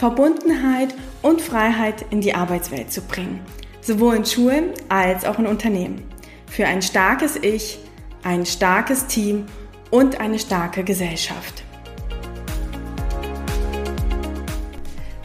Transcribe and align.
Verbundenheit 0.00 0.94
und 1.20 1.42
Freiheit 1.42 2.06
in 2.08 2.22
die 2.22 2.34
Arbeitswelt 2.34 2.90
zu 2.90 3.02
bringen, 3.02 3.38
sowohl 3.82 4.16
in 4.16 4.24
Schulen 4.24 4.70
als 4.88 5.26
auch 5.26 5.38
in 5.38 5.46
Unternehmen. 5.46 6.02
Für 6.46 6.64
ein 6.64 6.80
starkes 6.80 7.36
Ich, 7.36 7.78
ein 8.22 8.46
starkes 8.46 9.08
Team 9.08 9.44
und 9.90 10.18
eine 10.18 10.38
starke 10.38 10.84
Gesellschaft. 10.84 11.64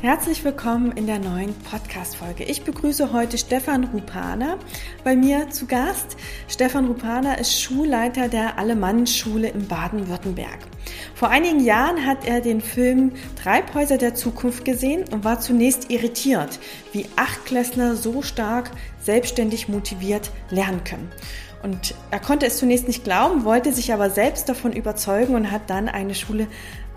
Herzlich 0.05 0.43
willkommen 0.43 0.91
in 0.91 1.07
der 1.07 1.17
neuen 1.17 1.55
Podcast-Folge. 1.55 2.43
Ich 2.43 2.61
begrüße 2.61 3.11
heute 3.11 3.39
Stefan 3.39 3.85
Rupana 3.85 4.59
bei 5.03 5.15
mir 5.15 5.49
zu 5.49 5.65
Gast. 5.65 6.15
Stefan 6.47 6.85
Rupana 6.85 7.33
ist 7.39 7.59
Schulleiter 7.59 8.27
der 8.27 8.59
Alemannenschule 8.59 9.47
in 9.47 9.67
Baden-Württemberg. 9.67 10.59
Vor 11.15 11.29
einigen 11.29 11.59
Jahren 11.59 12.05
hat 12.05 12.23
er 12.23 12.41
den 12.41 12.61
Film 12.61 13.13
Treibhäuser 13.41 13.97
der 13.97 14.13
Zukunft 14.13 14.63
gesehen 14.63 15.05
und 15.11 15.23
war 15.23 15.39
zunächst 15.39 15.89
irritiert, 15.89 16.59
wie 16.91 17.07
Achtklässler 17.15 17.95
so 17.95 18.21
stark 18.21 18.69
selbstständig 19.01 19.69
motiviert 19.69 20.29
lernen 20.51 20.83
können. 20.83 21.11
Und 21.63 21.95
er 22.11 22.19
konnte 22.19 22.45
es 22.45 22.59
zunächst 22.59 22.85
nicht 22.85 23.03
glauben, 23.03 23.43
wollte 23.43 23.73
sich 23.73 23.91
aber 23.91 24.11
selbst 24.11 24.49
davon 24.49 24.71
überzeugen 24.71 25.33
und 25.33 25.49
hat 25.49 25.67
dann 25.71 25.89
eine 25.89 26.13
Schule 26.13 26.45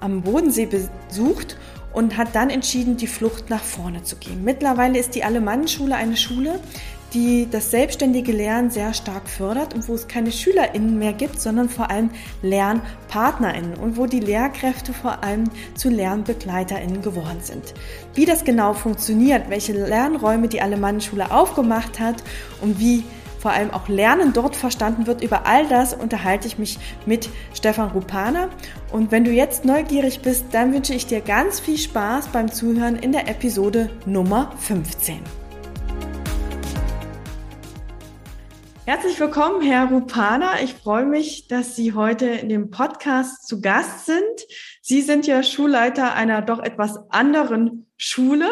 am 0.01 0.21
Bodensee 0.21 0.67
besucht 0.67 1.57
und 1.93 2.17
hat 2.17 2.35
dann 2.35 2.51
entschieden, 2.51 2.97
die 2.97 3.07
Flucht 3.07 3.51
nach 3.51 3.63
vorne 3.63 4.03
zu 4.03 4.17
gehen. 4.17 4.45
Mittlerweile 4.45 4.99
ist 4.99 5.15
die 5.15 5.25
Alemannenschule 5.25 5.95
eine 5.95 6.17
Schule, 6.17 6.61
die 7.15 7.49
das 7.51 7.71
selbstständige 7.71 8.33
Lernen 8.33 8.71
sehr 8.71 8.93
stark 8.93 9.29
fördert 9.29 9.75
und 9.75 9.89
wo 9.89 9.95
es 9.95 10.09
keine 10.09 10.31
SchülerInnen 10.31 10.99
mehr 10.99 11.15
gibt, 11.15 11.41
sondern 11.41 11.69
vor 11.69 11.91
allem 11.91 12.11
LernpartnerInnen 12.43 13.75
und 13.75 13.97
wo 13.97 14.07
die 14.07 14.21
Lehrkräfte 14.21 14.93
vor 14.93 15.25
allem 15.25 15.45
zu 15.75 15.89
LernbegleiterInnen 15.89 17.01
geworden 17.01 17.41
sind. 17.41 17.73
Wie 18.15 18.27
das 18.27 18.45
genau 18.45 18.75
funktioniert, 18.75 19.49
welche 19.49 19.73
Lernräume 19.73 20.49
die 20.49 20.61
Alemannenschule 20.61 21.31
aufgemacht 21.31 21.99
hat 21.99 22.23
und 22.61 22.79
wie 22.79 23.05
vor 23.39 23.53
allem 23.53 23.71
auch 23.71 23.89
Lernen 23.89 24.33
dort 24.33 24.57
verstanden 24.57 25.07
wird. 25.07 25.23
Über 25.23 25.47
all 25.47 25.67
das 25.69 25.95
unterhalte 25.95 26.47
ich 26.47 26.59
mich 26.59 26.79
mit 27.07 27.29
Stefan 27.55 27.91
Rupana. 27.91 28.51
Und 28.93 29.11
wenn 29.11 29.25
du 29.25 29.31
jetzt 29.31 29.65
neugierig 29.65 30.21
bist, 30.21 30.47
dann 30.53 30.73
wünsche 30.73 30.95
ich 30.95 31.07
dir 31.07 31.21
ganz 31.21 31.61
viel 31.61 31.79
Spaß 31.79 32.29
beim 32.29 32.51
Zuhören 32.51 32.97
in 32.97 33.13
der 33.13 33.29
Episode 33.29 33.91
Nummer 34.07 34.53
15. 34.59 35.21
Herzlich 38.89 39.21
willkommen, 39.21 39.61
Herr 39.61 39.91
Rupana. 39.91 40.63
Ich 40.63 40.73
freue 40.73 41.05
mich, 41.05 41.47
dass 41.47 41.77
Sie 41.77 41.93
heute 41.93 42.25
in 42.25 42.49
dem 42.49 42.71
Podcast 42.71 43.47
zu 43.47 43.61
Gast 43.61 44.07
sind. 44.07 44.25
Sie 44.89 45.03
sind 45.03 45.27
ja 45.27 45.43
Schulleiter 45.43 46.15
einer 46.15 46.41
doch 46.41 46.61
etwas 46.61 46.99
anderen 47.11 47.85
Schule 47.99 48.49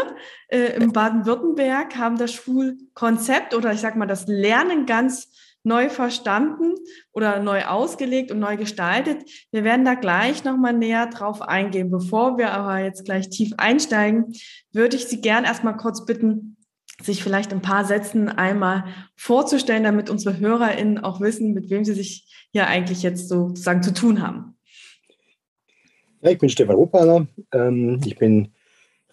äh, 0.48 0.76
im 0.76 0.92
Baden-Württemberg, 0.92 1.96
haben 1.96 2.18
das 2.18 2.34
Schulkonzept 2.34 3.54
oder 3.54 3.72
ich 3.72 3.80
sage 3.80 3.98
mal 3.98 4.04
das 4.04 4.26
Lernen 4.26 4.84
ganz 4.84 5.30
neu 5.62 5.88
verstanden 5.88 6.74
oder 7.10 7.40
neu 7.40 7.64
ausgelegt 7.64 8.30
und 8.32 8.38
neu 8.38 8.58
gestaltet. 8.58 9.22
Wir 9.50 9.64
werden 9.64 9.86
da 9.86 9.94
gleich 9.94 10.44
nochmal 10.44 10.74
näher 10.74 11.06
drauf 11.06 11.40
eingehen. 11.40 11.90
Bevor 11.90 12.36
wir 12.36 12.52
aber 12.52 12.80
jetzt 12.80 13.06
gleich 13.06 13.30
tief 13.30 13.54
einsteigen, 13.56 14.34
würde 14.72 14.96
ich 14.96 15.06
Sie 15.06 15.22
gern 15.22 15.44
erstmal 15.44 15.78
kurz 15.78 16.04
bitten, 16.04 16.58
sich 17.02 17.22
vielleicht 17.22 17.50
ein 17.54 17.62
paar 17.62 17.86
Sätzen 17.86 18.28
einmal 18.28 18.84
vorzustellen, 19.16 19.84
damit 19.84 20.10
unsere 20.10 20.38
HörerInnen 20.38 20.98
auch 20.98 21.22
wissen, 21.22 21.54
mit 21.54 21.70
wem 21.70 21.82
sie 21.82 21.94
sich 21.94 22.48
hier 22.52 22.66
eigentlich 22.66 23.02
jetzt 23.02 23.30
sozusagen 23.30 23.82
zu 23.82 23.94
tun 23.94 24.20
haben. 24.20 24.55
Ja, 26.22 26.30
ich 26.30 26.38
bin 26.38 26.48
Stefan 26.48 26.76
Ruppaner. 26.76 27.26
Ähm, 27.52 28.00
ich 28.04 28.16
bin 28.16 28.48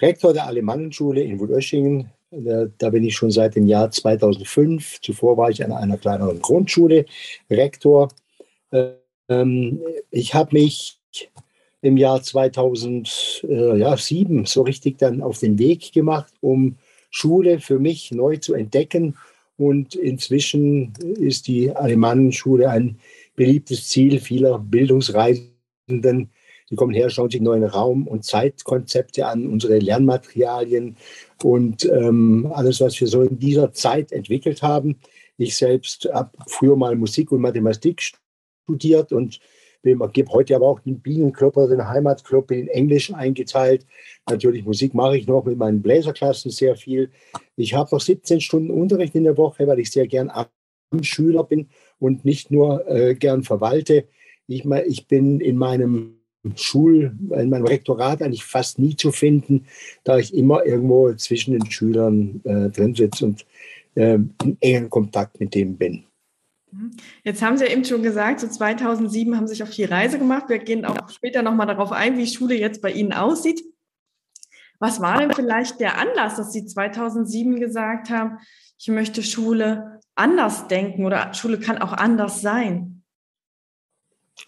Rektor 0.02 0.34
der 0.34 0.47
Alemannenschule 0.47 1.22
in 1.22 1.40
Wulöschingen. 1.40 2.09
Da 2.31 2.90
bin 2.90 3.03
ich 3.03 3.16
schon 3.16 3.30
seit 3.30 3.56
dem 3.56 3.68
Jahr 3.68 3.91
2005. 3.91 5.02
Zuvor 5.02 5.38
war 5.38 5.52
ich 5.52 5.64
an 5.64 5.72
einer 5.72 5.97
kleineren 5.97 6.41
Grundschule 6.41 7.06
Rektor. 7.50 8.09
Ähm, 9.30 9.80
ich 10.09 10.34
habe 10.34 10.53
mich 10.53 10.97
im 11.81 11.97
Jahr 11.97 12.24
2007 12.24 14.46
so 14.46 14.62
richtig 14.64 14.97
dann 14.97 15.22
auf 15.22 15.38
den 15.40 15.59
Weg 15.59 15.91
gemacht, 15.91 16.34
um 16.41 16.78
Schule 17.12 17.59
für 17.59 17.78
mich 17.78 18.12
neu 18.12 18.38
zu 18.38 18.56
entdecken. 18.56 19.16
Und 19.58 19.94
inzwischen 19.94 20.94
ist 21.20 21.47
die 21.47 21.72
Alemannenschule 21.72 22.70
ein 22.70 22.97
beliebtes 23.35 23.90
Ziel 23.90 24.20
vieler 24.20 24.58
Bildungsreisenden. 24.58 26.31
Die 26.73 26.75
kommen 26.75 26.95
her, 26.95 27.11
schauen 27.11 27.29
sich 27.29 27.39
neuen 27.39 27.66
Raum- 27.66 28.07
und 28.07 28.25
Zeitkonzepte 28.25 29.28
an, 29.28 29.45
unsere 29.45 29.78
Lernmaterialien 29.78 30.97
und 31.44 31.85
ähm, 31.85 32.51
alles, 32.51 32.81
was 32.81 33.00
wir 33.00 33.07
so 33.07 33.22
in 33.22 33.38
dieser 33.38 33.73
Zeit 33.73 34.11
entwickelt 34.11 34.63
haben. 34.63 34.95
Ich 35.38 35.56
selbst 35.56 36.09
habe 36.11 36.31
früher 36.47 36.75
mal 36.75 36.95
Musik 36.95 37.31
und 37.31 37.41
Mathematik 37.41 38.01
studiert 38.63 39.11
und 39.13 39.39
gebe 39.84 40.31
heute 40.31 40.56
aber 40.56 40.67
auch 40.67 40.79
den 40.79 41.00
Bienenclub 41.00 41.57
oder 41.57 41.75
den 41.75 41.88
Heimatclub 41.88 42.50
in 42.50 42.67
Englisch 42.69 43.13
eingeteilt. 43.13 43.85
Natürlich 44.28 44.66
Musik 44.66 44.95
mache 44.95 45.16
ich 45.16 45.28
noch 45.28 45.45
mit 45.45 45.59
meinen 45.59 45.84
Bläserklassen 45.84 46.50
sehr 46.50 46.75
viel. 46.75 47.11
Ich 47.55 47.75
habe 47.75 47.94
noch 47.94 48.01
17 48.01 48.41
Stunden 48.41 48.72
Unterricht 48.72 49.13
in 49.13 49.25
der 49.25 49.38
Woche, 49.38 49.67
weil 49.67 49.78
ich 49.78 49.91
sehr 49.91 50.07
gern 50.07 50.31
Schüler 51.01 51.44
bin 51.44 51.69
und 52.00 52.25
nicht 52.25 52.50
nur 52.50 52.90
äh, 52.90 53.13
gern 53.13 53.44
verwalte. 53.44 54.07
Ich, 54.47 54.66
ich 54.66 55.07
bin 55.07 55.40
in 55.40 55.57
meinem 55.57 56.22
Schul, 56.56 57.16
in 57.31 57.50
meinem 57.50 57.66
Rektorat 57.66 58.22
eigentlich 58.22 58.44
fast 58.44 58.80
nie 58.80 58.96
zu 58.96 59.12
finden, 59.12 59.66
da 60.04 60.18
ich 60.18 60.34
immer 60.34 60.66
irgendwo 60.66 61.14
zwischen 61.14 61.54
den 61.54 61.70
Schülern 61.72 62.42
äh, 62.44 62.70
drin 62.70 62.96
sitze 62.96 63.26
und 63.26 63.46
äh, 63.96 64.16
in 64.16 64.58
engen 64.59 64.90
Kontakt 64.90 65.40
mit 65.40 65.56
dem 65.56 65.78
bin. 65.78 66.03
Mhm. 66.72 66.92
Jetzt 67.24 67.42
haben 67.42 67.58
Sie 67.58 67.66
ja 67.66 67.72
eben 67.72 67.86
schon 67.86 68.03
gesagt, 68.03 68.40
so 68.40 68.48
2007 68.48 69.36
haben 69.36 69.48
Sie 69.48 69.53
sich 69.53 69.64
auf 69.64 69.70
die 69.70 69.86
Reise 69.86 70.20
gemacht. 70.20 70.50
Wir 70.50 70.59
gehen 70.59 70.86
auch 70.86 71.09
später 71.09 71.42
nochmal 71.42 71.68
darauf 71.68 71.92
ein, 71.92 72.18
wie 72.18 72.28
Schule 72.28 72.56
jetzt 72.56 72.82
bei 72.82 72.92
Ihnen 72.92 73.14
aussieht. 73.14 73.64
Was 74.80 75.00
war 75.00 75.20
denn 75.20 75.32
vielleicht 75.32 75.80
der 75.80 75.98
Anlass, 75.98 76.36
dass 76.36 76.52
Sie 76.52 76.66
2007 76.66 77.59
gesagt 77.59 78.09
haben, 78.09 78.40
ich 78.78 78.88
möchte 78.90 79.24
Schule 79.24 80.02
anders 80.16 80.68
denken 80.68 81.06
oder 81.06 81.34
Schule 81.34 81.59
kann 81.59 81.78
auch 81.78 81.94
anders 81.94 82.42
sein? 82.42 82.93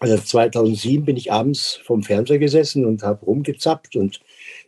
Also 0.00 0.18
2007 0.18 1.04
bin 1.04 1.16
ich 1.16 1.32
abends 1.32 1.80
vom 1.84 2.02
Fernseher 2.02 2.38
gesessen 2.38 2.84
und 2.84 3.02
habe 3.02 3.24
rumgezappt 3.24 3.96
und 3.96 4.20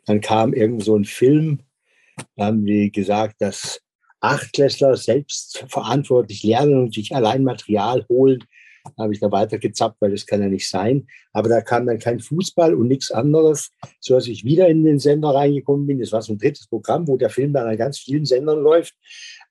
dann 0.06 0.20
kam 0.20 0.54
irgend 0.54 0.84
so 0.84 0.96
ein 0.96 1.04
Film, 1.04 1.60
da 2.36 2.46
haben 2.46 2.64
die 2.64 2.90
gesagt, 2.90 3.36
dass 3.40 3.80
Achtklässler 4.20 4.96
selbst 4.96 5.64
verantwortlich 5.68 6.42
lernen 6.42 6.82
und 6.82 6.94
sich 6.94 7.14
allein 7.14 7.44
Material 7.44 8.04
holen. 8.08 8.44
Da 8.96 9.04
habe 9.04 9.12
ich 9.12 9.20
da 9.20 9.30
weiter 9.30 9.58
gezappt, 9.58 10.00
weil 10.00 10.12
das 10.12 10.26
kann 10.26 10.40
ja 10.40 10.48
nicht 10.48 10.68
sein. 10.68 11.06
Aber 11.32 11.48
da 11.48 11.60
kam 11.60 11.86
dann 11.86 11.98
kein 11.98 12.20
Fußball 12.20 12.74
und 12.74 12.88
nichts 12.88 13.10
anderes, 13.10 13.70
so 14.00 14.14
dass 14.14 14.26
ich 14.26 14.44
wieder 14.44 14.68
in 14.68 14.84
den 14.84 14.98
Sender 14.98 15.30
reingekommen 15.30 15.86
bin. 15.86 16.00
Das 16.00 16.12
war 16.12 16.22
so 16.22 16.32
ein 16.32 16.38
drittes 16.38 16.66
Programm, 16.68 17.06
wo 17.06 17.16
der 17.16 17.30
Film 17.30 17.52
dann 17.52 17.68
an 17.68 17.76
ganz 17.76 17.98
vielen 17.98 18.24
Sendern 18.24 18.60
läuft. 18.60 18.94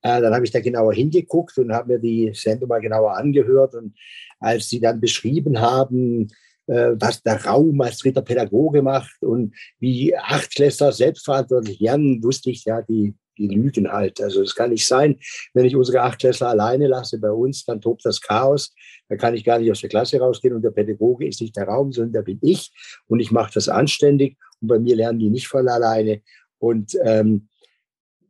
Äh, 0.01 0.21
dann 0.21 0.33
habe 0.33 0.45
ich 0.45 0.51
da 0.51 0.59
genauer 0.59 0.93
hingeguckt 0.93 1.57
und 1.57 1.73
habe 1.73 1.93
mir 1.93 1.99
die 1.99 2.31
Sendung 2.33 2.69
mal 2.69 2.81
genauer 2.81 3.15
angehört. 3.15 3.75
Und 3.75 3.95
als 4.39 4.69
sie 4.69 4.79
dann 4.79 4.99
beschrieben 4.99 5.59
haben, 5.59 6.27
äh, 6.67 6.91
was 6.99 7.23
der 7.23 7.43
Raum 7.45 7.79
als 7.81 7.99
dritter 7.99 8.21
Pädagoge 8.21 8.81
macht 8.81 9.21
und 9.21 9.55
wie 9.79 10.15
Achtklässler 10.15 10.91
selbstverantwortlich 10.91 11.79
lernen, 11.79 12.23
wusste 12.23 12.49
ich, 12.49 12.65
ja, 12.65 12.81
die 12.81 13.15
die 13.37 13.47
lügen 13.47 13.91
halt. 13.91 14.19
Also 14.21 14.41
es 14.41 14.55
kann 14.55 14.71
nicht 14.71 14.87
sein, 14.87 15.17
wenn 15.53 15.65
ich 15.65 15.75
unsere 15.75 16.01
Achtklässler 16.01 16.49
alleine 16.49 16.87
lasse 16.87 17.19
bei 17.19 17.31
uns, 17.31 17.65
dann 17.65 17.81
tobt 17.81 18.05
das 18.05 18.21
Chaos. 18.21 18.73
Da 19.09 19.15
kann 19.15 19.35
ich 19.35 19.43
gar 19.43 19.59
nicht 19.59 19.71
aus 19.71 19.81
der 19.81 19.89
Klasse 19.89 20.19
rausgehen 20.19 20.55
und 20.55 20.63
der 20.63 20.71
Pädagoge 20.71 21.27
ist 21.27 21.41
nicht 21.41 21.55
der 21.55 21.67
Raum, 21.67 21.91
sondern 21.91 22.13
da 22.13 22.21
bin 22.21 22.39
ich 22.41 22.71
und 23.07 23.19
ich 23.19 23.31
mache 23.31 23.53
das 23.53 23.69
anständig 23.69 24.37
und 24.61 24.67
bei 24.67 24.79
mir 24.79 24.95
lernen 24.95 25.19
die 25.19 25.29
nicht 25.29 25.47
von 25.47 25.67
alleine. 25.67 26.21
Und 26.59 26.97
ähm, 27.03 27.49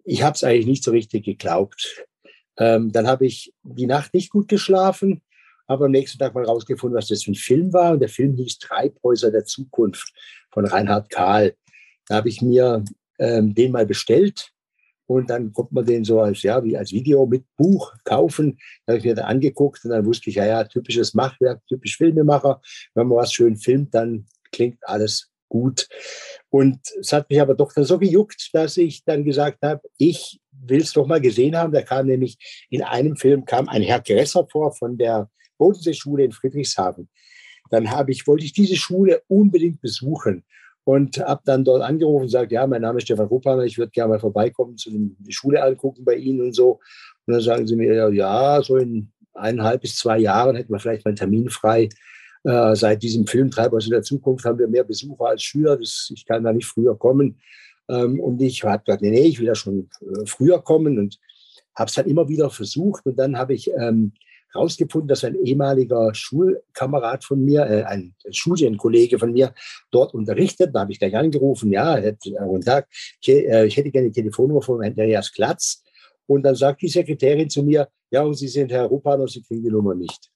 ich 0.07 0.23
habe 0.23 0.35
es 0.35 0.43
eigentlich 0.43 0.65
nicht 0.67 0.83
so 0.83 0.91
richtig 0.91 1.25
geglaubt. 1.25 2.05
Ähm, 2.57 2.91
dann 2.91 3.07
habe 3.07 3.25
ich 3.25 3.53
die 3.63 3.87
Nacht 3.87 4.13
nicht 4.13 4.31
gut 4.31 4.47
geschlafen, 4.47 5.21
habe 5.67 5.85
am 5.85 5.91
nächsten 5.91 6.17
Tag 6.17 6.33
mal 6.33 6.45
rausgefunden, 6.45 6.97
was 6.97 7.07
das 7.07 7.23
für 7.23 7.31
ein 7.31 7.35
Film 7.35 7.73
war. 7.73 7.91
Und 7.91 7.99
der 7.99 8.09
Film 8.09 8.35
hieß 8.35 8.59
Treibhäuser 8.59 9.31
der 9.31 9.43
Zukunft 9.43 10.13
von 10.51 10.65
Reinhard 10.65 11.09
Kahl. 11.09 11.55
Da 12.07 12.15
habe 12.15 12.29
ich 12.29 12.41
mir 12.41 12.85
ähm, 13.19 13.53
den 13.53 13.73
mal 13.73 13.85
bestellt 13.85 14.53
Und 15.07 15.29
dann 15.29 15.51
konnte 15.53 15.73
man 15.73 15.85
den 15.85 16.05
so 16.05 16.21
als, 16.21 16.41
ja, 16.43 16.63
wie 16.63 16.77
als 16.77 16.91
Video 16.91 17.25
mit 17.25 17.45
Buch 17.57 17.93
kaufen. 18.05 18.57
Da 18.85 18.93
habe 18.93 18.99
ich 18.99 19.05
mir 19.05 19.15
dann 19.15 19.25
angeguckt 19.25 19.83
und 19.83 19.91
dann 19.91 20.05
wusste 20.05 20.29
ich, 20.29 20.37
ja, 20.37 20.45
ja, 20.45 20.63
typisches 20.63 21.13
Machwerk, 21.13 21.65
typisch 21.67 21.97
Filmemacher. 21.97 22.61
Wenn 22.93 23.07
man 23.07 23.17
was 23.17 23.33
schön 23.33 23.57
filmt, 23.57 23.93
dann 23.93 24.25
klingt 24.51 24.79
alles 24.87 25.31
gut. 25.49 25.87
Und 26.49 26.79
es 26.99 27.13
hat 27.13 27.29
mich 27.29 27.41
aber 27.41 27.55
doch 27.55 27.73
dann 27.73 27.83
so 27.83 27.97
gejuckt, 27.99 28.49
dass 28.53 28.77
ich 28.77 29.03
dann 29.03 29.23
gesagt 29.23 29.59
habe, 29.63 29.81
ich 29.97 30.39
will 30.51 30.81
es 30.81 30.93
doch 30.93 31.07
mal 31.07 31.21
gesehen 31.21 31.55
haben. 31.55 31.73
Da 31.73 31.81
kam 31.81 32.07
nämlich 32.07 32.65
in 32.69 32.81
einem 32.81 33.15
Film 33.15 33.45
kam 33.45 33.69
ein 33.69 33.81
Herr 33.81 34.01
Gresser 34.01 34.47
vor 34.49 34.73
von 34.73 34.97
der 34.97 35.29
Bodenseeschule 35.57 36.23
in 36.23 36.31
Friedrichshafen. 36.31 37.09
Dann 37.69 37.91
habe 37.91 38.11
ich, 38.11 38.27
wollte 38.27 38.45
ich 38.45 38.53
diese 38.53 38.75
Schule 38.75 39.21
unbedingt 39.27 39.81
besuchen 39.81 40.43
und 40.83 41.19
habe 41.19 41.41
dann 41.43 41.65
dort 41.65 41.81
angerufen 41.81 42.21
und 42.21 42.27
gesagt, 42.27 42.51
ja, 42.51 42.65
mein 42.65 42.81
Name 42.81 42.99
ist 42.99 43.03
Stefan 43.03 43.27
Ruppaner, 43.27 43.63
ich 43.63 43.77
würde 43.77 43.91
gerne 43.91 44.13
mal 44.13 44.19
vorbeikommen, 44.19 44.77
zu 44.77 44.89
die 44.89 45.33
Schule 45.33 45.61
angucken 45.61 46.05
bei 46.05 46.15
Ihnen 46.15 46.41
und 46.41 46.53
so. 46.53 46.79
Und 47.25 47.33
dann 47.33 47.41
sagen 47.41 47.67
sie 47.67 47.75
mir, 47.75 48.09
ja, 48.13 48.61
so 48.63 48.77
in 48.77 49.11
eineinhalb 49.33 49.81
bis 49.81 49.97
zwei 49.97 50.17
Jahren 50.17 50.55
hätten 50.55 50.71
wir 50.71 50.79
vielleicht 50.79 51.03
mal 51.03 51.09
einen 51.09 51.17
Termin 51.17 51.49
frei. 51.49 51.89
Äh, 52.47 52.77
seit 52.77 53.03
diesem 53.03 53.27
Film 53.27 53.51
Treibhaus 53.51 53.85
in 53.85 53.91
der 53.91 54.03
Zukunft 54.03 54.45
haben 54.45 54.57
wir 54.57 54.69
mehr 54.69 54.85
Besucher 54.85 55.25
als 55.25 55.43
Schüler. 55.43 55.75
Das, 55.75 56.09
ich 56.15 56.25
kann 56.25 56.45
da 56.45 56.53
nicht 56.53 56.65
früher 56.65 56.97
kommen. 56.97 57.41
Ähm, 57.89 58.21
und 58.21 58.41
ich 58.41 58.63
habe 58.63 58.81
gesagt, 58.85 59.01
nee, 59.01 59.11
nee, 59.11 59.25
ich 59.25 59.39
will 59.39 59.47
ja 59.47 59.55
schon 59.55 59.89
äh, 59.99 60.25
früher 60.25 60.61
kommen 60.61 60.97
und 60.97 61.19
habe 61.75 61.89
es 61.89 61.95
dann 61.95 62.05
immer 62.05 62.29
wieder 62.29 62.49
versucht. 62.49 63.05
Und 63.05 63.19
dann 63.19 63.37
habe 63.37 63.53
ich 63.53 63.69
ähm, 63.77 64.13
herausgefunden, 64.53 65.09
dass 65.09 65.25
ein 65.25 65.35
ehemaliger 65.35 66.13
Schulkamerad 66.13 67.25
von 67.25 67.43
mir, 67.43 67.65
äh, 67.65 67.83
ein 67.83 68.15
Studienkollege 68.29 69.19
von 69.19 69.33
mir, 69.33 69.53
dort 69.91 70.13
unterrichtet. 70.13 70.73
Da 70.73 70.81
habe 70.81 70.93
ich 70.93 70.99
gleich 70.99 71.17
angerufen, 71.17 71.69
ja, 71.73 71.99
guten 71.99 72.63
Tag, 72.63 72.87
ich, 73.19 73.27
äh, 73.27 73.65
ich 73.65 73.75
hätte 73.75 73.91
gerne 73.91 74.09
die 74.09 74.21
Telefonnummer 74.21 74.61
von 74.61 74.81
Andreas 74.81 75.33
Klatz. 75.33 75.83
Und 76.27 76.43
dann 76.43 76.55
sagt 76.55 76.81
die 76.81 76.87
Sekretärin 76.87 77.49
zu 77.49 77.61
mir, 77.63 77.89
ja, 78.09 78.21
und 78.21 78.35
Sie 78.35 78.47
sind 78.47 78.71
Herr 78.71 78.85
Rupan 78.85 79.27
Sie 79.27 79.43
kriegen 79.43 79.63
die 79.63 79.69
Nummer 79.69 79.93
nicht. 79.93 80.31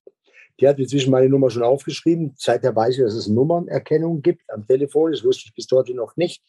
Die 0.62 0.68
hat 0.68 0.80
inzwischen 0.80 1.12
meine 1.12 1.28
Nummer 1.28 1.50
schon 1.50 1.64
aufgeschrieben. 1.64 2.34
Seither 2.38 2.76
weiß 2.76 2.96
ich, 2.96 3.04
dass 3.04 3.16
es 3.16 3.28
Nummernerkennung 3.28 4.22
gibt 4.22 4.44
am 4.50 4.66
Telefon. 4.66 5.12
Das 5.12 5.24
wusste 5.24 5.46
ich 5.48 5.56
bis 5.56 5.68
dorthin 5.68 5.98
noch 5.98 6.16
nicht. 6.16 6.44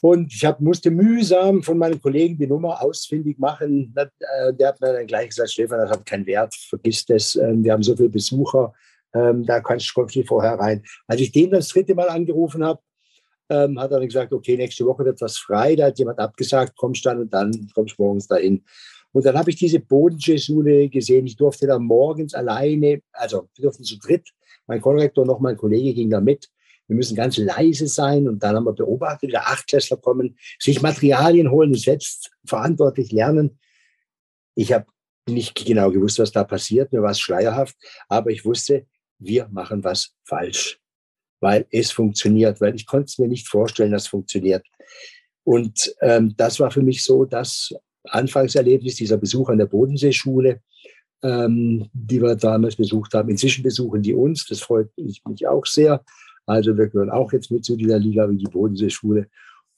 Und 0.00 0.34
ich 0.34 0.44
hab, 0.44 0.60
musste 0.60 0.90
mühsam 0.90 1.62
von 1.62 1.78
meinen 1.78 2.00
Kollegen 2.00 2.36
die 2.36 2.46
Nummer 2.46 2.82
ausfindig 2.82 3.38
machen. 3.38 3.94
Äh, 3.96 4.52
der 4.52 4.68
hat 4.68 4.80
mir 4.80 4.92
dann 4.92 5.06
gleich 5.06 5.28
gesagt, 5.28 5.50
Stefan, 5.50 5.78
das 5.78 5.90
hat 5.90 6.04
keinen 6.04 6.26
Wert, 6.26 6.54
vergiss 6.54 7.06
das. 7.06 7.36
Ähm, 7.36 7.64
wir 7.64 7.72
haben 7.72 7.82
so 7.82 7.96
viele 7.96 8.10
Besucher, 8.10 8.74
ähm, 9.14 9.46
da 9.46 9.60
kannst 9.60 9.90
du 9.94 10.04
nicht 10.04 10.28
vorher 10.28 10.58
rein. 10.58 10.82
Als 11.06 11.20
ich 11.20 11.32
den 11.32 11.50
das 11.50 11.68
dritte 11.68 11.94
Mal 11.94 12.08
angerufen 12.08 12.64
habe, 12.64 12.80
ähm, 13.48 13.78
hat 13.78 13.92
er 13.92 13.98
dann 13.98 14.08
gesagt, 14.08 14.32
okay, 14.32 14.56
nächste 14.56 14.84
Woche 14.84 15.04
wird 15.04 15.20
was 15.20 15.38
frei. 15.38 15.76
Da 15.76 15.86
hat 15.86 15.98
jemand 15.98 16.18
abgesagt, 16.18 16.76
kommst 16.76 17.06
dann 17.06 17.20
und 17.20 17.32
dann 17.32 17.70
kommst 17.74 17.98
morgens 17.98 18.26
dahin. 18.26 18.64
Und 19.14 19.24
dann 19.24 19.38
habe 19.38 19.48
ich 19.50 19.56
diese 19.56 19.80
Bodensee-Schule 19.80 20.90
gesehen. 20.90 21.26
Ich 21.26 21.36
durfte 21.36 21.66
da 21.66 21.78
morgens 21.78 22.34
alleine, 22.34 23.00
also 23.12 23.48
wir 23.54 23.62
durften 23.62 23.84
zu 23.84 23.98
dritt, 23.98 24.28
mein 24.66 24.80
Konrektor 24.80 25.24
noch 25.24 25.40
mein 25.40 25.56
Kollege 25.56 25.94
ging 25.94 26.10
da 26.10 26.20
mit 26.20 26.50
wir 26.86 26.96
müssen 26.96 27.16
ganz 27.16 27.36
leise 27.36 27.86
sein. 27.86 28.28
Und 28.28 28.42
dann 28.42 28.56
haben 28.56 28.64
wir 28.64 28.72
beobachtet, 28.72 29.28
wie 29.28 29.32
der 29.32 29.48
Achtklässler 29.48 29.96
kommen, 29.96 30.36
sich 30.58 30.82
Materialien 30.82 31.50
holen 31.50 31.74
selbst 31.74 32.30
verantwortlich 32.44 33.12
lernen. 33.12 33.58
Ich 34.54 34.72
habe 34.72 34.86
nicht 35.28 35.54
genau 35.54 35.90
gewusst, 35.90 36.18
was 36.18 36.32
da 36.32 36.44
passiert. 36.44 36.92
Mir 36.92 37.02
war 37.02 37.10
es 37.10 37.20
schleierhaft. 37.20 37.76
Aber 38.08 38.30
ich 38.30 38.44
wusste, 38.44 38.86
wir 39.18 39.48
machen 39.48 39.82
was 39.84 40.14
falsch, 40.24 40.80
weil 41.40 41.66
es 41.70 41.90
funktioniert, 41.90 42.60
weil 42.60 42.74
ich 42.74 42.86
konnte 42.86 43.06
es 43.06 43.18
mir 43.18 43.28
nicht 43.28 43.48
vorstellen, 43.48 43.92
dass 43.92 44.02
es 44.02 44.08
funktioniert. 44.08 44.66
Und 45.44 45.94
ähm, 46.00 46.34
das 46.36 46.60
war 46.60 46.70
für 46.70 46.82
mich 46.82 47.04
so 47.04 47.24
das 47.24 47.72
Anfangserlebnis, 48.04 48.96
dieser 48.96 49.16
Besuch 49.16 49.48
an 49.48 49.58
der 49.58 49.66
Bodenseeschule, 49.66 50.60
ähm, 51.22 51.88
die 51.92 52.20
wir 52.20 52.36
damals 52.36 52.76
besucht 52.76 53.14
haben. 53.14 53.30
Inzwischen 53.30 53.62
besuchen 53.62 54.02
die 54.02 54.14
uns, 54.14 54.46
das 54.46 54.60
freut 54.60 54.90
mich 54.96 55.46
auch 55.46 55.66
sehr. 55.66 56.04
Also 56.46 56.76
wir 56.76 56.88
gehören 56.88 57.10
auch 57.10 57.32
jetzt 57.32 57.50
mit 57.50 57.64
zu 57.64 57.76
dieser 57.76 57.98
Liga 57.98 58.28
wie 58.28 58.36
die 58.36 58.44
Bodenseeschule. 58.44 59.28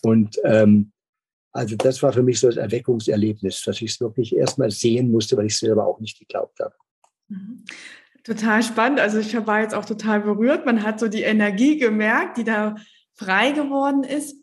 Und 0.02 0.36
ähm, 0.44 0.92
also 1.52 1.76
das 1.76 2.02
war 2.02 2.12
für 2.12 2.22
mich 2.22 2.40
so 2.40 2.48
das 2.48 2.56
Erweckungserlebnis, 2.56 3.62
dass 3.62 3.80
ich 3.80 3.92
es 3.92 4.00
wirklich 4.00 4.36
erstmal 4.36 4.70
sehen 4.70 5.10
musste, 5.10 5.36
weil 5.36 5.46
ich 5.46 5.54
es 5.54 5.60
selber 5.60 5.86
auch 5.86 6.00
nicht 6.00 6.18
geglaubt 6.18 6.58
habe. 6.60 6.74
Mhm. 7.28 7.64
Total 8.24 8.62
spannend. 8.62 8.98
Also 8.98 9.18
ich 9.18 9.34
war 9.46 9.62
jetzt 9.62 9.74
auch 9.74 9.84
total 9.84 10.20
berührt. 10.20 10.66
Man 10.66 10.82
hat 10.82 10.98
so 10.98 11.06
die 11.06 11.22
Energie 11.22 11.78
gemerkt, 11.78 12.38
die 12.38 12.44
da 12.44 12.74
frei 13.14 13.52
geworden 13.52 14.02
ist. 14.02 14.36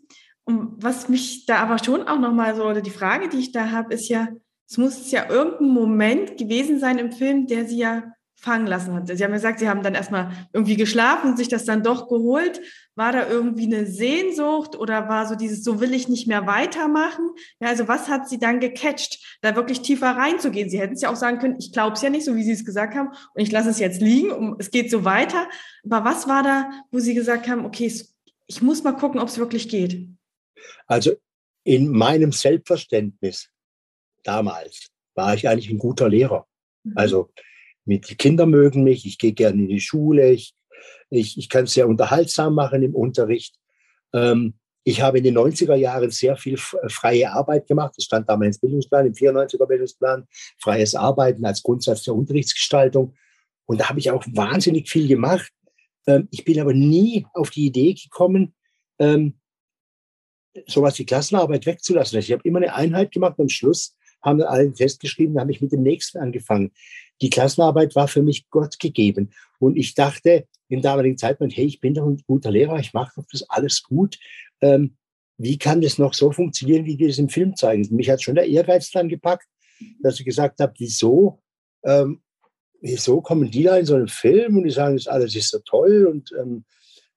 Und 0.45 0.83
was 0.83 1.09
mich 1.09 1.45
da 1.45 1.57
aber 1.57 1.83
schon 1.83 2.07
auch 2.07 2.19
nochmal 2.19 2.55
so, 2.55 2.63
oder 2.63 2.81
die 2.81 2.89
Frage, 2.89 3.29
die 3.29 3.39
ich 3.39 3.51
da 3.51 3.71
habe, 3.71 3.93
ist 3.93 4.09
ja, 4.09 4.27
es 4.69 4.77
muss 4.77 5.11
ja 5.11 5.29
irgendein 5.29 5.69
Moment 5.69 6.37
gewesen 6.37 6.79
sein 6.79 6.97
im 6.97 7.11
Film, 7.11 7.47
der 7.47 7.65
sie 7.65 7.77
ja 7.77 8.03
fangen 8.43 8.67
lassen 8.67 8.93
hat. 8.93 9.07
Sie 9.07 9.23
haben 9.23 9.31
gesagt, 9.31 9.59
Sie 9.59 9.69
haben 9.69 9.83
dann 9.83 9.95
erstmal 9.95 10.31
irgendwie 10.51 10.75
geschlafen 10.75 11.31
und 11.31 11.37
sich 11.37 11.47
das 11.47 11.63
dann 11.63 11.81
doch 11.81 12.09
geholt. 12.09 12.59
War 12.95 13.13
da 13.13 13.27
irgendwie 13.27 13.73
eine 13.73 13.85
Sehnsucht 13.85 14.75
oder 14.77 15.07
war 15.07 15.25
so 15.27 15.35
dieses, 15.35 15.63
so 15.63 15.79
will 15.79 15.93
ich 15.93 16.09
nicht 16.09 16.27
mehr 16.27 16.45
weitermachen? 16.45 17.29
Ja, 17.61 17.69
also 17.69 17.87
was 17.87 18.09
hat 18.09 18.27
Sie 18.27 18.39
dann 18.39 18.59
gecatcht, 18.59 19.37
da 19.41 19.55
wirklich 19.55 19.81
tiefer 19.81 20.11
reinzugehen? 20.11 20.69
Sie 20.69 20.79
hätten 20.79 20.95
es 20.95 21.01
ja 21.01 21.09
auch 21.09 21.15
sagen 21.15 21.39
können, 21.39 21.55
ich 21.57 21.71
glaube 21.71 21.93
es 21.93 22.01
ja 22.01 22.09
nicht, 22.09 22.25
so 22.25 22.35
wie 22.35 22.43
Sie 22.43 22.51
es 22.51 22.65
gesagt 22.65 22.95
haben, 22.95 23.07
und 23.07 23.41
ich 23.41 23.51
lasse 23.51 23.69
es 23.69 23.79
jetzt 23.79 24.01
liegen, 24.01 24.31
um, 24.31 24.57
es 24.59 24.71
geht 24.71 24.91
so 24.91 25.05
weiter. 25.05 25.47
Aber 25.89 26.03
was 26.03 26.27
war 26.27 26.43
da, 26.43 26.69
wo 26.91 26.99
Sie 26.99 27.13
gesagt 27.13 27.47
haben, 27.47 27.65
okay, 27.65 27.91
ich 28.45 28.61
muss 28.61 28.83
mal 28.83 28.91
gucken, 28.91 29.21
ob 29.21 29.29
es 29.29 29.37
wirklich 29.37 29.69
geht? 29.69 30.09
Also 30.87 31.13
in 31.63 31.89
meinem 31.89 32.31
Selbstverständnis 32.31 33.49
damals 34.23 34.89
war 35.15 35.33
ich 35.33 35.47
eigentlich 35.47 35.69
ein 35.69 35.77
guter 35.77 36.09
Lehrer. 36.09 36.47
Mhm. 36.83 36.93
Also 36.95 37.29
mit 37.85 38.09
die 38.09 38.15
Kinder 38.15 38.45
mögen 38.45 38.83
mich, 38.83 39.05
ich 39.05 39.17
gehe 39.17 39.33
gerne 39.33 39.61
in 39.61 39.69
die 39.69 39.81
Schule, 39.81 40.31
ich, 40.31 40.53
ich, 41.09 41.37
ich 41.37 41.49
kann 41.49 41.65
es 41.65 41.73
sehr 41.73 41.87
unterhaltsam 41.87 42.55
machen 42.55 42.83
im 42.83 42.95
Unterricht. 42.95 43.55
Ähm, 44.13 44.55
ich 44.85 45.01
habe 45.01 45.19
in 45.19 45.23
den 45.23 45.37
90er 45.37 45.75
Jahren 45.75 46.09
sehr 46.09 46.35
viel 46.35 46.57
freie 46.57 47.31
Arbeit 47.31 47.67
gemacht. 47.67 47.93
Das 47.95 48.03
stand 48.03 48.27
damals 48.27 48.57
im 48.57 48.61
Bildungsplan, 48.61 49.07
im 49.07 49.13
94er 49.13 49.65
Bildungsplan, 49.65 50.27
freies 50.59 50.93
Arbeiten 50.93 51.45
als 51.45 51.63
Grundsatz 51.63 52.03
der 52.03 52.15
Unterrichtsgestaltung. 52.15 53.15
Und 53.65 53.79
da 53.79 53.89
habe 53.89 53.99
ich 53.99 54.11
auch 54.11 54.25
wahnsinnig 54.33 54.89
viel 54.89 55.07
gemacht. 55.07 55.51
Ähm, 56.05 56.27
ich 56.31 56.43
bin 56.43 56.59
aber 56.59 56.73
nie 56.73 57.25
auf 57.33 57.49
die 57.49 57.65
Idee 57.65 57.93
gekommen, 57.93 58.55
ähm, 58.99 59.39
sowas 60.67 60.97
wie 60.99 61.05
Klassenarbeit 61.05 61.65
wegzulassen. 61.65 62.19
Ich 62.19 62.31
habe 62.31 62.47
immer 62.47 62.59
eine 62.59 62.73
Einheit 62.73 63.11
gemacht 63.11 63.37
und 63.37 63.45
am 63.45 63.49
Schluss 63.49 63.95
haben 64.21 64.39
wir 64.39 64.49
allen 64.49 64.75
festgeschrieben, 64.75 65.39
habe 65.39 65.51
ich 65.51 65.61
mit 65.61 65.71
dem 65.71 65.83
nächsten 65.83 66.19
angefangen. 66.19 66.71
Die 67.21 67.29
Klassenarbeit 67.29 67.95
war 67.95 68.07
für 68.07 68.23
mich 68.23 68.49
Gott 68.49 68.79
gegeben. 68.79 69.31
Und 69.59 69.77
ich 69.77 69.93
dachte 69.95 70.47
im 70.69 70.81
damaligen 70.81 71.17
Zeitpunkt, 71.17 71.55
hey, 71.55 71.65
ich 71.65 71.79
bin 71.79 71.93
doch 71.93 72.05
ein 72.05 72.21
guter 72.25 72.51
Lehrer, 72.51 72.79
ich 72.79 72.93
mache 72.93 73.13
doch 73.15 73.25
das 73.31 73.49
alles 73.49 73.83
gut. 73.83 74.17
Ähm, 74.61 74.95
wie 75.37 75.57
kann 75.57 75.81
das 75.81 75.97
noch 75.97 76.13
so 76.13 76.31
funktionieren, 76.31 76.85
wie 76.85 76.95
die 76.95 77.07
das 77.07 77.17
im 77.17 77.29
Film 77.29 77.55
zeigen? 77.55 77.87
Mich 77.95 78.09
hat 78.09 78.21
schon 78.21 78.35
der 78.35 78.47
Ehrgeiz 78.47 78.91
dann 78.91 79.09
gepackt, 79.09 79.47
dass 80.01 80.19
ich 80.19 80.25
gesagt 80.25 80.59
habe, 80.59 80.73
wieso, 80.77 81.41
ähm, 81.83 82.21
wieso 82.79 83.21
kommen 83.21 83.51
die 83.51 83.63
da 83.63 83.77
in 83.77 83.85
so 83.85 83.95
einen 83.95 84.07
Film 84.07 84.57
und 84.57 84.63
die 84.63 84.71
sagen, 84.71 84.95
das 84.95 85.07
alles 85.07 85.35
ist 85.35 85.49
so 85.49 85.59
toll 85.59 86.05
und 86.05 86.31
ähm, 86.39 86.65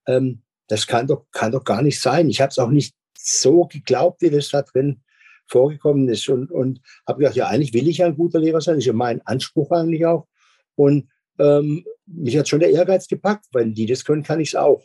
ähm, 0.07 0.43
das 0.69 0.87
kann 0.87 1.07
doch, 1.07 1.26
kann 1.31 1.52
doch 1.52 1.64
gar 1.64 1.83
nicht 1.83 2.00
sein. 2.00 2.28
Ich 2.28 2.40
habe 2.40 2.50
es 2.50 2.59
auch 2.59 2.71
nicht 2.71 2.95
so 3.26 3.64
geglaubt, 3.64 4.23
wie 4.23 4.30
das 4.30 4.50
da 4.50 4.62
drin 4.62 5.00
vorgekommen 5.47 6.09
ist. 6.09 6.28
Und, 6.28 6.50
und 6.50 6.80
habe 7.06 7.21
gedacht, 7.21 7.37
ja, 7.37 7.49
eigentlich 7.49 7.75
will 7.75 7.88
ich 7.88 7.99
ja 7.99 8.06
ein 8.06 8.16
guter 8.16 8.38
Lehrer 8.40 8.61
sein. 8.61 8.75
Das 8.75 8.83
ist 8.83 8.87
ja 8.87 8.92
mein 8.92 9.21
Anspruch 9.26 9.71
eigentlich 9.71 10.06
auch. 10.06 10.26
Und 10.75 11.09
ähm, 11.38 11.85
mich 12.06 12.37
hat 12.37 12.49
schon 12.49 12.61
der 12.61 12.71
Ehrgeiz 12.71 13.09
gepackt, 13.09 13.47
weil 13.52 13.73
die 13.73 13.87
das 13.87 14.04
können, 14.04 14.23
kann 14.23 14.40
ich 14.40 14.50
es 14.50 14.54
auch. 14.54 14.83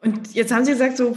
Und 0.00 0.34
jetzt 0.34 0.52
haben 0.52 0.64
Sie 0.64 0.72
gesagt, 0.72 0.96
so, 0.96 1.16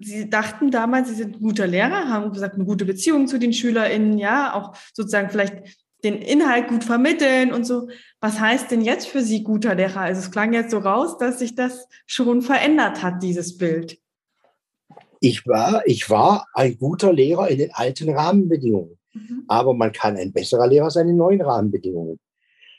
Sie 0.00 0.28
dachten 0.28 0.70
damals, 0.70 1.08
Sie 1.08 1.14
sind 1.14 1.36
ein 1.36 1.42
guter 1.42 1.66
Lehrer, 1.66 2.08
haben 2.08 2.32
gesagt, 2.32 2.54
eine 2.54 2.64
gute 2.64 2.84
Beziehung 2.84 3.26
zu 3.26 3.38
den 3.38 3.52
SchülerInnen, 3.52 4.18
ja, 4.18 4.54
auch 4.54 4.76
sozusagen 4.92 5.30
vielleicht 5.30 5.62
den 6.04 6.14
Inhalt 6.14 6.68
gut 6.68 6.84
vermitteln 6.84 7.52
und 7.52 7.64
so. 7.64 7.88
Was 8.20 8.38
heißt 8.38 8.70
denn 8.70 8.82
jetzt 8.82 9.08
für 9.08 9.22
Sie 9.22 9.42
guter 9.42 9.74
Lehrer? 9.74 10.00
Also 10.00 10.20
es 10.20 10.30
klang 10.30 10.52
jetzt 10.52 10.70
so 10.70 10.78
raus, 10.78 11.18
dass 11.18 11.38
sich 11.38 11.54
das 11.54 11.88
schon 12.06 12.42
verändert 12.42 13.02
hat, 13.02 13.22
dieses 13.22 13.56
Bild 13.56 13.98
ich 15.20 15.46
war, 15.46 15.82
ich 15.86 16.08
war 16.10 16.46
ein 16.54 16.78
guter 16.78 17.12
Lehrer 17.12 17.48
in 17.48 17.58
den 17.58 17.72
alten 17.72 18.10
Rahmenbedingungen. 18.10 18.98
Mhm. 19.12 19.44
Aber 19.48 19.74
man 19.74 19.92
kann 19.92 20.16
ein 20.16 20.32
besserer 20.32 20.66
Lehrer 20.66 20.90
sein 20.90 21.08
in 21.08 21.16
neuen 21.16 21.40
Rahmenbedingungen. 21.40 22.18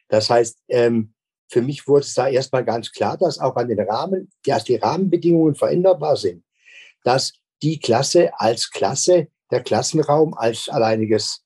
Das 0.08 0.29
heißt, 0.29 0.58
ähm, 0.69 1.13
für 1.50 1.62
mich 1.62 1.88
wurde 1.88 2.01
es 2.01 2.13
da 2.13 2.27
erstmal 2.27 2.63
ganz 2.63 2.91
klar, 2.91 3.17
dass 3.17 3.39
auch 3.39 3.55
an 3.55 3.67
den 3.67 3.79
Rahmen, 3.79 4.31
dass 4.46 4.63
die 4.63 4.75
Rahmenbedingungen 4.75 5.55
veränderbar 5.55 6.15
sind. 6.15 6.43
Dass 7.03 7.34
die 7.62 7.79
Klasse 7.79 8.31
als 8.39 8.69
Klasse, 8.69 9.27
der 9.51 9.63
Klassenraum 9.63 10.36
als 10.36 10.69
alleiniges 10.69 11.43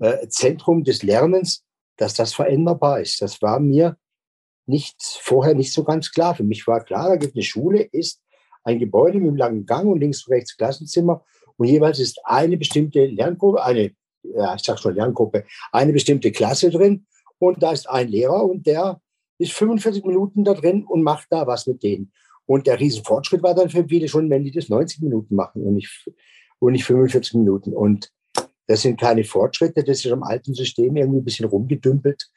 äh, 0.00 0.26
Zentrum 0.28 0.84
des 0.84 1.02
Lernens, 1.02 1.64
dass 1.96 2.14
das 2.14 2.32
veränderbar 2.32 3.00
ist. 3.00 3.20
Das 3.20 3.42
war 3.42 3.60
mir 3.60 3.96
nicht 4.66 4.96
vorher 5.20 5.54
nicht 5.54 5.72
so 5.72 5.84
ganz 5.84 6.10
klar. 6.10 6.34
Für 6.34 6.44
mich 6.44 6.66
war 6.66 6.82
klar, 6.84 7.10
da 7.10 7.16
gibt 7.16 7.34
eine 7.34 7.42
Schule, 7.42 7.82
ist 7.82 8.21
ein 8.64 8.78
Gebäude 8.78 9.18
mit 9.18 9.28
einem 9.28 9.36
langen 9.36 9.66
Gang 9.66 9.88
und 9.88 10.00
links 10.00 10.26
und 10.26 10.34
rechts 10.34 10.56
Klassenzimmer 10.56 11.24
Und 11.56 11.66
jeweils 11.66 11.98
ist 11.98 12.20
eine 12.24 12.56
bestimmte 12.56 13.06
Lerngruppe, 13.06 13.62
eine, 13.62 13.92
ja, 14.22 14.54
ich 14.54 14.62
sag 14.62 14.78
schon 14.78 14.94
Lerngruppe, 14.94 15.44
eine 15.72 15.92
bestimmte 15.92 16.32
Klasse 16.32 16.70
drin. 16.70 17.06
Und 17.38 17.62
da 17.62 17.72
ist 17.72 17.88
ein 17.88 18.08
Lehrer 18.08 18.44
und 18.44 18.66
der 18.66 19.00
ist 19.38 19.52
45 19.52 20.04
Minuten 20.04 20.44
da 20.44 20.54
drin 20.54 20.84
und 20.84 21.02
macht 21.02 21.26
da 21.30 21.46
was 21.46 21.66
mit 21.66 21.82
denen. 21.82 22.12
Und 22.46 22.66
der 22.66 22.78
Riesenfortschritt 22.78 23.42
war 23.42 23.54
dann 23.54 23.70
für 23.70 23.86
viele 23.88 24.08
schon, 24.08 24.30
wenn 24.30 24.44
die 24.44 24.50
das 24.50 24.68
90 24.68 25.00
Minuten 25.00 25.34
machen 25.34 25.62
und 25.62 25.74
nicht, 25.74 26.08
und 26.58 26.72
nicht 26.72 26.84
45 26.84 27.34
Minuten. 27.34 27.74
Und 27.74 28.12
das 28.66 28.82
sind 28.82 29.00
keine 29.00 29.24
Fortschritte, 29.24 29.82
das 29.82 30.04
ist 30.04 30.06
im 30.06 30.22
alten 30.22 30.54
System 30.54 30.96
irgendwie 30.96 31.20
ein 31.20 31.24
bisschen 31.24 31.48
rumgedümpelt. 31.48 32.30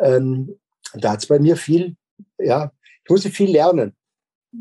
Ähm, 0.00 0.58
da 0.94 1.12
hat 1.12 1.20
es 1.20 1.26
bei 1.26 1.38
mir 1.38 1.56
viel, 1.56 1.96
ja, 2.38 2.72
ich 3.04 3.10
musste 3.10 3.30
viel 3.30 3.50
lernen, 3.50 3.94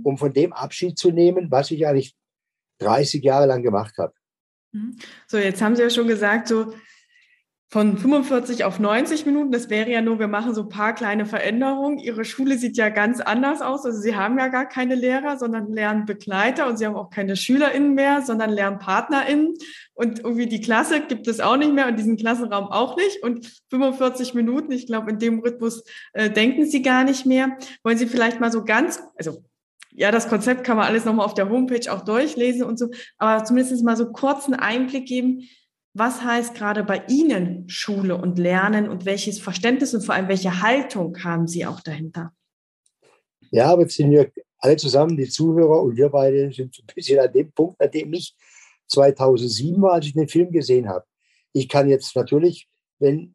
um 0.03 0.17
von 0.17 0.33
dem 0.33 0.53
Abschied 0.53 0.97
zu 0.97 1.11
nehmen, 1.11 1.51
was 1.51 1.71
ich 1.71 1.85
eigentlich 1.87 2.15
30 2.79 3.23
Jahre 3.23 3.45
lang 3.45 3.63
gemacht 3.63 3.97
habe. 3.97 4.13
Mhm. 4.71 4.97
So, 5.27 5.37
jetzt 5.37 5.61
haben 5.61 5.75
Sie 5.75 5.81
ja 5.81 5.89
schon 5.89 6.07
gesagt, 6.07 6.47
so 6.47 6.73
von 7.71 7.99
45 7.99 8.63
auf 8.63 8.79
90 8.79 9.27
Minuten, 9.27 9.51
das 9.51 9.69
wäre 9.69 9.91
ja 9.91 10.01
nur, 10.01 10.17
wir 10.17 10.27
machen 10.27 10.55
so 10.55 10.63
ein 10.63 10.69
paar 10.69 10.95
kleine 10.95 11.27
Veränderungen. 11.27 11.99
Ihre 11.99 12.25
Schule 12.25 12.57
sieht 12.57 12.77
ja 12.77 12.89
ganz 12.89 13.19
anders 13.19 13.61
aus. 13.61 13.85
Also 13.85 14.01
Sie 14.01 14.15
haben 14.15 14.39
ja 14.39 14.47
gar 14.47 14.67
keine 14.67 14.95
Lehrer, 14.95 15.37
sondern 15.37 15.71
Lernbegleiter 15.71 16.67
und 16.67 16.77
Sie 16.79 16.87
haben 16.87 16.95
auch 16.95 17.11
keine 17.11 17.35
SchülerInnen 17.35 17.93
mehr, 17.93 18.23
sondern 18.23 18.49
LernpartnerInnen. 18.49 19.53
Und 19.93 20.19
irgendwie 20.19 20.47
die 20.47 20.61
Klasse 20.61 21.01
gibt 21.01 21.27
es 21.27 21.39
auch 21.39 21.57
nicht 21.57 21.71
mehr 21.71 21.87
und 21.87 21.99
diesen 21.99 22.17
Klassenraum 22.17 22.69
auch 22.69 22.97
nicht. 22.97 23.21
Und 23.21 23.61
45 23.69 24.33
Minuten, 24.33 24.71
ich 24.71 24.87
glaube, 24.87 25.11
in 25.11 25.19
dem 25.19 25.39
Rhythmus 25.39 25.83
äh, 26.13 26.31
denken 26.31 26.65
Sie 26.65 26.81
gar 26.81 27.03
nicht 27.03 27.27
mehr. 27.27 27.55
Wollen 27.83 27.99
Sie 27.99 28.07
vielleicht 28.07 28.39
mal 28.39 28.51
so 28.51 28.65
ganz, 28.65 28.99
also 29.15 29.43
ja, 29.91 30.11
das 30.11 30.29
Konzept 30.29 30.63
kann 30.63 30.77
man 30.77 30.87
alles 30.87 31.05
nochmal 31.05 31.25
auf 31.25 31.33
der 31.33 31.49
Homepage 31.49 31.91
auch 31.91 32.03
durchlesen 32.03 32.63
und 32.63 32.77
so, 32.77 32.89
aber 33.17 33.43
zumindest 33.43 33.83
mal 33.83 33.97
so 33.97 34.11
kurzen 34.11 34.53
Einblick 34.53 35.07
geben, 35.07 35.41
was 35.93 36.23
heißt 36.23 36.53
gerade 36.55 36.83
bei 36.83 37.03
Ihnen 37.07 37.67
Schule 37.67 38.15
und 38.15 38.37
Lernen 38.37 38.87
und 38.87 39.05
welches 39.05 39.39
Verständnis 39.39 39.93
und 39.93 40.05
vor 40.05 40.15
allem 40.15 40.27
welche 40.27 40.61
Haltung 40.61 41.23
haben 41.23 41.47
Sie 41.47 41.65
auch 41.65 41.81
dahinter? 41.81 42.31
Ja, 43.51 43.71
aber 43.71 43.81
jetzt 43.81 43.95
sind 43.95 44.11
wir 44.11 44.31
alle 44.59 44.77
zusammen, 44.77 45.17
die 45.17 45.27
Zuhörer 45.27 45.81
und 45.81 45.97
wir 45.97 46.09
beide 46.09 46.51
sind 46.51 46.77
ein 46.79 46.93
bisschen 46.93 47.19
an 47.19 47.33
dem 47.33 47.51
Punkt, 47.51 47.81
an 47.81 47.89
dem 47.89 48.13
ich 48.13 48.35
2007 48.87 49.81
war, 49.81 49.93
als 49.93 50.05
ich 50.05 50.13
den 50.13 50.27
Film 50.27 50.51
gesehen 50.51 50.87
habe. 50.87 51.05
Ich 51.53 51.67
kann 51.67 51.89
jetzt 51.89 52.15
natürlich, 52.15 52.69
wenn, 52.99 53.33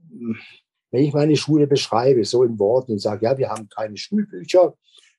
wenn 0.90 1.02
ich 1.02 1.12
meine 1.12 1.36
Schule 1.36 1.66
beschreibe, 1.66 2.24
so 2.24 2.44
in 2.44 2.58
Worten 2.58 2.92
und 2.92 2.98
sage, 3.00 3.24
ja, 3.24 3.36
wir 3.36 3.50
haben 3.50 3.68
keine 3.68 3.96
Schulbücher, 3.96 4.74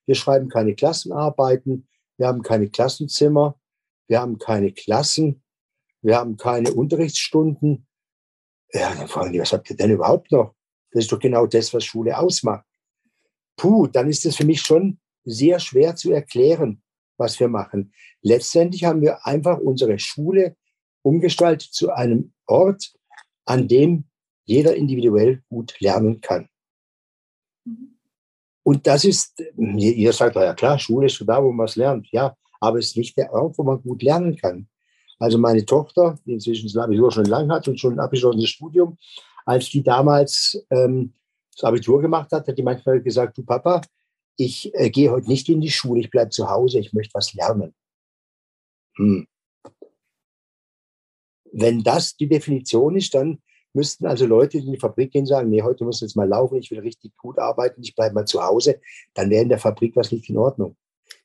wir 0.06 0.16
schreiben 0.16 0.50
keine 0.50 0.76
Klassenarbeiten, 0.76 1.88
wir 2.18 2.28
haben 2.28 2.42
keine 2.42 2.70
Klassenzimmer, 2.70 3.60
wir 4.08 4.22
haben 4.22 4.38
keine 4.38 4.72
Klassen, 4.72 5.44
wir 6.02 6.18
haben 6.18 6.38
keine 6.38 6.74
Unterrichtsstunden. 6.74 7.88
Ja, 8.74 8.94
dann 8.94 9.08
fragen 9.08 9.34
die, 9.34 9.40
was 9.40 9.54
habt 9.54 9.70
ihr 9.70 9.76
denn 9.76 9.92
überhaupt 9.92 10.32
noch? 10.32 10.54
Das 10.92 11.04
ist 11.04 11.12
doch 11.12 11.20
genau 11.20 11.46
das, 11.48 11.74
was 11.74 11.84
Schule 11.84 12.18
ausmacht. 12.18 12.66
Puh, 13.58 13.88
dann 13.88 14.10
ist 14.10 14.26
es 14.26 14.36
für 14.36 14.46
mich 14.46 14.62
schon 14.62 15.00
sehr 15.24 15.60
schwer 15.60 15.96
zu 15.96 16.12
erklären, 16.12 16.84
was 17.18 17.40
wir 17.40 17.48
machen. 17.48 17.94
Letztendlich 18.22 18.84
haben 18.84 19.02
wir 19.02 19.26
einfach 19.26 19.60
unsere 19.60 19.98
Schule 20.00 20.56
umgestaltet 21.02 21.74
zu 21.74 21.92
einem 21.92 22.34
Ort, 22.46 22.94
an 23.46 23.68
dem 23.68 24.06
jeder 24.44 24.76
individuell 24.76 25.44
gut 25.50 25.80
lernen 25.80 26.22
kann. 26.22 26.50
Und 28.66 28.88
das 28.88 29.06
ist, 29.06 29.40
ihr 29.58 30.12
sagt, 30.12 30.36
ja 30.36 30.56
klar, 30.56 30.80
Schule 30.80 31.06
ist 31.06 31.24
da, 31.28 31.44
wo 31.44 31.52
man 31.52 31.68
es 31.68 31.76
lernt. 31.76 32.08
Ja, 32.12 32.36
aber 32.60 32.80
es 32.80 32.88
ist 32.88 32.98
nicht 32.98 33.16
der 33.16 33.32
Ort, 33.32 33.56
wo 33.60 33.64
man 33.64 33.80
gut 33.80 34.02
lernen 34.02 34.36
kann. 34.36 34.68
Also 35.20 35.38
meine 35.38 35.64
Tochter, 35.64 36.18
die 36.26 36.34
inzwischen 36.34 36.68
das 36.68 36.76
Abitur 36.76 37.12
schon 37.12 37.26
lang 37.26 37.52
hat 37.52 37.68
und 37.68 37.80
schon 37.80 37.94
ein 37.94 38.00
abgeschlossenes 38.00 38.50
Studium, 38.50 38.98
als 39.46 39.70
die 39.70 39.84
damals 39.84 40.66
ähm, 40.72 41.14
das 41.54 41.64
Abitur 41.64 42.02
gemacht 42.02 42.32
hat, 42.32 42.48
hat 42.48 42.58
die 42.58 42.64
manchmal 42.64 43.04
gesagt, 43.04 43.38
du 43.38 43.44
Papa, 43.44 43.82
ich 44.36 44.74
äh, 44.74 44.90
gehe 44.90 45.12
heute 45.12 45.28
nicht 45.28 45.48
in 45.48 45.62
die 45.62 45.70
Schule, 45.70 46.02
ich 46.02 46.10
bleibe 46.10 46.32
zu 46.32 46.50
Hause, 46.50 46.80
ich 46.80 46.92
möchte 46.92 47.14
was 47.14 47.36
lernen. 47.36 47.76
Hm. 48.96 49.28
Wenn 51.52 51.84
das 51.84 52.18
die 52.18 52.28
Definition 52.28 52.98
ist, 52.98 53.14
dann 53.14 53.44
müssten 53.76 54.06
also 54.06 54.26
Leute, 54.26 54.58
in 54.58 54.72
die 54.72 54.80
Fabrik 54.80 55.12
gehen, 55.12 55.26
sagen, 55.26 55.50
nee, 55.50 55.62
heute 55.62 55.84
muss 55.84 56.02
jetzt 56.02 56.16
mal 56.16 56.28
laufen, 56.28 56.58
ich 56.58 56.72
will 56.72 56.80
richtig 56.80 57.16
gut 57.18 57.38
arbeiten, 57.38 57.82
ich 57.84 57.96
bleibe 57.96 58.16
mal 58.16 58.26
zu 58.26 58.42
Hause, 58.42 58.80
dann 59.14 59.30
wäre 59.30 59.44
in 59.44 59.50
der 59.50 59.60
Fabrik 59.60 59.96
was 59.96 60.12
nicht 60.12 60.30
in 60.30 60.38
Ordnung. 60.38 60.76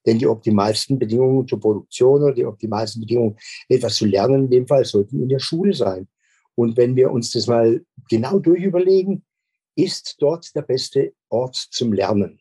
Denn 0.07 0.19
die 0.19 0.27
optimalsten 0.27 0.99
Bedingungen 0.99 1.47
zur 1.47 1.61
Produktion 1.61 2.23
oder 2.23 2.35
die 2.35 2.45
optimalsten 2.45 3.01
Bedingungen, 3.01 3.37
etwas 3.69 3.97
zu 3.97 4.07
lernen, 4.07 4.45
in 4.45 4.51
dem 4.51 4.67
Fall 4.67 4.85
sollten 4.85 5.23
in 5.23 5.29
der 5.29 5.39
Schule 5.39 5.73
sein. 5.75 6.09
Und 6.55 6.77
wenn 6.77 6.97
wir 6.97 7.11
uns 7.11 7.31
das 7.33 7.47
mal 7.47 7.85
genau 8.09 8.39
durchüberlegen, 8.39 9.25
ist 9.77 10.17
dort 10.19 10.55
der 10.55 10.63
beste 10.63 11.15
Ort 11.29 11.57
zum 11.57 11.93
Lernen? 11.93 12.41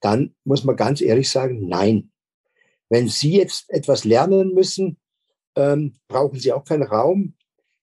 Dann 0.00 0.34
muss 0.44 0.64
man 0.64 0.76
ganz 0.76 1.00
ehrlich 1.00 1.30
sagen, 1.30 1.66
nein. 1.66 2.10
Wenn 2.90 3.08
Sie 3.08 3.36
jetzt 3.36 3.70
etwas 3.70 4.04
lernen 4.04 4.52
müssen, 4.52 4.98
ähm, 5.56 5.94
brauchen 6.08 6.38
Sie 6.38 6.52
auch 6.52 6.64
keinen 6.64 6.82
Raum, 6.82 7.34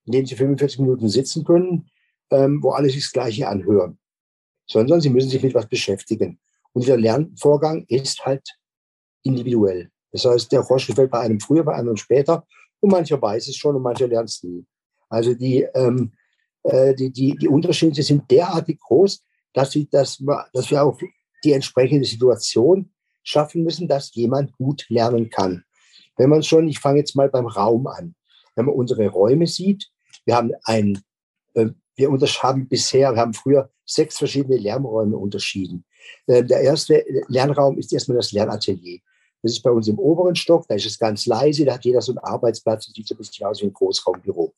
in 0.06 0.14
dem 0.14 0.26
Sie 0.26 0.36
45 0.36 0.80
Minuten 0.80 1.10
sitzen 1.10 1.44
können, 1.44 1.90
ähm, 2.32 2.62
wo 2.62 2.72
alle 2.72 2.90
sich 2.90 3.04
das 3.04 3.12
Gleiche 3.12 3.48
anhören, 3.48 4.00
sondern 4.66 5.02
Sie 5.02 5.10
müssen 5.10 5.30
sich 5.30 5.44
mit 5.44 5.54
was 5.54 5.68
beschäftigen. 5.68 6.40
Und 6.74 6.88
der 6.88 6.98
Lernvorgang 6.98 7.86
ist 7.88 8.26
halt 8.26 8.48
individuell. 9.24 9.90
Das 10.12 10.26
heißt, 10.26 10.52
der 10.52 10.64
Frosch 10.64 10.88
fällt 10.88 11.12
bei 11.12 11.20
einem 11.20 11.40
früher, 11.40 11.64
bei 11.64 11.76
einem 11.76 11.96
später 11.96 12.46
und 12.80 12.92
mancher 12.92 13.22
weiß 13.22 13.48
es 13.48 13.56
schon 13.56 13.76
und 13.76 13.84
mancher 13.84 14.08
lernt 14.08 14.30
es 14.30 14.44
nie. 14.44 14.66
Also 15.10 15.34
die, 15.34 15.68
ähm, 15.74 16.14
äh, 16.64 16.94
die, 16.96 17.12
die, 17.12 17.38
die 17.38 17.48
Unterschiede 17.48 18.02
sind 18.02 18.30
derartig 18.30 18.80
groß, 18.80 19.24
dass, 19.54 19.72
sie, 19.72 19.90
dass, 19.90 20.24
dass 20.54 20.72
wir 20.72 20.84
auch 20.84 21.00
die 21.44 21.54
entsprechende 21.54 22.08
Situation 22.08 22.92
schaffen 23.24 23.64
müssen, 23.64 23.88
dass 23.88 24.14
jemand 24.16 24.54
gut 24.54 24.86
lernen 24.90 25.30
kann. 25.30 25.64
Wenn 26.18 26.30
man 26.30 26.44
schon, 26.44 26.68
ich 26.68 26.80
fange 26.80 27.00
jetzt 27.00 27.16
mal 27.16 27.30
beim 27.30 27.46
Raum 27.46 27.88
an, 27.88 28.16
wenn 28.56 28.66
man 28.66 28.76
unsere 28.76 29.08
Räume 29.08 29.48
sieht, 29.48 29.90
wir 30.26 30.36
haben 30.36 30.52
ein, 30.64 31.02
äh, 31.54 31.68
wir 31.96 32.10
haben 32.10 32.68
bisher, 32.68 33.14
wir 33.14 33.22
haben 33.22 33.34
früher 33.34 33.70
sechs 33.86 34.18
verschiedene 34.18 34.58
Lernräume 34.58 35.18
unterschieden. 35.18 35.86
Äh, 36.28 36.44
der 36.44 36.62
erste 36.62 37.04
Lernraum 37.28 37.78
ist 37.78 37.94
erstmal 37.94 38.18
das 38.18 38.32
Lernatelier. 38.32 39.00
Das 39.42 39.54
ist 39.54 39.64
bei 39.64 39.72
uns 39.72 39.88
im 39.88 39.98
oberen 39.98 40.36
Stock, 40.36 40.68
da 40.68 40.76
ist 40.76 40.86
es 40.86 41.00
ganz 41.00 41.26
leise, 41.26 41.66
da 41.66 41.74
hat 41.74 41.86
jeder 41.86 42.02
so 42.02 42.12
einen 42.12 42.20
Arbeitsplatz, 42.20 42.86
das 42.86 42.94
sieht 42.94 43.08
so 43.08 43.16
ein 43.16 43.18
bisschen 43.18 43.46
aus 43.46 43.62
wie 43.62 43.66
ein 43.66 43.74
Großraumbüro. 43.74 44.54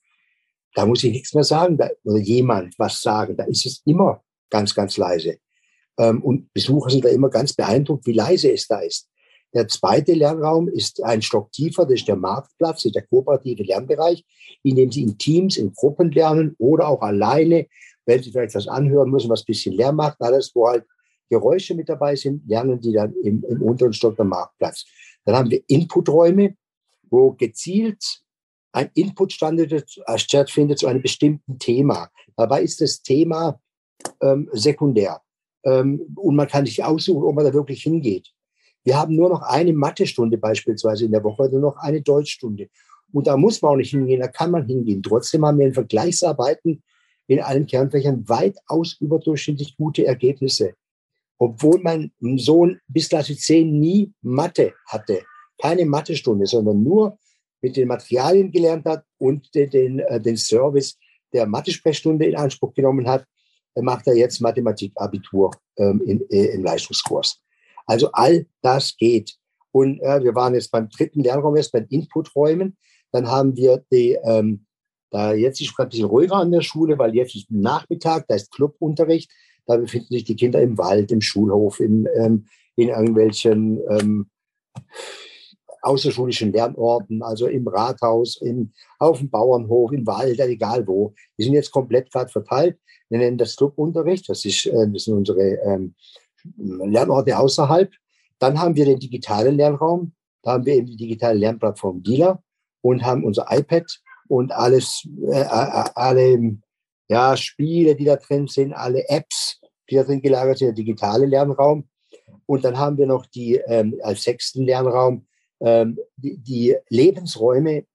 Da 0.76 0.86
muss 0.86 1.04
ich 1.04 1.12
nichts 1.12 1.34
mehr 1.34 1.44
sagen, 1.44 1.78
da, 1.78 1.90
oder 2.04 2.20
jemand 2.20 2.78
was 2.78 3.02
sagen, 3.02 3.38
da 3.38 3.46
ist 3.46 3.66
es 3.66 3.82
immer 3.86 4.24
ganz, 4.50 4.76
ganz 4.76 4.98
leise. 4.98 5.38
Ähm, 5.98 6.22
und 6.24 6.52
Besucher 6.54 6.90
sind 6.90 7.06
da 7.06 7.10
immer 7.10 7.30
ganz 7.30 7.54
beeindruckt, 7.54 8.06
wie 8.06 8.14
leise 8.14 8.52
es 8.52 8.68
da 8.68 8.80
ist. 8.80 9.10
Der 9.54 9.68
zweite 9.68 10.14
Lernraum 10.14 10.68
ist 10.68 11.04
ein 11.04 11.22
Stock 11.22 11.52
tiefer, 11.52 11.86
das 11.86 12.00
ist 12.00 12.08
der 12.08 12.16
Marktplatz, 12.16 12.86
ist 12.86 12.96
der 12.96 13.06
kooperative 13.06 13.64
Lernbereich, 13.64 14.26
in 14.64 14.76
dem 14.76 14.92
Sie 14.92 15.04
in 15.04 15.18
Teams, 15.18 15.58
in 15.58 15.74
Gruppen 15.74 16.12
lernen 16.12 16.56
oder 16.58 16.88
auch 16.88 17.02
alleine, 17.02 17.68
wenn 18.06 18.24
Sie 18.24 18.32
vielleicht 18.32 18.56
was 18.56 18.68
anhören 18.68 19.12
müssen, 19.12 19.30
was 19.30 19.42
ein 19.42 19.48
bisschen 19.48 19.76
Lärm 19.76 19.98
macht, 19.98 20.20
alles, 20.22 20.52
wo 20.56 20.68
halt 20.68 20.86
Geräusche 21.30 21.76
mit 21.76 21.90
dabei 21.90 22.16
sind, 22.16 22.48
lernen 22.48 22.80
die 22.82 22.94
dann 22.94 23.14
im, 23.24 23.44
im 23.48 23.62
unteren 23.62 23.94
Stock 23.94 24.20
am 24.20 24.30
Marktplatz. 24.30 24.86
Dann 25.26 25.36
haben 25.36 25.50
wir 25.50 25.64
Inputräume, 25.68 26.56
wo 27.10 27.32
gezielt 27.34 28.24
ein 28.72 28.90
Input 28.96 29.40
äh, 29.42 30.18
stattfindet 30.18 30.80
zu 30.80 30.88
einem 30.88 31.02
bestimmten 31.02 31.60
Thema. 31.60 32.10
Dabei 32.36 32.64
ist 32.64 32.82
das 32.82 33.02
Thema 33.02 33.60
ähm, 34.22 34.50
sekundär. 34.52 35.22
Ähm, 35.64 36.02
und 36.16 36.36
man 36.36 36.48
kann 36.48 36.66
sich 36.66 36.84
aussuchen, 36.84 37.24
ob 37.24 37.36
man 37.36 37.46
da 37.46 37.54
wirklich 37.54 37.84
hingeht. 37.84 38.33
Wir 38.84 38.98
haben 38.98 39.16
nur 39.16 39.30
noch 39.30 39.42
eine 39.42 39.74
Mathestunde 39.74 40.38
beispielsweise 40.38 41.06
in 41.06 41.12
der 41.12 41.24
Woche, 41.24 41.50
nur 41.50 41.62
noch 41.62 41.78
eine 41.78 42.02
Deutschstunde. 42.02 42.70
Und 43.12 43.28
da 43.28 43.38
muss 43.38 43.62
man 43.62 43.72
auch 43.74 43.78
nicht 43.78 43.92
hingehen, 43.92 44.20
da 44.20 44.28
kann 44.28 44.52
man 44.52 44.66
hingehen. 44.66 45.04
Trotzdem 45.04 45.46
haben 45.46 45.60
wir 45.60 45.68
in 45.68 45.74
Vergleichsarbeiten 45.74 46.84
in 47.28 47.40
allen 47.40 47.66
Kernfächern 47.66 48.28
weitaus 48.28 48.98
überdurchschnittlich 49.00 49.78
gute 49.78 50.06
Ergebnisse 50.06 50.74
obwohl 51.44 51.80
mein 51.82 52.12
Sohn 52.38 52.80
bis 52.88 53.10
Klasse 53.10 53.36
10 53.36 53.80
nie 53.80 54.13
Mathe 54.22 54.74
hatte. 54.88 55.24
Keine 55.62 55.86
Mathestunde, 55.86 56.46
sondern 56.46 56.82
nur 56.82 57.18
mit 57.62 57.75
den 57.75 57.90
Materialien 57.90 58.52
gelernt 58.52 58.86
hat 58.86 59.04
und 59.18 59.54
den, 59.54 59.70
den, 59.70 60.00
äh, 60.00 60.22
den 60.22 60.38
Service 60.38 60.98
der 61.34 61.46
Mathe-Sprechstunde 61.46 62.25
in 62.25 62.36
Anspruch 62.36 62.74
genommen 62.74 63.08
hat, 63.08 63.25
macht 63.75 64.08
er 64.08 64.16
jetzt 64.16 64.40
Mathematik-Abitur 64.40 65.52
ähm, 65.78 66.02
äh, 66.30 66.54
im 66.54 66.63
Leistungskurs. 66.63 67.43
Also 67.86 68.10
all 68.12 68.46
das 68.62 68.96
geht. 68.98 69.36
Und 69.72 70.00
äh, 70.02 70.24
wir 70.24 70.36
waren 70.36 70.54
jetzt 70.54 70.72
beim 70.72 70.90
dritten 70.90 71.24
Lernraum, 71.24 71.56
jetzt 71.56 71.72
bei 71.72 71.80
den 71.80 72.02
Inputräumen. 72.02 72.78
Dann 73.12 73.30
haben 73.30 73.56
wir 73.56 73.84
die, 73.92 74.18
ähm, 74.24 74.66
da 75.10 75.34
jetzt 75.34 75.62
ist 75.62 75.72
es 75.72 75.80
ein 75.80 75.90
bisschen 75.90 76.06
ruhiger 76.06 76.36
an 76.36 76.52
der 76.52 76.62
Schule, 76.62 76.98
weil 76.98 77.16
jetzt 77.16 77.36
ist 77.36 77.52
Nachmittag, 77.52 78.28
da 78.28 78.36
ist 78.36 78.52
Clubunterricht. 78.52 79.32
Da 79.66 79.78
befinden 79.78 80.13
sich 80.13 80.25
die 80.25 80.36
Kinder 80.36 80.62
im 80.62 80.78
Wald, 80.78 81.12
im 81.12 81.22
Schulhof, 81.22 81.80
in, 81.80 82.08
ähm, 82.16 82.48
in 82.75 82.90
irgendwelchen 82.90 83.82
ähm, 83.90 84.30
außerschulischen 85.82 86.52
Lernorten, 86.52 87.22
also 87.22 87.48
im 87.48 87.68
Rathaus, 87.68 88.42
im, 88.42 88.72
auf 89.00 89.20
dem 89.20 89.30
Bauernhof, 89.30 89.92
im 89.92 90.08
Wald, 90.08 90.40
egal 90.40 90.88
wo. 90.88 91.13
Die 91.38 91.44
sind 91.44 91.54
jetzt 91.54 91.72
komplett 91.72 92.12
gerade 92.12 92.32
verteilt. 92.32 92.78
Wir 93.10 93.20
nennen 93.20 93.38
das 93.38 93.56
Clubunterricht. 93.56 94.28
Das, 94.30 94.46
ist, 94.46 94.66
äh, 94.66 94.90
das 94.92 95.04
sind 95.04 95.16
unsere 95.16 95.42
ähm, 95.42 95.96
Lernorte 96.58 97.38
außerhalb. 97.38 97.92
Dann 98.40 98.60
haben 98.60 98.76
wir 98.76 98.86
den 98.86 99.00
digitalen 99.00 99.56
Lernraum. 99.56 100.14
Da 100.42 100.54
haben 100.54 100.66
wir 100.66 100.76
eben 100.76 100.88
die 100.88 100.98
digitale 100.98 101.40
Lernplattform 101.40 102.04
DILA 102.04 102.44
und 102.82 103.04
haben 103.04 103.24
unser 103.24 103.48
iPad 103.50 103.86
und 104.28 104.52
alles, 104.52 105.08
äh, 105.32 105.42
äh, 105.42 105.90
alle 105.96 106.58
ja, 107.10 107.38
Spiele, 107.38 107.96
die 107.96 108.06
da 108.06 108.16
drin 108.18 108.48
sind, 108.48 108.74
alle 108.74 109.08
Apps, 109.10 109.62
die 109.90 109.96
da 109.96 110.04
drin 110.04 110.22
gelagert 110.22 110.58
sind, 110.58 110.68
der 110.68 110.76
digitale 110.76 111.26
Lernraum. 111.26 111.88
Und 112.46 112.66
dann 112.66 112.78
haben 112.78 112.98
wir 112.98 113.08
noch 113.08 113.26
die 113.26 113.56
ähm, 113.68 114.00
als 114.04 114.24
sechsten 114.24 114.64
Lernraum 114.64 115.26
ähm, 115.62 115.98
die, 116.18 116.38
die, 116.38 116.76
Lebensräume 116.90 117.86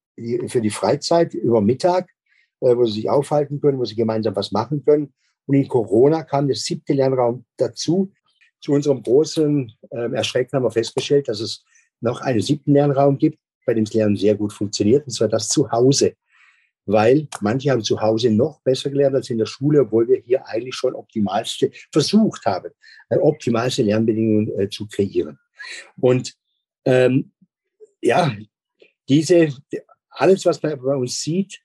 für 0.46 0.60
die 0.60 0.70
Freizeit 0.70 1.34
über 1.34 1.60
Mittag, 1.60 2.08
äh, 2.60 2.76
wo 2.76 2.86
sie 2.86 2.92
sich 2.92 3.10
aufhalten 3.10 3.60
können, 3.60 3.78
wo 3.78 3.84
sie 3.84 3.94
gemeinsam 3.94 4.34
was 4.34 4.52
machen 4.52 4.84
können. 4.84 5.12
Und 5.46 5.54
in 5.54 5.68
Corona 5.68 6.22
kam 6.22 6.46
der 6.46 6.56
siebte 6.56 6.92
Lernraum 6.92 7.44
dazu. 7.56 8.10
Zu 8.60 8.72
unserem 8.72 9.02
großen 9.02 9.72
äh, 9.90 10.12
Erschrecken 10.12 10.56
haben 10.56 10.64
wir 10.64 10.70
festgestellt, 10.70 11.28
dass 11.28 11.40
es 11.40 11.64
noch 12.00 12.20
einen 12.20 12.40
siebten 12.40 12.72
Lernraum 12.72 13.18
gibt, 13.18 13.38
bei 13.66 13.74
dem 13.74 13.84
das 13.84 13.94
Lernen 13.94 14.16
sehr 14.16 14.34
gut 14.34 14.52
funktioniert, 14.52 15.04
und 15.06 15.12
zwar 15.12 15.28
das 15.28 15.48
Zuhause. 15.48 16.14
Weil 16.86 17.28
manche 17.40 17.70
haben 17.70 17.82
zu 17.82 18.00
Hause 18.00 18.30
noch 18.30 18.60
besser 18.62 18.88
gelernt 18.88 19.14
als 19.14 19.28
in 19.28 19.36
der 19.36 19.46
Schule, 19.46 19.82
obwohl 19.82 20.08
wir 20.08 20.20
hier 20.20 20.46
eigentlich 20.46 20.74
schon 20.74 20.94
optimalste 20.94 21.70
versucht 21.92 22.46
haben, 22.46 22.70
äh, 23.10 23.18
optimalste 23.18 23.82
Lernbedingungen 23.82 24.58
äh, 24.58 24.70
zu 24.70 24.86
kreieren. 24.86 25.38
Und 26.00 26.34
ähm, 26.84 27.32
ja, 28.00 28.34
diese, 29.08 29.48
alles, 30.08 30.46
was 30.46 30.62
man 30.62 30.80
bei 30.80 30.96
uns 30.96 31.20
sieht, 31.20 31.60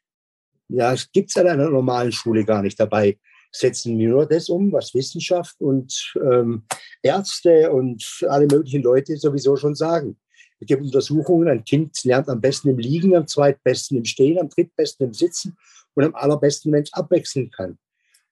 ja, 0.68 0.96
gibt 1.14 1.30
es 1.30 1.38
an 1.38 1.48
einer 1.48 1.70
normalen 1.70 2.12
Schule 2.12 2.44
gar 2.44 2.62
nicht. 2.62 2.80
Dabei 2.80 3.18
setzen 3.56 3.98
wir 3.98 4.10
nur 4.10 4.26
das 4.26 4.50
um, 4.50 4.72
was 4.72 4.94
Wissenschaft 4.94 5.62
und 5.62 6.14
ähm, 6.22 6.64
Ärzte 7.04 7.72
und 7.72 8.26
alle 8.28 8.48
möglichen 8.48 8.82
Leute 8.82 9.16
sowieso 9.16 9.56
schon 9.56 9.76
sagen. 9.76 10.18
Es 10.60 10.68
gibt 10.68 10.82
Untersuchungen, 10.82 11.48
ein 11.48 11.64
Kind 11.64 12.04
lernt 12.04 12.30
am 12.30 12.42
besten 12.42 12.70
im 12.70 12.80
Liegen, 12.80 13.16
am 13.16 13.28
zweitbesten 13.28 13.98
im 13.98 14.06
Stehen, 14.06 14.40
am 14.40 14.50
drittbesten 14.50 15.08
im 15.08 15.14
Sitzen 15.14 15.56
und 15.94 16.04
am 16.04 16.16
allerbesten, 16.16 16.72
wenn 16.72 16.84
es 16.84 16.94
abwechseln 16.94 17.52
kann. 17.52 17.78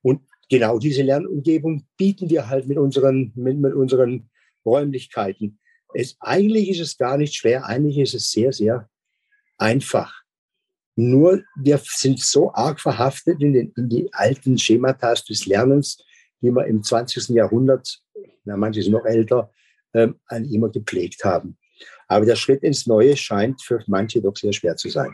Und 0.01 0.21
genau 0.49 0.79
diese 0.79 1.03
Lernumgebung 1.03 1.85
bieten 1.97 2.29
wir 2.29 2.49
halt 2.49 2.67
mit 2.67 2.77
unseren, 2.77 3.31
mit, 3.35 3.57
mit 3.57 3.73
unseren 3.73 4.29
Räumlichkeiten. 4.65 5.59
Es, 5.93 6.15
eigentlich 6.19 6.69
ist 6.69 6.79
es 6.79 6.97
gar 6.97 7.17
nicht 7.17 7.35
schwer, 7.35 7.65
eigentlich 7.65 7.97
ist 7.99 8.13
es 8.13 8.31
sehr, 8.31 8.53
sehr 8.53 8.89
einfach. 9.57 10.20
Nur 10.95 11.43
wir 11.55 11.79
sind 11.83 12.19
so 12.19 12.53
arg 12.53 12.79
verhaftet 12.79 13.41
in, 13.41 13.53
den, 13.53 13.73
in 13.77 13.89
die 13.89 14.13
alten 14.13 14.57
Schemata 14.57 15.13
des 15.13 15.45
Lernens, 15.45 16.03
die 16.41 16.51
wir 16.51 16.65
im 16.65 16.83
20. 16.83 17.29
Jahrhundert, 17.29 18.01
na, 18.43 18.57
manche 18.57 18.81
sind 18.81 18.91
noch 18.91 19.05
älter, 19.05 19.51
ähm, 19.93 20.19
immer 20.29 20.69
gepflegt 20.69 21.23
haben. 21.23 21.57
Aber 22.07 22.25
der 22.25 22.35
Schritt 22.35 22.63
ins 22.63 22.87
Neue 22.87 23.15
scheint 23.15 23.61
für 23.61 23.83
manche 23.87 24.21
doch 24.21 24.35
sehr 24.35 24.53
schwer 24.53 24.75
zu 24.75 24.89
sein. 24.89 25.13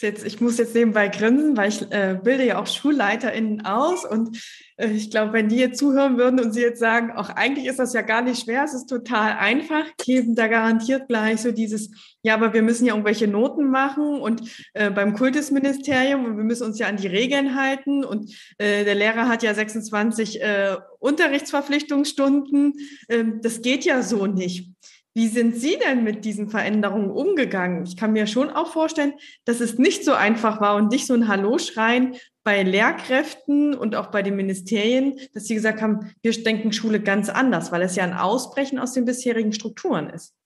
Jetzt, 0.00 0.24
ich 0.24 0.40
muss 0.40 0.58
jetzt 0.58 0.74
nebenbei 0.74 1.08
grinsen, 1.08 1.56
weil 1.56 1.70
ich 1.70 1.82
äh, 1.90 2.18
bilde 2.22 2.46
ja 2.46 2.60
auch 2.60 2.66
SchulleiterInnen 2.66 3.64
aus 3.64 4.04
und 4.04 4.38
äh, 4.76 4.88
ich 4.90 5.10
glaube, 5.10 5.32
wenn 5.32 5.48
die 5.48 5.56
jetzt 5.56 5.78
zuhören 5.78 6.16
würden 6.16 6.38
und 6.40 6.52
sie 6.52 6.60
jetzt 6.60 6.78
sagen, 6.78 7.10
auch 7.12 7.30
eigentlich 7.30 7.66
ist 7.66 7.80
das 7.80 7.92
ja 7.92 8.02
gar 8.02 8.22
nicht 8.22 8.44
schwer, 8.44 8.64
es 8.64 8.74
ist 8.74 8.86
total 8.86 9.32
einfach, 9.32 9.84
geben 10.04 10.34
da 10.34 10.46
garantiert 10.46 11.08
gleich 11.08 11.40
so 11.40 11.50
dieses, 11.50 11.90
ja, 12.22 12.34
aber 12.34 12.54
wir 12.54 12.62
müssen 12.62 12.86
ja 12.86 12.94
irgendwelche 12.94 13.26
Noten 13.26 13.70
machen 13.70 14.20
und 14.20 14.42
äh, 14.74 14.90
beim 14.90 15.14
Kultusministerium 15.14 16.24
und 16.24 16.36
wir 16.36 16.44
müssen 16.44 16.66
uns 16.66 16.78
ja 16.78 16.86
an 16.86 16.96
die 16.96 17.08
Regeln 17.08 17.56
halten 17.56 18.04
und 18.04 18.32
äh, 18.58 18.84
der 18.84 18.94
Lehrer 18.94 19.28
hat 19.28 19.42
ja 19.42 19.52
26 19.52 20.40
äh, 20.40 20.76
Unterrichtsverpflichtungsstunden. 21.00 22.74
Ähm, 23.08 23.40
das 23.42 23.62
geht 23.62 23.84
ja 23.84 24.02
so 24.02 24.26
nicht. 24.26 24.70
Wie 25.18 25.26
sind 25.26 25.56
Sie 25.56 25.76
denn 25.76 26.04
mit 26.04 26.24
diesen 26.24 26.48
Veränderungen 26.48 27.10
umgegangen? 27.10 27.82
Ich 27.82 27.96
kann 27.96 28.12
mir 28.12 28.28
schon 28.28 28.50
auch 28.50 28.72
vorstellen, 28.72 29.14
dass 29.44 29.58
es 29.58 29.76
nicht 29.76 30.04
so 30.04 30.12
einfach 30.12 30.60
war 30.60 30.76
und 30.76 30.92
nicht 30.92 31.08
so 31.08 31.14
ein 31.14 31.26
Hallo-Schreien 31.26 32.14
bei 32.44 32.62
Lehrkräften 32.62 33.74
und 33.74 33.96
auch 33.96 34.12
bei 34.12 34.22
den 34.22 34.36
Ministerien, 34.36 35.18
dass 35.34 35.46
sie 35.46 35.56
gesagt 35.56 35.82
haben, 35.82 36.12
wir 36.22 36.30
denken 36.44 36.72
Schule 36.72 37.00
ganz 37.00 37.30
anders, 37.30 37.72
weil 37.72 37.82
es 37.82 37.96
ja 37.96 38.04
ein 38.04 38.12
Ausbrechen 38.12 38.78
aus 38.78 38.92
den 38.92 39.06
bisherigen 39.06 39.52
Strukturen 39.52 40.08
ist. 40.08 40.36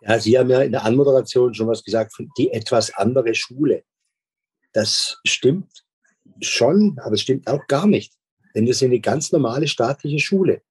Ja, 0.00 0.18
Sie 0.18 0.38
haben 0.38 0.48
ja 0.48 0.62
in 0.62 0.72
der 0.72 0.86
Anmoderation 0.86 1.52
schon 1.52 1.68
was 1.68 1.84
gesagt 1.84 2.14
die 2.38 2.50
etwas 2.50 2.94
andere 2.94 3.34
Schule. 3.34 3.82
Das 4.72 5.20
stimmt 5.26 5.84
schon, 6.40 6.98
aber 7.04 7.16
es 7.16 7.20
stimmt 7.20 7.46
auch 7.46 7.66
gar 7.66 7.86
nicht. 7.86 8.14
Denn 8.54 8.64
wir 8.64 8.72
sind 8.72 8.92
eine 8.92 9.00
ganz 9.00 9.30
normale 9.30 9.68
staatliche 9.68 10.20
Schule. 10.20 10.62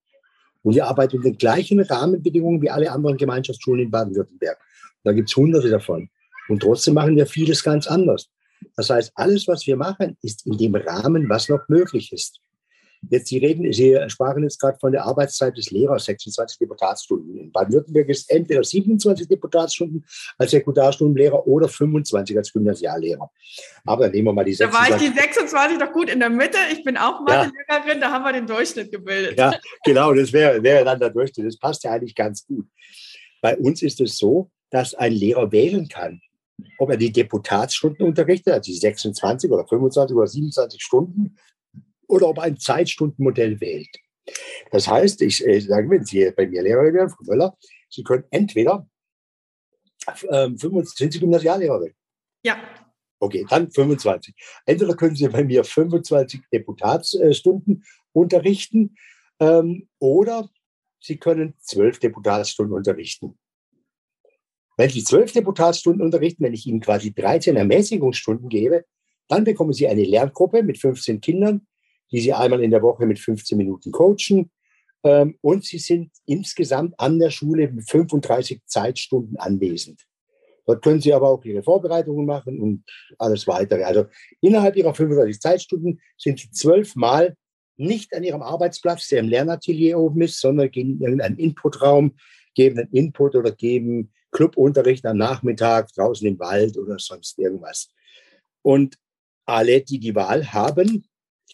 Und 0.67 0.75
wir 0.75 0.85
arbeiten 0.85 1.15
in 1.15 1.21
den 1.21 1.37
gleichen 1.37 1.79
Rahmenbedingungen 1.79 2.61
wie 2.61 2.69
alle 2.69 2.91
anderen 2.91 3.15
Gemeinschaftsschulen 3.15 3.83
in 3.83 3.89
Baden-Württemberg. 3.89 4.59
Da 5.05 5.13
gibt 5.13 5.29
es 5.29 5.35
hunderte 5.37 5.69
davon. 5.69 6.09
Und 6.49 6.61
trotzdem 6.61 6.95
machen 6.95 7.15
wir 7.15 7.25
vieles 7.25 7.63
ganz 7.63 7.87
anders. 7.87 8.27
Das 8.75 8.89
heißt, 8.89 9.13
alles, 9.15 9.47
was 9.47 9.65
wir 9.65 9.77
machen, 9.77 10.17
ist 10.21 10.45
in 10.45 10.57
dem 10.57 10.75
Rahmen, 10.75 11.29
was 11.29 11.47
noch 11.47 11.61
möglich 11.69 12.11
ist. 12.11 12.41
Jetzt, 13.09 13.27
Sie 13.27 13.37
reden, 13.37 13.71
Sie 13.71 13.97
sprachen 14.07 14.43
jetzt 14.43 14.59
gerade 14.59 14.77
von 14.79 14.91
der 14.91 15.05
Arbeitszeit 15.05 15.57
des 15.57 15.71
Lehrers, 15.71 16.05
26 16.05 16.59
Deputatsstunden. 16.59 17.37
In 17.37 17.51
Baden-Württemberg 17.51 18.09
ist 18.09 18.29
entweder 18.29 18.63
27 18.63 19.27
Deputatsstunden 19.27 20.05
als 20.37 20.51
Sekundarstundenlehrer 20.51 21.45
oder 21.47 21.67
25 21.67 22.37
als 22.37 22.51
Gymnasiallehrer. 22.51 23.29
Aber 23.85 24.09
nehmen 24.09 24.27
wir 24.27 24.33
mal 24.33 24.45
die 24.45 24.53
26. 24.53 24.89
Da 24.89 24.95
war 24.95 25.01
ich 25.01 25.11
die 25.11 25.19
26 25.19 25.77
doch 25.77 25.91
gut 25.91 26.09
in 26.09 26.19
der 26.19 26.29
Mitte. 26.29 26.57
Ich 26.71 26.83
bin 26.83 26.97
auch 26.97 27.21
Mathelehrerin, 27.21 27.51
ja. 27.87 27.99
da 27.99 28.11
haben 28.11 28.23
wir 28.23 28.33
den 28.33 28.47
Durchschnitt 28.47 28.91
gebildet. 28.91 29.37
Ja, 29.37 29.53
genau, 29.83 30.13
das 30.13 30.33
wäre, 30.33 30.61
wäre 30.61 30.83
dann 30.85 30.99
der 30.99 31.09
Durchschnitt. 31.09 31.47
Das 31.47 31.57
passt 31.57 31.83
ja 31.83 31.91
eigentlich 31.91 32.15
ganz 32.15 32.45
gut. 32.45 32.65
Bei 33.41 33.57
uns 33.57 33.81
ist 33.81 34.01
es 34.01 34.17
so, 34.17 34.49
dass 34.69 34.93
ein 34.93 35.13
Lehrer 35.13 35.51
wählen 35.51 35.87
kann, 35.87 36.21
ob 36.79 36.89
er 36.89 36.97
die 36.97 37.11
Deputatsstunden 37.11 38.05
unterrichtet, 38.05 38.53
also 38.53 38.71
die 38.71 38.77
26 38.77 39.51
oder 39.51 39.65
25 39.65 40.15
oder 40.15 40.27
27 40.27 40.81
Stunden, 40.81 41.37
oder 42.07 42.27
ob 42.29 42.39
ein 42.39 42.57
Zeitstundenmodell 42.57 43.59
wählt. 43.59 43.89
Das 44.71 44.87
heißt, 44.87 45.21
ich 45.21 45.45
äh, 45.45 45.59
sage, 45.59 45.89
wenn 45.89 46.05
Sie 46.05 46.31
bei 46.35 46.47
mir 46.47 46.61
Lehrer 46.61 46.93
werden, 46.93 47.09
Frau 47.09 47.23
Möller, 47.25 47.57
Sie 47.89 48.03
können 48.03 48.25
entweder 48.29 48.87
ähm, 50.29 50.57
25, 50.57 50.97
sind 50.97 51.13
Sie 51.13 51.19
Gymnasiallehrerin? 51.19 51.93
Ja. 52.43 52.57
Okay, 53.19 53.45
dann 53.49 53.71
25. 53.71 54.35
Entweder 54.65 54.95
können 54.95 55.15
Sie 55.15 55.27
bei 55.27 55.43
mir 55.43 55.63
25 55.63 56.41
Deputatsstunden 56.51 57.83
unterrichten 58.13 58.95
ähm, 59.39 59.87
oder 59.99 60.49
Sie 60.99 61.17
können 61.17 61.55
12 61.59 61.99
Deputatsstunden 61.99 62.75
unterrichten. 62.75 63.37
Wenn 64.75 64.89
Sie 64.89 65.03
12 65.03 65.33
Deputatsstunden 65.33 66.03
unterrichten, 66.03 66.43
wenn 66.43 66.53
ich 66.53 66.67
Ihnen 66.67 66.81
quasi 66.81 67.13
13 67.13 67.55
Ermäßigungsstunden 67.55 68.49
gebe, 68.49 68.85
dann 69.27 69.43
bekommen 69.43 69.73
Sie 69.73 69.87
eine 69.87 70.03
Lerngruppe 70.03 70.61
mit 70.63 70.77
15 70.77 71.19
Kindern, 71.19 71.67
die 72.11 72.19
Sie 72.19 72.33
einmal 72.33 72.63
in 72.63 72.71
der 72.71 72.81
Woche 72.81 73.05
mit 73.05 73.19
15 73.19 73.57
Minuten 73.57 73.91
coachen. 73.91 74.51
Ähm, 75.03 75.37
und 75.41 75.65
Sie 75.65 75.79
sind 75.79 76.11
insgesamt 76.25 76.99
an 76.99 77.19
der 77.19 77.29
Schule 77.29 77.71
mit 77.71 77.89
35 77.89 78.61
Zeitstunden 78.65 79.37
anwesend. 79.37 80.05
Dort 80.65 80.83
können 80.83 80.99
Sie 80.99 81.13
aber 81.13 81.29
auch 81.29 81.43
Ihre 81.45 81.63
Vorbereitungen 81.63 82.25
machen 82.25 82.59
und 82.59 82.83
alles 83.17 83.47
weitere. 83.47 83.83
Also 83.83 84.05
innerhalb 84.41 84.75
Ihrer 84.75 84.93
35 84.93 85.39
Zeitstunden 85.39 86.01
sind 86.17 86.39
Sie 86.39 86.51
zwölfmal 86.51 87.35
nicht 87.77 88.13
an 88.13 88.23
Ihrem 88.23 88.41
Arbeitsplatz, 88.41 89.07
der 89.07 89.19
im 89.19 89.29
Lernatelier 89.29 89.97
oben 89.97 90.21
ist, 90.21 90.41
sondern 90.41 90.69
gehen 90.69 90.97
in 90.97 91.01
irgendeinen 91.01 91.37
Inputraum, 91.37 92.15
geben 92.53 92.79
einen 92.79 92.91
Input 92.91 93.35
oder 93.35 93.51
geben 93.51 94.11
Clubunterricht 94.31 95.05
am 95.05 95.17
Nachmittag 95.17 95.93
draußen 95.93 96.27
im 96.27 96.37
Wald 96.39 96.77
oder 96.77 96.99
sonst 96.99 97.39
irgendwas. 97.39 97.89
Und 98.61 98.97
alle, 99.45 99.81
die 99.81 99.99
die 99.99 100.15
Wahl 100.15 100.51
haben, 100.51 101.07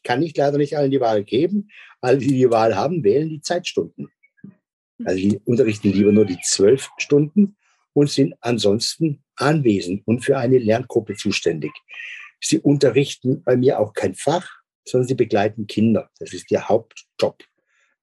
kann 0.03 0.21
ich 0.21 0.35
leider 0.35 0.57
nicht 0.57 0.77
allen 0.77 0.91
die 0.91 0.99
Wahl 0.99 1.23
geben. 1.23 1.69
Alle, 2.01 2.17
die 2.17 2.27
die 2.27 2.49
Wahl 2.49 2.75
haben, 2.75 3.03
wählen 3.03 3.29
die 3.29 3.41
Zeitstunden. 3.41 4.09
Also 5.05 5.17
die 5.17 5.41
unterrichten 5.45 5.91
lieber 5.91 6.11
nur 6.11 6.25
die 6.25 6.39
zwölf 6.43 6.89
Stunden 6.97 7.55
und 7.93 8.09
sind 8.09 8.35
ansonsten 8.41 9.23
anwesend 9.35 10.05
und 10.05 10.23
für 10.23 10.37
eine 10.37 10.57
Lerngruppe 10.57 11.15
zuständig. 11.15 11.71
Sie 12.39 12.59
unterrichten 12.59 13.43
bei 13.43 13.55
mir 13.55 13.79
auch 13.79 13.93
kein 13.93 14.15
Fach, 14.15 14.49
sondern 14.85 15.07
sie 15.07 15.15
begleiten 15.15 15.67
Kinder. 15.67 16.09
Das 16.19 16.33
ist 16.33 16.51
ihr 16.51 16.67
Hauptjob. 16.67 17.43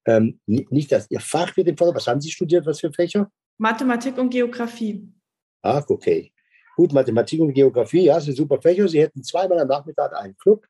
Ähm, 0.07 0.41
nicht, 0.47 0.91
dass 0.93 1.11
ihr 1.11 1.21
Fach 1.21 1.57
wird 1.57 1.69
im 1.69 1.77
Vordergrund. 1.77 2.03
Was 2.03 2.11
haben 2.11 2.21
Sie 2.21 2.31
studiert? 2.31 2.67
Was 2.67 2.81
für 2.81 2.93
Fächer? 2.93 3.31
Mathematik 3.59 4.17
und 4.17 4.31
Geografie. 4.31 5.07
Ach, 5.63 5.85
okay. 5.89 6.33
Gut, 6.77 6.93
Mathematik 6.93 7.41
und 7.41 7.53
Geografie, 7.53 8.05
ja, 8.05 8.19
sind 8.19 8.37
super 8.37 8.61
Fächer. 8.61 8.89
Sie 8.89 9.01
hätten 9.01 9.23
zweimal 9.23 9.59
am 9.59 9.69
Nachmittag 9.69 10.15
einen 10.15 10.37
Club. 10.39 10.67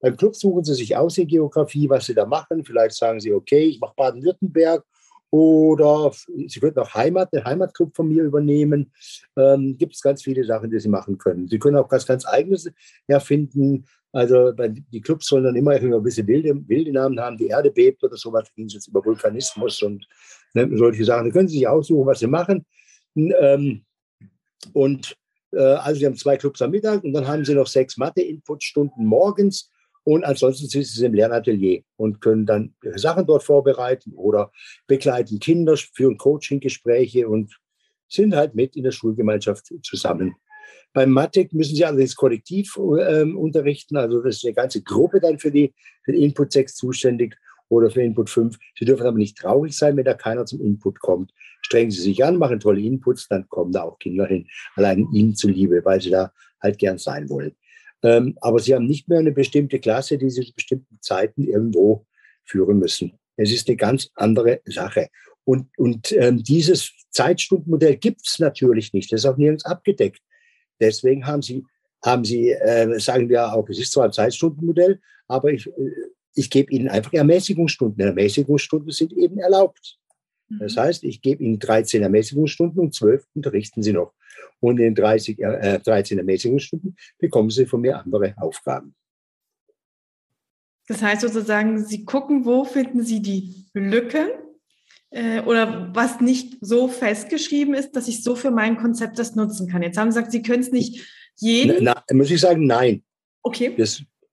Beim 0.00 0.16
Club 0.16 0.34
suchen 0.34 0.64
Sie 0.64 0.74
sich 0.74 0.96
aus 0.96 1.18
in 1.18 1.26
Geografie, 1.26 1.88
was 1.88 2.06
Sie 2.06 2.14
da 2.14 2.26
machen. 2.26 2.64
Vielleicht 2.64 2.96
sagen 2.96 3.20
Sie, 3.20 3.32
okay, 3.32 3.64
ich 3.64 3.80
mache 3.80 3.94
Baden-Württemberg 3.96 4.84
oder 5.30 6.12
Sie 6.46 6.58
könnten 6.58 6.80
auch 6.80 6.94
Heimat, 6.94 7.32
den 7.32 7.44
Heimatclub 7.44 7.94
von 7.94 8.08
mir 8.08 8.24
übernehmen. 8.24 8.92
Ähm, 9.36 9.76
Gibt 9.78 9.94
es 9.94 10.02
ganz 10.02 10.22
viele 10.22 10.44
Sachen, 10.44 10.70
die 10.70 10.80
Sie 10.80 10.88
machen 10.88 11.18
können. 11.18 11.48
Sie 11.48 11.58
können 11.58 11.76
auch 11.76 11.88
ganz, 11.88 12.06
ganz 12.06 12.26
eigenes 12.26 12.70
erfinden. 13.06 13.86
Also 14.12 14.52
die 14.52 15.00
Clubs 15.00 15.26
sollen 15.26 15.44
dann 15.44 15.54
immer 15.54 15.72
ein 15.72 16.02
bisschen 16.02 16.26
wilde, 16.26 16.68
wilde 16.68 16.92
Namen 16.92 17.20
haben, 17.20 17.36
die 17.36 17.46
Erde 17.46 17.70
bebt 17.70 18.02
oder 18.02 18.16
sowas. 18.16 18.44
Da 18.44 18.50
ging 18.56 18.66
es 18.66 18.74
jetzt 18.74 18.88
über 18.88 19.04
Vulkanismus 19.04 19.82
und 19.82 20.04
ne, 20.54 20.68
solche 20.76 21.04
Sachen. 21.04 21.26
Da 21.26 21.32
können 21.32 21.46
Sie 21.46 21.58
sich 21.58 21.68
aussuchen, 21.68 22.06
was 22.06 22.18
Sie 22.18 22.26
machen. 22.26 22.66
Ähm, 23.14 23.84
und 24.72 25.16
äh, 25.52 25.60
also 25.60 26.00
Sie 26.00 26.06
haben 26.06 26.16
zwei 26.16 26.36
Clubs 26.36 26.60
am 26.60 26.72
Mittag 26.72 27.04
und 27.04 27.12
dann 27.12 27.28
haben 27.28 27.44
Sie 27.44 27.54
noch 27.54 27.68
sechs 27.68 27.96
Mathe-Inputstunden 27.96 29.06
morgens 29.06 29.70
und 30.04 30.24
ansonsten 30.24 30.68
sind 30.68 30.86
sie 30.86 31.04
im 31.04 31.14
Lernatelier 31.14 31.82
und 31.96 32.20
können 32.20 32.46
dann 32.46 32.74
ihre 32.82 32.98
Sachen 32.98 33.26
dort 33.26 33.42
vorbereiten 33.42 34.12
oder 34.14 34.50
begleiten 34.86 35.38
Kinder, 35.40 35.76
führen 35.76 36.16
Coaching-Gespräche 36.16 37.28
und 37.28 37.58
sind 38.08 38.34
halt 38.34 38.54
mit 38.54 38.76
in 38.76 38.84
der 38.84 38.92
Schulgemeinschaft 38.92 39.72
zusammen. 39.82 40.34
Beim 40.92 41.10
Mathek 41.10 41.52
müssen 41.52 41.76
sie 41.76 41.84
allerdings 41.84 42.16
kollektiv 42.16 42.76
äh, 42.76 43.22
unterrichten, 43.22 43.96
also 43.96 44.20
das 44.22 44.36
ist 44.36 44.44
eine 44.44 44.54
ganze 44.54 44.82
Gruppe 44.82 45.20
dann 45.20 45.38
für, 45.38 45.50
die, 45.50 45.72
für 46.02 46.12
den 46.12 46.22
Input 46.22 46.52
6 46.52 46.74
zuständig 46.74 47.36
oder 47.68 47.90
für 47.90 48.02
Input 48.02 48.28
5. 48.28 48.58
Sie 48.76 48.84
dürfen 48.84 49.06
aber 49.06 49.16
nicht 49.16 49.38
traurig 49.38 49.76
sein, 49.76 49.96
wenn 49.96 50.04
da 50.04 50.14
keiner 50.14 50.44
zum 50.46 50.60
Input 50.60 50.98
kommt. 50.98 51.32
Strengen 51.62 51.92
Sie 51.92 52.00
sich 52.00 52.24
an, 52.24 52.36
machen 52.36 52.58
tolle 52.58 52.80
Inputs, 52.80 53.28
dann 53.28 53.48
kommen 53.48 53.70
da 53.70 53.82
auch 53.82 53.98
Kinder 53.98 54.26
hin, 54.26 54.48
allein 54.74 55.06
Ihnen 55.12 55.36
zuliebe, 55.36 55.84
weil 55.84 56.00
sie 56.00 56.10
da 56.10 56.32
halt 56.60 56.78
gern 56.78 56.98
sein 56.98 57.28
wollen. 57.30 57.54
Ähm, 58.02 58.36
aber 58.40 58.58
sie 58.58 58.74
haben 58.74 58.86
nicht 58.86 59.08
mehr 59.08 59.18
eine 59.18 59.32
bestimmte 59.32 59.78
Klasse, 59.78 60.18
die 60.18 60.30
sie 60.30 60.42
zu 60.42 60.54
bestimmten 60.54 60.98
Zeiten 61.00 61.46
irgendwo 61.46 62.06
führen 62.44 62.78
müssen. 62.78 63.18
Es 63.36 63.52
ist 63.52 63.68
eine 63.68 63.76
ganz 63.76 64.10
andere 64.14 64.60
Sache. 64.66 65.08
Und, 65.44 65.66
und 65.78 66.12
ähm, 66.12 66.42
dieses 66.42 66.92
Zeitstundenmodell 67.10 67.96
gibt 67.96 68.26
es 68.26 68.38
natürlich 68.38 68.92
nicht. 68.92 69.12
Das 69.12 69.20
ist 69.20 69.26
auch 69.26 69.36
nirgends 69.36 69.64
abgedeckt. 69.64 70.20
Deswegen 70.78 71.26
haben 71.26 71.42
sie, 71.42 71.64
haben 72.04 72.24
sie 72.24 72.50
äh, 72.50 72.98
sagen 72.98 73.28
wir 73.28 73.52
auch, 73.52 73.68
es 73.68 73.78
ist 73.78 73.92
zwar 73.92 74.04
ein 74.04 74.12
Zeitstundenmodell, 74.12 75.00
aber 75.28 75.52
ich, 75.52 75.66
äh, 75.66 75.90
ich 76.34 76.50
gebe 76.50 76.72
ihnen 76.72 76.88
einfach 76.88 77.12
Ermäßigungsstunden. 77.12 78.00
Ermäßigungsstunden 78.00 78.92
sind 78.92 79.12
eben 79.12 79.38
erlaubt. 79.38 79.98
Das 80.58 80.74
mhm. 80.74 80.80
heißt, 80.80 81.04
ich 81.04 81.22
gebe 81.22 81.42
ihnen 81.42 81.58
13 81.58 82.02
Ermäßigungsstunden 82.02 82.80
und 82.80 82.94
12 82.94 83.24
unterrichten 83.34 83.82
sie 83.82 83.92
noch. 83.92 84.12
Und 84.60 84.78
in 84.78 84.94
30, 84.94 85.38
äh, 85.38 85.80
13 85.80 86.18
Ermäßigungsstunden 86.18 86.96
bekommen 87.18 87.50
sie 87.50 87.66
von 87.66 87.80
mir 87.80 87.98
andere 87.98 88.34
Aufgaben. 88.36 88.94
Das 90.90 91.02
heißt 91.02 91.22
sozusagen, 91.22 91.84
Sie 91.84 92.04
gucken, 92.04 92.44
wo 92.44 92.64
finden 92.64 93.02
Sie 93.02 93.22
die 93.22 93.66
Lücken 93.74 94.28
äh, 95.10 95.40
oder 95.42 95.94
was 95.94 96.20
nicht 96.20 96.58
so 96.60 96.88
festgeschrieben 96.88 97.74
ist, 97.74 97.92
dass 97.92 98.08
ich 98.08 98.24
so 98.24 98.34
für 98.34 98.50
mein 98.50 98.76
Konzept 98.76 99.18
das 99.18 99.36
nutzen 99.36 99.68
kann. 99.68 99.82
Jetzt 99.82 99.96
haben 99.96 100.10
Sie 100.10 100.18
gesagt, 100.18 100.32
Sie 100.32 100.42
können 100.42 100.62
es 100.62 100.72
nicht 100.72 101.06
jeden. 101.36 101.84
Na, 101.84 102.02
na, 102.08 102.16
muss 102.16 102.30
ich 102.32 102.40
sagen, 102.40 102.66
nein. 102.66 103.04
Okay. 103.42 103.72
Wir, 103.76 103.86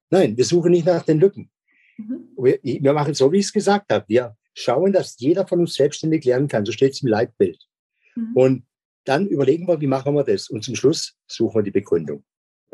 nein, 0.09 0.35
wir 0.35 0.45
suchen 0.45 0.71
nicht 0.71 0.87
nach 0.87 1.03
den 1.03 1.19
Lücken. 1.19 1.51
Mhm. 1.97 2.29
Wir, 2.35 2.59
wir 2.63 2.93
machen 2.93 3.13
so, 3.13 3.31
wie 3.31 3.37
ich 3.37 3.45
es 3.45 3.53
gesagt 3.53 3.91
habe. 3.91 4.05
Wir 4.07 4.35
schauen, 4.55 4.91
dass 4.91 5.19
jeder 5.19 5.47
von 5.47 5.59
uns 5.59 5.75
selbstständig 5.75 6.25
lernen 6.25 6.47
kann. 6.47 6.65
So 6.65 6.71
steht 6.71 6.93
es 6.93 7.03
im 7.03 7.09
Leitbild. 7.09 7.59
Mhm. 8.15 8.31
Und 8.33 8.63
dann 9.07 9.27
überlegen 9.27 9.67
wir, 9.67 9.79
wie 9.79 9.87
machen 9.87 10.15
wir 10.15 10.23
das? 10.23 10.49
Und 10.49 10.63
zum 10.63 10.75
Schluss 10.75 11.15
suchen 11.27 11.55
wir 11.59 11.63
die 11.63 11.71
Begründung. 11.71 12.23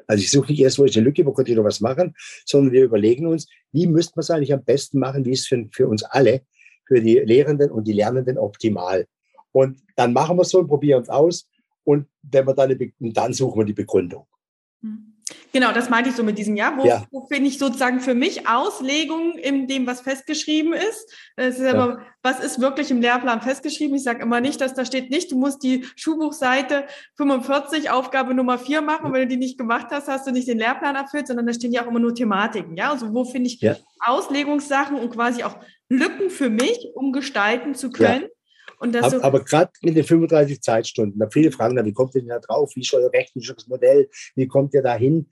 Also 0.08 0.22
ich 0.22 0.32
suche 0.32 0.52
nicht 0.52 0.62
erst, 0.62 0.80
wo 0.80 0.84
ist 0.84 0.98
eine 0.98 1.06
Lücke, 1.06 1.26
wo 1.26 1.32
könnte 1.32 1.52
ich 1.52 1.58
noch 1.58 1.64
was 1.64 1.80
machen, 1.80 2.14
sondern 2.46 2.74
wir 2.74 2.84
überlegen 2.84 3.28
uns, 3.28 3.48
wie 3.72 3.88
müssten 3.88 4.18
wir 4.18 4.22
es 4.22 4.32
eigentlich 4.32 4.54
am 4.54 4.64
besten 4.64 5.00
machen, 5.00 5.26
wie 5.26 5.32
es 5.32 5.48
für, 5.48 5.66
für 5.72 5.88
uns 5.88 6.04
alle, 6.04 6.42
für 6.86 7.00
die 7.00 7.20
Lehrenden 7.20 7.72
und 7.72 7.88
die 7.88 7.94
Lernenden 7.94 8.38
optimal. 8.38 9.08
Und 9.52 9.80
dann 9.96 10.14
machen 10.14 10.38
wir 10.38 10.42
es 10.42 10.50
so 10.50 10.60
und 10.60 10.68
probieren 10.68 11.04
es 11.04 11.10
aus. 11.10 11.48
Und 11.84 12.08
wenn 12.24 12.46
wir 12.48 12.54
dann, 12.54 12.78
dann 13.00 13.34
suchen 13.34 13.60
wir 13.60 13.66
die 13.66 13.74
Begründung. 13.74 14.26
Mhm. 14.82 15.13
Genau, 15.54 15.72
das 15.72 15.88
meinte 15.88 16.10
ich 16.10 16.16
so 16.16 16.24
mit 16.24 16.40
diesem 16.40 16.56
Jahr. 16.56 16.76
Wo, 16.78 16.84
ja. 16.84 17.06
wo 17.12 17.28
finde 17.28 17.48
ich 17.48 17.60
sozusagen 17.60 18.00
für 18.00 18.16
mich 18.16 18.48
Auslegung 18.48 19.38
in 19.38 19.68
dem, 19.68 19.86
was 19.86 20.02
festgeschrieben 20.02 20.74
ist? 20.74 21.14
Es 21.36 21.60
ist 21.60 21.66
ja. 21.66 21.74
aber, 21.74 22.00
was 22.24 22.40
ist 22.40 22.60
wirklich 22.60 22.90
im 22.90 23.02
Lehrplan 23.02 23.40
festgeschrieben? 23.40 23.96
Ich 23.96 24.04
sage 24.04 24.24
immer 24.24 24.42
nicht, 24.42 24.60
dass 24.62 24.74
da 24.74 24.84
steht 24.84 25.12
nicht, 25.12 25.32
du 25.32 25.38
musst 25.38 25.62
die 25.62 25.86
Schulbuchseite 25.96 26.86
45, 27.18 27.92
Aufgabe 27.92 28.34
Nummer 28.34 28.58
4 28.58 28.82
machen. 28.82 29.06
Und 29.06 29.14
wenn 29.14 29.22
du 29.22 29.28
die 29.28 29.38
nicht 29.38 29.60
gemacht 29.60 29.88
hast, 29.92 30.08
hast 30.08 30.26
du 30.26 30.32
nicht 30.32 30.48
den 30.48 30.58
Lehrplan 30.58 30.96
erfüllt, 30.96 31.28
sondern 31.28 31.46
da 31.46 31.54
stehen 31.54 31.72
ja 31.72 31.84
auch 31.84 31.88
immer 31.88 32.00
nur 32.00 32.16
Thematiken. 32.16 32.76
Ja, 32.76 32.90
also 32.90 33.14
wo 33.14 33.24
finde 33.24 33.48
ich 33.48 33.62
ja. 33.62 33.78
Auslegungssachen 34.00 34.98
und 34.98 35.12
quasi 35.12 35.44
auch 35.44 35.58
Lücken 35.88 36.32
für 36.32 36.50
mich, 36.50 36.90
um 36.96 37.12
gestalten 37.12 37.76
zu 37.76 37.92
können? 37.92 38.26
aber, 38.80 39.10
so 39.10 39.22
aber 39.22 39.44
gerade 39.44 39.72
mit 39.82 39.96
den 39.96 40.04
35 40.04 40.62
Zeitstunden, 40.62 41.20
da 41.20 41.30
viele 41.30 41.52
fragen 41.52 41.76
dann, 41.76 41.86
wie 41.86 41.94
kommt 41.94 42.16
ihr 42.16 42.22
denn 42.22 42.30
da 42.30 42.40
drauf? 42.40 42.72
Wie 42.76 42.82
ist 42.82 42.94
euer 42.94 43.12
rechtliches 43.14 43.68
Modell? 43.68 44.10
Wie 44.36 44.48
kommt 44.48 44.74
ihr 44.74 44.82
da 44.82 44.96
hin? 44.96 45.28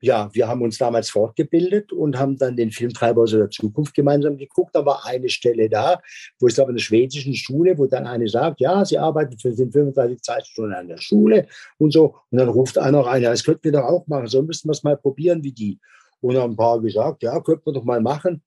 Ja, 0.00 0.30
wir 0.32 0.46
haben 0.46 0.62
uns 0.62 0.78
damals 0.78 1.10
fortgebildet 1.10 1.92
und 1.92 2.18
haben 2.18 2.36
dann 2.38 2.56
den 2.56 2.70
Filmtreiber 2.70 3.22
aus 3.22 3.32
der 3.32 3.50
Zukunft 3.50 3.94
gemeinsam 3.94 4.36
geguckt. 4.36 4.74
Da 4.74 4.86
war 4.86 5.04
eine 5.04 5.28
Stelle 5.28 5.68
da, 5.68 6.00
wo 6.38 6.46
es 6.46 6.58
aber 6.58 6.70
in 6.70 6.76
der 6.76 6.82
schwedischen 6.82 7.34
Schule, 7.34 7.76
wo 7.76 7.86
dann 7.86 8.06
eine 8.06 8.28
sagt, 8.28 8.60
ja, 8.60 8.84
sie 8.84 8.96
arbeitet 8.96 9.42
für 9.42 9.50
den 9.50 9.72
35 9.72 10.22
Zeitstunden 10.22 10.74
an 10.74 10.86
der 10.86 10.98
Schule 10.98 11.48
und 11.78 11.92
so. 11.92 12.16
Und 12.30 12.38
dann 12.38 12.48
ruft 12.48 12.78
einer 12.78 13.00
rein, 13.00 13.22
ja, 13.22 13.30
das 13.30 13.42
könnten 13.42 13.64
wir 13.64 13.72
doch 13.72 13.84
auch 13.84 14.06
machen. 14.06 14.28
So 14.28 14.40
müssen 14.42 14.68
wir 14.68 14.72
es 14.72 14.84
mal 14.84 14.96
probieren 14.96 15.42
wie 15.42 15.52
die. 15.52 15.80
Und 16.20 16.34
dann 16.34 16.44
haben 16.44 16.52
ein 16.52 16.56
paar 16.56 16.80
gesagt, 16.80 17.24
ja, 17.24 17.40
könnten 17.40 17.66
wir 17.66 17.72
doch 17.72 17.84
mal 17.84 18.00
machen. 18.00 18.42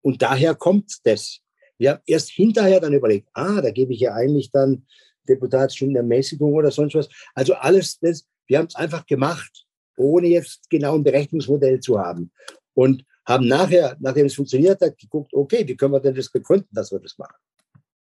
Und 0.00 0.22
daher 0.22 0.54
kommt 0.54 1.00
das. 1.04 1.40
Wir 1.76 1.92
haben 1.92 2.02
erst 2.06 2.30
hinterher 2.30 2.80
dann 2.80 2.94
überlegt, 2.94 3.28
ah, 3.34 3.60
da 3.60 3.70
gebe 3.70 3.92
ich 3.92 4.00
ja 4.00 4.14
eigentlich 4.14 4.50
dann 4.50 4.86
Deputatsstunden 5.28 5.96
Ermäßigung 5.96 6.52
oder 6.54 6.70
sonst 6.70 6.94
was. 6.94 7.08
Also 7.34 7.54
alles 7.54 7.98
das, 7.98 8.26
wir 8.46 8.58
haben 8.58 8.66
es 8.66 8.76
einfach 8.76 9.06
gemacht, 9.06 9.63
ohne 9.96 10.28
jetzt 10.28 10.68
genau 10.70 10.94
ein 10.94 11.04
Berechnungsmodell 11.04 11.80
zu 11.80 11.98
haben. 11.98 12.30
Und 12.74 13.04
haben 13.26 13.46
nachher, 13.46 13.96
nachdem 14.00 14.26
es 14.26 14.34
funktioniert 14.34 14.80
hat, 14.80 14.98
geguckt, 14.98 15.32
okay, 15.32 15.66
wie 15.66 15.76
können 15.76 15.92
wir 15.92 16.00
denn 16.00 16.14
das 16.14 16.30
begründen, 16.30 16.68
dass 16.72 16.92
wir 16.92 16.98
das 16.98 17.16
machen? 17.16 17.36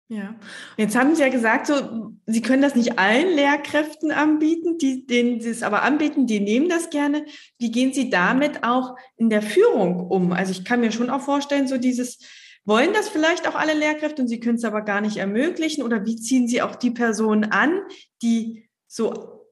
Ja, 0.09 0.29
und 0.29 0.37
jetzt 0.77 0.95
haben 0.95 1.15
Sie 1.15 1.21
ja 1.21 1.29
gesagt, 1.29 1.65
so, 1.65 2.11
Sie 2.25 2.41
können 2.41 2.61
das 2.61 2.75
nicht 2.75 2.99
allen 2.99 3.35
Lehrkräften 3.35 4.11
anbieten, 4.11 4.77
die, 4.77 5.07
denen 5.07 5.39
Sie 5.39 5.49
es 5.49 5.63
aber 5.63 5.81
anbieten, 5.83 6.27
die 6.27 6.41
nehmen 6.41 6.67
das 6.67 6.89
gerne. 6.89 7.25
Wie 7.57 7.71
gehen 7.71 7.93
Sie 7.93 8.09
damit 8.09 8.63
auch 8.63 8.95
in 9.15 9.29
der 9.29 9.41
Führung 9.41 10.07
um? 10.09 10.33
Also 10.33 10.51
ich 10.51 10.65
kann 10.65 10.81
mir 10.81 10.91
schon 10.91 11.09
auch 11.09 11.21
vorstellen, 11.21 11.67
so 11.67 11.77
dieses, 11.77 12.19
wollen 12.65 12.93
das 12.93 13.09
vielleicht 13.09 13.47
auch 13.47 13.55
alle 13.55 13.73
Lehrkräfte 13.73 14.21
und 14.21 14.27
sie 14.27 14.39
können 14.39 14.55
es 14.55 14.63
aber 14.63 14.81
gar 14.81 15.01
nicht 15.01 15.17
ermöglichen? 15.17 15.83
Oder 15.83 16.05
wie 16.05 16.17
ziehen 16.17 16.47
sie 16.47 16.61
auch 16.61 16.75
die 16.75 16.91
Personen 16.91 17.45
an, 17.45 17.81
die 18.21 18.69
so 18.87 19.42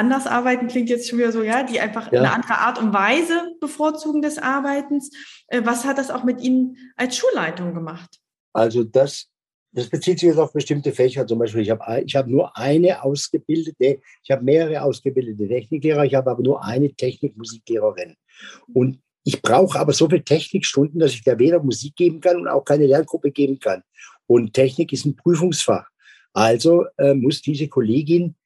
anders 0.00 0.26
arbeiten, 0.26 0.66
klingt 0.66 0.88
jetzt 0.88 1.08
schon 1.08 1.18
wieder 1.18 1.30
so, 1.30 1.42
ja, 1.42 1.62
die 1.62 1.78
einfach 1.78 2.10
ja. 2.10 2.20
eine 2.20 2.32
andere 2.32 2.58
Art 2.58 2.78
und 2.78 2.94
Weise 2.94 3.54
bevorzugen 3.60 4.22
des 4.22 4.38
Arbeitens. 4.38 5.10
Äh, 5.48 5.60
was 5.64 5.84
hat 5.84 5.98
das 5.98 6.10
auch 6.10 6.24
mit 6.24 6.40
Ihnen 6.40 6.76
als 6.96 7.16
Schulleitung 7.18 7.74
gemacht? 7.74 8.18
Also 8.54 8.82
das, 8.82 9.28
das 9.72 9.88
bezieht 9.90 10.18
sich 10.18 10.28
jetzt 10.28 10.38
auf 10.38 10.54
bestimmte 10.54 10.92
Fächer. 10.92 11.26
Zum 11.26 11.38
Beispiel, 11.38 11.60
ich 11.60 11.70
habe 11.70 12.02
ich 12.04 12.16
hab 12.16 12.26
nur 12.26 12.56
eine 12.56 13.02
ausgebildete, 13.02 14.00
ich 14.22 14.30
habe 14.30 14.42
mehrere 14.42 14.82
ausgebildete 14.82 15.46
Techniklehrer, 15.46 16.04
ich 16.06 16.14
habe 16.14 16.30
aber 16.30 16.42
nur 16.42 16.64
eine 16.64 16.92
Technik-Musiklehrerin. 16.92 18.16
Und 18.72 19.00
ich 19.24 19.42
brauche 19.42 19.78
aber 19.78 19.92
so 19.92 20.08
viele 20.08 20.24
Technikstunden, 20.24 20.98
dass 20.98 21.12
ich 21.12 21.22
da 21.22 21.38
weder 21.38 21.62
Musik 21.62 21.94
geben 21.94 22.20
kann 22.20 22.36
und 22.36 22.48
auch 22.48 22.64
keine 22.64 22.86
Lerngruppe 22.86 23.30
geben 23.30 23.58
kann. 23.58 23.82
Und 24.26 24.54
Technik 24.54 24.92
ist 24.92 25.04
ein 25.04 25.14
Prüfungsfach. 25.14 25.86
Also 26.32 26.86
äh, 26.96 27.14
muss 27.14 27.42
diese 27.42 27.68
Kollegin 27.68 28.36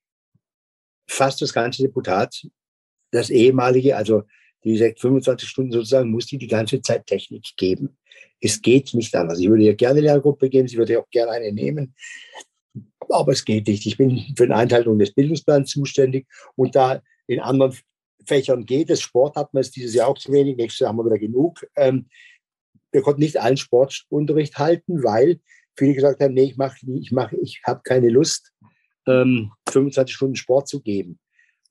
fast 1.06 1.40
das 1.42 1.52
ganze 1.52 1.82
Deputat, 1.82 2.46
das 3.10 3.30
ehemalige, 3.30 3.96
also 3.96 4.22
die 4.64 4.78
25 4.78 5.48
Stunden 5.48 5.72
sozusagen, 5.72 6.10
muss 6.10 6.26
die 6.26 6.38
die 6.38 6.46
ganze 6.46 6.80
Zeit 6.80 7.06
Technik 7.06 7.44
geben. 7.56 7.98
Es 8.40 8.60
geht 8.60 8.94
nicht 8.94 9.14
anders. 9.14 9.38
Ich 9.38 9.48
würde 9.48 9.64
ihr 9.64 9.74
gerne 9.74 9.98
eine 9.98 10.08
Lerngruppe 10.08 10.48
geben, 10.48 10.68
sie 10.68 10.78
würde 10.78 10.98
auch 10.98 11.08
gerne 11.10 11.32
eine 11.32 11.52
nehmen. 11.52 11.94
Aber 13.08 13.32
es 13.32 13.44
geht 13.44 13.66
nicht. 13.66 13.84
Ich 13.86 13.98
bin 13.98 14.34
für 14.36 14.46
die 14.46 14.52
Einhaltung 14.52 14.98
des 14.98 15.12
Bildungsplans 15.12 15.70
zuständig 15.70 16.26
und 16.56 16.74
da 16.74 17.02
in 17.26 17.40
anderen 17.40 17.76
Fächern 18.26 18.64
geht 18.64 18.90
es. 18.90 19.02
Sport 19.02 19.36
hat 19.36 19.52
man 19.52 19.60
es 19.60 19.70
dieses 19.70 19.94
Jahr 19.94 20.08
auch 20.08 20.18
zu 20.18 20.32
wenig, 20.32 20.56
nächstes 20.56 20.80
Jahr 20.80 20.88
haben 20.88 20.96
wir 20.96 21.04
wieder 21.04 21.18
genug. 21.18 21.66
Ähm, 21.76 22.08
wir 22.90 23.02
konnten 23.02 23.20
nicht 23.20 23.40
allen 23.40 23.56
Sportunterricht 23.56 24.56
halten, 24.56 25.02
weil 25.02 25.40
viele 25.76 25.94
gesagt 25.94 26.20
haben, 26.20 26.34
nee, 26.34 26.44
ich 26.44 26.56
mache, 26.56 26.78
ich 26.86 27.12
mache, 27.12 27.36
ich 27.36 27.60
habe 27.64 27.82
keine 27.82 28.08
Lust, 28.08 28.52
ähm, 29.06 29.52
25 29.68 30.14
Stunden 30.14 30.36
Sport 30.36 30.68
zu 30.68 30.80
geben. 30.80 31.18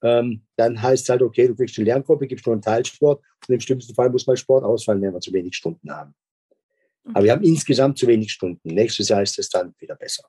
Ähm, 0.02 0.42
dann 0.58 0.82
heißt 0.82 1.04
es 1.04 1.10
halt, 1.10 1.22
okay, 1.22 1.48
du 1.48 1.56
kriegst 1.56 1.78
eine 1.78 1.86
Lerngruppe, 1.86 2.28
gibst 2.28 2.46
nur 2.46 2.54
einen 2.54 2.62
Teilsport 2.62 3.22
und 3.48 3.54
im 3.54 3.62
schlimmsten 3.62 3.96
Fall 3.96 4.10
muss 4.10 4.28
mal 4.28 4.36
Sport 4.36 4.64
ausfallen, 4.64 5.02
wenn 5.02 5.14
wir 5.14 5.22
zu 5.22 5.32
wenig 5.32 5.56
Stunden 5.56 5.90
haben. 5.90 6.14
Okay. 7.06 7.14
Aber 7.16 7.26
wir 7.26 7.32
haben 7.32 7.44
insgesamt 7.44 7.98
zu 7.98 8.08
wenig 8.08 8.32
Stunden. 8.32 8.70
Nächstes 8.70 9.10
Jahr 9.10 9.22
ist 9.22 9.40
es 9.40 9.50
dann 9.50 9.74
wieder 9.80 9.96
besser. 9.96 10.24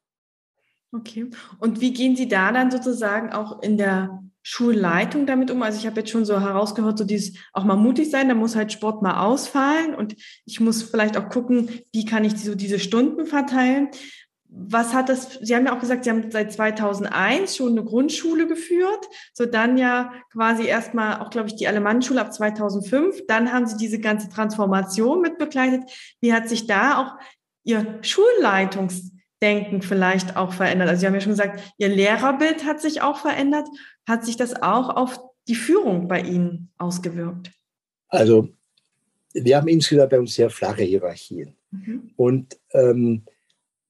Okay. 0.92 1.28
Und 1.58 1.80
wie 1.80 1.92
gehen 1.92 2.14
Sie 2.14 2.28
da 2.28 2.52
dann 2.52 2.70
sozusagen 2.70 3.32
auch 3.32 3.62
in 3.62 3.76
der 3.76 4.22
Schulleitung 4.42 5.26
damit 5.26 5.50
um? 5.50 5.62
Also 5.62 5.78
ich 5.78 5.86
habe 5.86 6.00
jetzt 6.00 6.10
schon 6.10 6.24
so 6.24 6.40
herausgehört, 6.40 6.98
so 6.98 7.04
dieses 7.04 7.36
auch 7.52 7.64
mal 7.64 7.76
mutig 7.76 8.10
sein, 8.10 8.28
da 8.28 8.34
muss 8.34 8.54
halt 8.54 8.72
Sport 8.72 9.02
mal 9.02 9.24
ausfallen 9.26 9.94
und 9.96 10.14
ich 10.44 10.60
muss 10.60 10.84
vielleicht 10.84 11.16
auch 11.16 11.28
gucken, 11.30 11.68
wie 11.92 12.04
kann 12.04 12.24
ich 12.24 12.36
so 12.36 12.54
diese 12.54 12.78
Stunden 12.78 13.26
verteilen. 13.26 13.88
Was 14.56 14.94
hat 14.94 15.08
das, 15.08 15.38
Sie 15.42 15.54
haben 15.54 15.66
ja 15.66 15.74
auch 15.74 15.80
gesagt, 15.80 16.04
Sie 16.04 16.10
haben 16.10 16.30
seit 16.30 16.52
2001 16.52 17.56
schon 17.56 17.72
eine 17.72 17.84
Grundschule 17.84 18.46
geführt, 18.46 19.08
so 19.32 19.46
dann 19.46 19.76
ja 19.76 20.12
quasi 20.32 20.66
erstmal 20.66 21.20
auch, 21.20 21.30
glaube 21.30 21.48
ich, 21.48 21.56
die 21.56 21.66
Alemannenschule 21.66 22.20
ab 22.20 22.32
2005, 22.32 23.26
dann 23.26 23.52
haben 23.52 23.66
Sie 23.66 23.76
diese 23.76 23.98
ganze 23.98 24.28
Transformation 24.28 25.20
mit 25.20 25.38
begleitet. 25.38 25.90
Wie 26.20 26.32
hat 26.32 26.48
sich 26.48 26.66
da 26.66 26.98
auch 26.98 27.18
Ihr 27.64 27.98
Schulleitungsdenken 28.02 29.82
vielleicht 29.82 30.36
auch 30.36 30.52
verändert? 30.52 30.88
Also 30.88 31.00
Sie 31.00 31.06
haben 31.06 31.14
ja 31.14 31.20
schon 31.20 31.32
gesagt, 31.32 31.60
Ihr 31.78 31.88
Lehrerbild 31.88 32.64
hat 32.64 32.80
sich 32.80 33.02
auch 33.02 33.18
verändert. 33.18 33.66
Hat 34.06 34.24
sich 34.24 34.36
das 34.36 34.62
auch 34.62 34.90
auf 34.90 35.18
die 35.48 35.56
Führung 35.56 36.06
bei 36.06 36.20
Ihnen 36.20 36.70
ausgewirkt? 36.78 37.50
Also 38.08 38.48
wir 39.32 39.56
haben 39.56 39.68
insgesamt 39.68 40.10
bei 40.10 40.20
uns 40.20 40.34
sehr 40.34 40.50
flache 40.50 40.84
Hierarchien. 40.84 41.56
Mhm. 41.72 42.10
Und 42.16 42.56
ähm, 42.72 43.24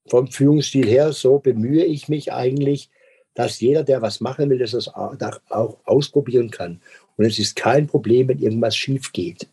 vom 0.09 0.29
Führungsstil 0.29 0.87
her, 0.87 1.12
so 1.12 1.38
bemühe 1.38 1.85
ich 1.85 2.09
mich 2.09 2.33
eigentlich, 2.33 2.90
dass 3.35 3.61
jeder, 3.61 3.83
der 3.83 4.03
was 4.03 4.21
machen 4.21 4.51
will, 4.51 4.59
das 4.59 4.88
auch 4.88 5.77
ausprobieren 5.85 6.51
kann. 6.51 6.81
Und 7.17 7.25
es 7.25 7.38
ist 7.38 7.57
kein 7.57 7.87
Problem, 7.87 8.29
wenn 8.29 8.38
irgendwas 8.38 8.77
schief 8.77 9.12
geht. 9.12 9.49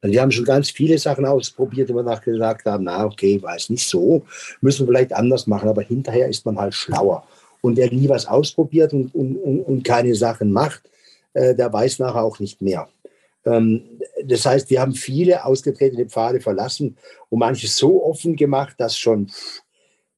Also 0.00 0.12
wir 0.12 0.22
haben 0.22 0.30
schon 0.30 0.44
ganz 0.44 0.70
viele 0.70 0.98
Sachen 0.98 1.26
ausprobiert, 1.26 1.88
wo 1.88 1.94
wir 1.94 2.02
nachher 2.02 2.32
gesagt 2.32 2.64
haben, 2.66 2.84
na 2.84 3.04
okay, 3.04 3.42
weiß 3.42 3.70
nicht 3.70 3.88
so, 3.88 4.24
müssen 4.60 4.86
wir 4.86 4.92
vielleicht 4.92 5.12
anders 5.12 5.46
machen, 5.46 5.68
aber 5.68 5.82
hinterher 5.82 6.28
ist 6.28 6.46
man 6.46 6.58
halt 6.58 6.74
schlauer. 6.74 7.26
Und 7.60 7.76
wer 7.76 7.90
nie 7.90 8.08
was 8.08 8.26
ausprobiert 8.26 8.92
und, 8.92 9.12
und, 9.14 9.36
und 9.36 9.82
keine 9.82 10.14
Sachen 10.14 10.52
macht, 10.52 10.82
äh, 11.32 11.54
der 11.54 11.72
weiß 11.72 11.98
nachher 11.98 12.22
auch 12.22 12.38
nicht 12.38 12.62
mehr. 12.62 12.88
Ähm, 13.44 13.82
das 14.24 14.46
heißt, 14.46 14.70
wir 14.70 14.80
haben 14.80 14.92
viele 14.92 15.44
ausgetretene 15.44 16.06
Pfade 16.06 16.40
verlassen 16.40 16.96
und 17.28 17.40
manches 17.40 17.76
so 17.76 18.04
offen 18.04 18.36
gemacht, 18.36 18.76
dass 18.78 18.96
schon 18.96 19.30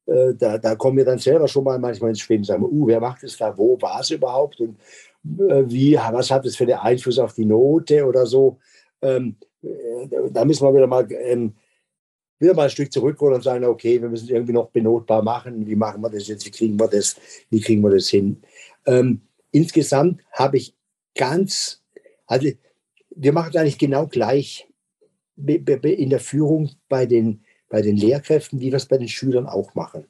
äh, 0.07 0.35
da, 0.35 0.59
da 0.59 0.75
kommen 0.75 0.97
wir 0.97 1.05
dann 1.05 1.19
selber 1.19 1.49
schon 1.49 1.65
mal 1.65 1.79
manchmal 1.79 2.11
ins 2.11 2.21
Schwimmen, 2.21 2.45
sagen, 2.45 2.65
uh, 2.65 2.87
wer 2.87 3.01
macht 3.01 3.23
es 3.23 3.37
da, 3.37 3.57
wo 3.57 3.81
war 3.81 4.01
es 4.01 4.11
überhaupt 4.11 4.61
und 4.61 4.77
äh, 5.25 5.65
wie, 5.67 5.97
was 5.97 6.31
hat 6.31 6.47
es 6.47 6.57
für 6.57 6.65
einen 6.65 6.75
Einfluss 6.75 7.19
auf 7.19 7.35
die 7.35 7.45
Note 7.45 8.07
oder 8.07 8.27
so. 8.27 8.59
Ähm, 9.03 9.37
äh, 9.63 9.69
da 10.31 10.45
müssen 10.45 10.67
wir 10.67 10.75
wieder 10.75 10.87
mal, 10.87 11.07
ähm, 11.13 11.55
wieder 12.39 12.55
mal 12.55 12.65
ein 12.65 12.71
Stück 12.71 12.93
zurückholen 12.93 13.35
und 13.35 13.43
sagen, 13.43 13.65
okay, 13.65 14.01
wir 14.01 14.09
müssen 14.09 14.25
es 14.25 14.31
irgendwie 14.31 14.55
noch 14.55 14.71
benotbar 14.71 15.23
machen. 15.23 15.67
Wie 15.67 15.77
machen 15.77 16.01
wir 16.01 16.11
das 16.11 16.27
jetzt? 16.27 16.47
Wie 16.47 16.51
kriegen 16.51 16.81
wir 16.81 16.89
das, 16.89 17.17
wie 17.51 17.61
kriegen 17.61 17.83
wir 17.83 17.91
das 17.91 18.09
hin? 18.09 18.43
Ähm, 18.87 19.21
insgesamt 19.53 20.23
habe 20.33 20.57
ich 20.57 20.75
ganz, 21.15 21.83
also 22.27 22.49
wir 23.11 23.33
machen 23.33 23.51
es 23.51 23.57
eigentlich 23.57 23.79
genau 23.79 24.07
gleich 24.07 24.67
in 25.37 26.11
der 26.11 26.21
Führung 26.21 26.71
bei 26.89 27.07
den 27.07 27.45
bei 27.71 27.81
den 27.81 27.97
Lehrkräften, 27.97 28.61
wie 28.61 28.71
wir 28.71 28.77
es 28.77 28.87
bei 28.87 28.99
den 28.99 29.09
Schülern 29.09 29.47
auch 29.47 29.75
machen. 29.75 30.05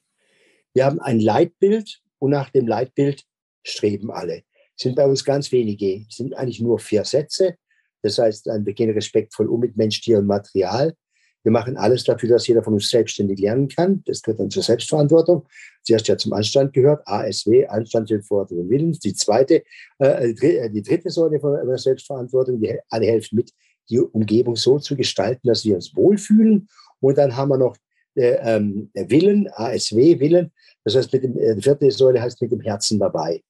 Wir 0.74 0.84
haben 0.84 0.98
ein 0.98 1.20
Leitbild 1.20 2.00
und 2.18 2.30
nach 2.30 2.50
dem 2.50 2.66
Leitbild 2.66 3.24
streben 3.62 4.10
alle. 4.10 4.42
Sind 4.76 4.96
bei 4.96 5.06
uns 5.06 5.24
ganz 5.24 5.52
wenige, 5.52 6.06
sind 6.08 6.34
eigentlich 6.34 6.60
nur 6.60 6.78
vier 6.78 7.04
Sätze. 7.04 7.56
Das 8.02 8.18
heißt, 8.18 8.46
wir 8.46 8.72
gehen 8.72 8.90
respektvoll 8.90 9.46
um 9.46 9.60
mit 9.60 9.76
Mensch, 9.76 10.00
Tier 10.00 10.18
und 10.18 10.26
Material. 10.26 10.94
Wir 11.42 11.52
machen 11.52 11.76
alles 11.76 12.04
dafür, 12.04 12.30
dass 12.30 12.46
jeder 12.46 12.62
von 12.62 12.74
uns 12.74 12.88
selbstständig 12.88 13.38
lernen 13.38 13.68
kann. 13.68 14.02
Das 14.06 14.22
gehört 14.22 14.40
dann 14.40 14.50
zur 14.50 14.62
Selbstverantwortung. 14.62 15.46
Zuerst 15.82 16.08
ja 16.08 16.16
zum 16.16 16.32
Anstand 16.32 16.72
gehört, 16.72 17.06
ASW, 17.06 17.66
Anstand, 17.66 18.08
Selbstverantwortung 18.08 18.64
und 18.64 18.70
Willens. 18.70 18.98
Die 19.00 19.14
zweite, 19.14 19.62
äh, 19.98 20.34
die 20.70 20.82
dritte 20.82 21.10
Säule 21.10 21.40
von 21.40 21.66
der 21.66 21.78
Selbstverantwortung, 21.78 22.60
die 22.60 22.78
alle 22.88 23.06
helfen 23.06 23.36
mit, 23.36 23.52
die 23.88 23.98
Umgebung 23.98 24.56
so 24.56 24.78
zu 24.78 24.96
gestalten, 24.96 25.48
dass 25.48 25.64
wir 25.64 25.74
uns 25.74 25.94
wohlfühlen 25.96 26.68
und 27.00 27.18
dann 27.18 27.36
haben 27.36 27.48
wir 27.48 27.58
noch 27.58 27.76
äh, 28.14 28.38
ähm, 28.42 28.90
Willen, 28.94 29.48
ASW, 29.52 30.20
Willen. 30.20 30.52
Das 30.84 30.96
heißt, 30.96 31.12
mit 31.12 31.24
dem, 31.24 31.38
äh, 31.38 31.54
die 31.54 31.62
vierte 31.62 31.90
Säule 31.90 32.20
heißt 32.20 32.40
mit 32.42 32.52
dem 32.52 32.60
Herzen 32.60 32.98
dabei. 32.98 33.42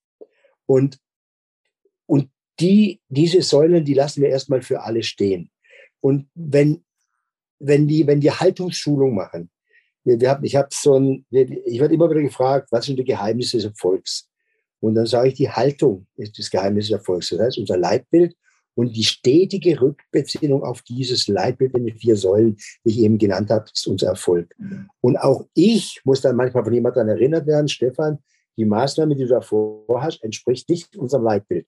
Und, 0.67 0.99
und 2.07 2.31
die, 2.61 3.01
diese 3.09 3.43
Säulen, 3.43 3.85
die 3.85 3.95
lassen 3.95 4.23
wir 4.23 4.29
erstmal 4.29 4.63
für 4.63 4.83
alle 4.83 5.03
stehen. 5.03 5.51
Und 6.01 6.29
wenn, 6.35 6.85
wenn, 7.59 7.89
die, 7.89 8.07
wenn 8.07 8.21
die 8.21 8.31
Haltungsschulung 8.31 9.15
machen, 9.15 9.51
wir, 10.05 10.21
wir 10.21 10.31
haben, 10.31 10.45
ich 10.45 10.57
habe 10.57 10.69
so 10.73 10.99
ein, 10.99 11.27
ich 11.31 11.81
werde 11.81 11.95
immer 11.95 12.11
wieder 12.11 12.23
gefragt, 12.23 12.69
was 12.71 12.87
sind 12.87 12.99
die 12.99 13.05
Geheimnisse 13.05 13.57
des 13.57 13.67
Erfolgs? 13.67 14.29
Und 14.81 14.95
dann 14.95 15.07
sage 15.07 15.29
ich, 15.29 15.35
die 15.35 15.51
Haltung 15.51 16.07
ist 16.17 16.39
das 16.39 16.51
Geheimnis 16.51 16.87
des 16.87 16.99
Erfolgs. 16.99 17.29
Das 17.31 17.41
heißt, 17.41 17.59
unser 17.59 17.77
Leitbild 17.77 18.35
und 18.81 18.97
die 18.97 19.05
stetige 19.05 19.79
Rückbeziehung 19.79 20.63
auf 20.65 20.81
dieses 20.81 21.29
Leitbild 21.29 21.75
in 21.75 21.85
den 21.85 21.99
vier 21.99 22.17
Säulen, 22.17 22.57
die 22.83 22.89
ich 22.89 23.01
eben 23.01 23.19
genannt 23.19 23.51
habe, 23.51 23.67
ist 23.71 23.87
unser 23.87 24.07
Erfolg. 24.07 24.57
Und 25.03 25.19
auch 25.19 25.47
ich 25.53 26.01
muss 26.05 26.23
dann 26.23 26.35
manchmal 26.35 26.65
von 26.65 26.73
jemandem 26.73 27.09
erinnert 27.09 27.47
werden, 27.47 27.69
Stefan, 27.69 28.21
die 28.57 28.65
Maßnahme, 28.65 29.15
die 29.15 29.25
du 29.25 29.29
da 29.29 29.43
vorhast, 29.43 30.25
entspricht 30.25 30.71
nicht 30.71 30.97
unserem 30.97 31.25
Leitbild. 31.25 31.67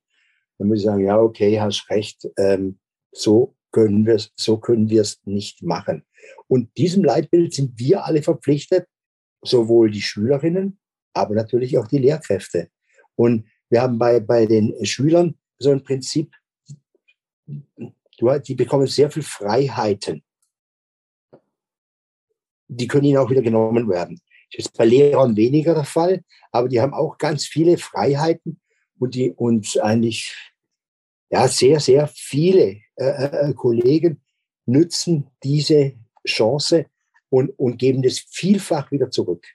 Dann 0.57 0.69
muss 0.69 0.79
ich 0.79 0.85
sagen, 0.85 1.05
ja, 1.05 1.21
okay, 1.21 1.61
hast 1.61 1.91
recht, 1.91 2.27
ähm, 2.39 2.79
so 3.13 3.57
können 3.73 4.07
wir 4.07 4.15
es, 4.15 4.33
so 4.37 4.57
können 4.57 4.89
wir 4.89 5.03
es 5.03 5.21
nicht 5.27 5.63
machen. 5.63 6.07
Und 6.49 6.75
diesem 6.79 7.05
Leitbild 7.05 7.53
sind 7.53 7.79
wir 7.79 8.07
alle 8.07 8.23
verpflichtet, 8.23 8.87
sowohl 9.43 9.91
die 9.91 10.01
Schülerinnen, 10.01 10.79
aber 11.13 11.35
natürlich 11.35 11.77
auch 11.77 11.89
die 11.89 11.99
Lehrkräfte. 11.99 12.69
Und 13.17 13.45
wir 13.69 13.83
haben 13.83 13.99
bei, 13.99 14.19
bei 14.19 14.47
den 14.47 14.73
Schülern 14.87 15.35
so 15.59 15.73
ein 15.73 15.83
Prinzip 15.83 16.33
die 17.47 18.55
bekommen 18.55 18.87
sehr 18.87 19.11
viel 19.11 19.23
Freiheiten. 19.23 20.23
Die 22.69 22.87
können 22.87 23.05
ihnen 23.05 23.19
auch 23.19 23.31
wieder 23.31 23.43
genommen 23.43 23.89
werden. 23.89 24.21
Das 24.53 24.67
ist 24.67 24.77
bei 24.77 24.85
Lehrern 24.85 25.37
weniger 25.37 25.75
der 25.75 25.85
Fall, 25.85 26.23
aber 26.51 26.69
die 26.69 26.81
haben 26.81 26.95
auch 26.95 27.19
ganz 27.19 27.47
viele 27.47 27.79
Freiheiten 27.79 28.61
und 28.99 29.15
die 29.15 29.33
uns 29.33 29.77
eigentlich 29.79 30.35
ja 31.31 31.49
sehr, 31.49 31.81
sehr 31.81 32.09
viele 32.09 32.83
äh, 32.97 33.51
äh, 33.51 33.55
Kollegen 33.55 34.23
nützen 34.67 35.31
diese 35.43 35.95
Chance 36.27 36.87
und, 37.31 37.51
und 37.59 37.79
geben 37.79 38.03
das 38.03 38.19
vielfach 38.19 38.91
wieder 38.91 39.11
zurück. 39.11 39.47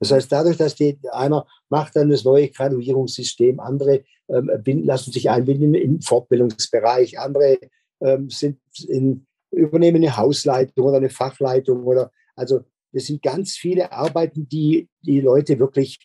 Das 0.00 0.12
heißt, 0.12 0.30
dadurch, 0.30 0.56
dass 0.56 0.74
die, 0.74 0.98
einer 1.12 1.46
macht 1.68 1.96
dann 1.96 2.10
das 2.10 2.24
neue 2.24 2.48
Graduierungssystem, 2.48 3.60
andere 3.60 4.04
ähm, 4.28 4.50
binden, 4.62 4.86
lassen 4.86 5.12
sich 5.12 5.30
einbinden 5.30 5.74
im 5.74 6.00
Fortbildungsbereich, 6.00 7.18
andere 7.18 7.58
ähm, 8.00 8.28
sind 8.30 8.58
in, 8.88 9.26
übernehmen 9.50 9.98
eine 9.98 10.16
Hausleitung 10.16 10.86
oder 10.86 10.96
eine 10.96 11.10
Fachleitung 11.10 11.84
oder 11.84 12.10
also 12.36 12.64
es 12.92 13.06
sind 13.06 13.22
ganz 13.22 13.52
viele 13.52 13.92
Arbeiten, 13.92 14.48
die 14.48 14.88
die 15.02 15.20
Leute 15.20 15.58
wirklich 15.58 15.98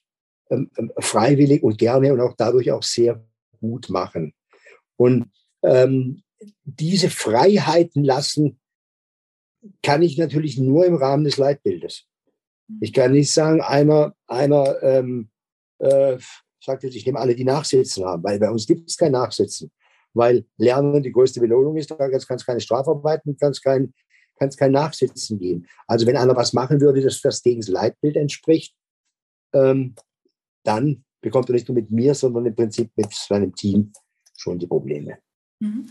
ähm, 0.49 0.71
ähm, 0.77 0.91
freiwillig 0.97 1.63
und 1.63 1.77
gerne 1.77 2.11
und 2.11 2.19
auch 2.19 2.35
dadurch 2.35 2.71
auch 2.71 2.83
sehr 2.83 3.23
gut 3.59 3.89
machen. 3.89 4.33
Und 4.97 5.31
ähm, 5.63 6.23
diese 6.63 7.09
Freiheiten 7.09 8.03
lassen 8.03 8.59
kann 9.83 10.01
ich 10.01 10.17
natürlich 10.17 10.57
nur 10.57 10.85
im 10.85 10.95
Rahmen 10.95 11.23
des 11.23 11.37
Leitbildes. 11.37 12.08
Ich 12.81 12.93
kann 12.93 13.11
nicht 13.11 13.31
sagen, 13.31 13.61
einer, 13.61 14.13
einer 14.27 14.81
ähm, 14.83 15.29
äh, 15.79 16.17
sagt 16.63 16.83
jetzt, 16.83 16.95
ich 16.95 17.05
nehme 17.05 17.19
alle, 17.19 17.35
die 17.35 17.43
Nachsitzen 17.43 18.05
haben, 18.05 18.23
weil 18.23 18.39
bei 18.39 18.49
uns 18.49 18.67
gibt 18.67 18.89
es 18.89 18.97
kein 18.97 19.13
Nachsitzen. 19.13 19.71
Weil 20.13 20.45
Lernen 20.57 21.03
die 21.03 21.11
größte 21.11 21.39
Belohnung 21.39 21.77
ist, 21.77 21.91
da 21.91 21.95
kann 21.95 22.13
es 22.13 22.45
keine 22.45 22.59
Strafarbeiten, 22.59 23.37
kann 23.37 23.51
es 23.51 23.61
kein, 23.61 23.93
kann 24.37 24.49
es 24.49 24.57
kein 24.57 24.71
Nachsitzen 24.71 25.39
geben. 25.39 25.67
Also 25.87 26.05
wenn 26.07 26.17
einer 26.17 26.35
was 26.35 26.53
machen 26.53 26.81
würde, 26.81 27.01
das, 27.01 27.21
das 27.21 27.41
gegen 27.41 27.61
das 27.61 27.69
Leitbild 27.69 28.15
entspricht, 28.15 28.75
ähm, 29.53 29.95
dann 30.63 31.03
bekommt 31.21 31.49
er 31.49 31.53
nicht 31.53 31.67
nur 31.67 31.75
mit 31.75 31.91
mir, 31.91 32.15
sondern 32.15 32.45
im 32.45 32.55
Prinzip 32.55 32.91
mit 32.95 33.13
seinem 33.13 33.53
Team 33.55 33.91
schon 34.35 34.57
die 34.57 34.67
Probleme. 34.67 35.19
Mhm. 35.59 35.89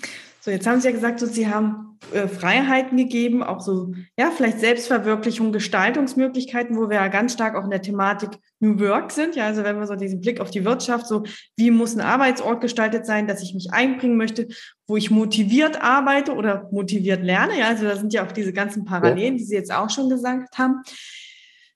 So, 0.49 0.53
jetzt 0.53 0.67
haben 0.67 0.81
Sie 0.81 0.89
ja 0.89 0.95
gesagt, 0.95 1.21
so, 1.21 1.27
Sie 1.27 1.47
haben 1.47 1.99
äh, 2.11 2.27
Freiheiten 2.27 2.97
gegeben, 2.97 3.43
auch 3.43 3.61
so, 3.61 3.93
ja, 4.19 4.31
vielleicht 4.31 4.61
Selbstverwirklichung, 4.61 5.53
Gestaltungsmöglichkeiten, 5.53 6.75
wo 6.75 6.89
wir 6.89 6.97
ja 6.97 7.09
ganz 7.09 7.35
stark 7.35 7.55
auch 7.55 7.65
in 7.65 7.71
der 7.71 7.83
Thematik 7.83 8.31
New 8.59 8.81
Work 8.81 9.13
sind. 9.13 9.37
Ja, 9.37 9.45
also 9.45 9.63
wenn 9.63 9.79
wir 9.79 9.87
so 9.87 9.95
diesen 9.95 10.23
Blick 10.23 10.41
auf 10.41 10.51
die 10.51 10.65
Wirtschaft, 10.65 11.07
so, 11.07 11.25
wie 11.59 11.71
muss 11.71 11.95
ein 11.95 12.01
Arbeitsort 12.01 12.63
gestaltet 12.63 13.05
sein, 13.05 13.27
dass 13.27 13.43
ich 13.43 13.53
mich 13.53 13.75
einbringen 13.75 14.17
möchte, 14.17 14.49
wo 14.87 14.97
ich 14.97 15.11
motiviert 15.11 15.83
arbeite 15.83 16.33
oder 16.33 16.67
motiviert 16.73 17.23
lerne. 17.23 17.59
Ja, 17.59 17.69
also 17.69 17.85
da 17.85 17.97
sind 17.97 18.15
ja 18.15 18.25
auch 18.25 18.33
diese 18.33 18.55
ganzen 18.55 18.87
Parallelen, 18.87 19.37
die 19.37 19.45
Sie 19.45 19.55
jetzt 19.55 19.71
auch 19.71 19.91
schon 19.91 20.09
gesagt 20.09 20.57
haben. 20.57 20.81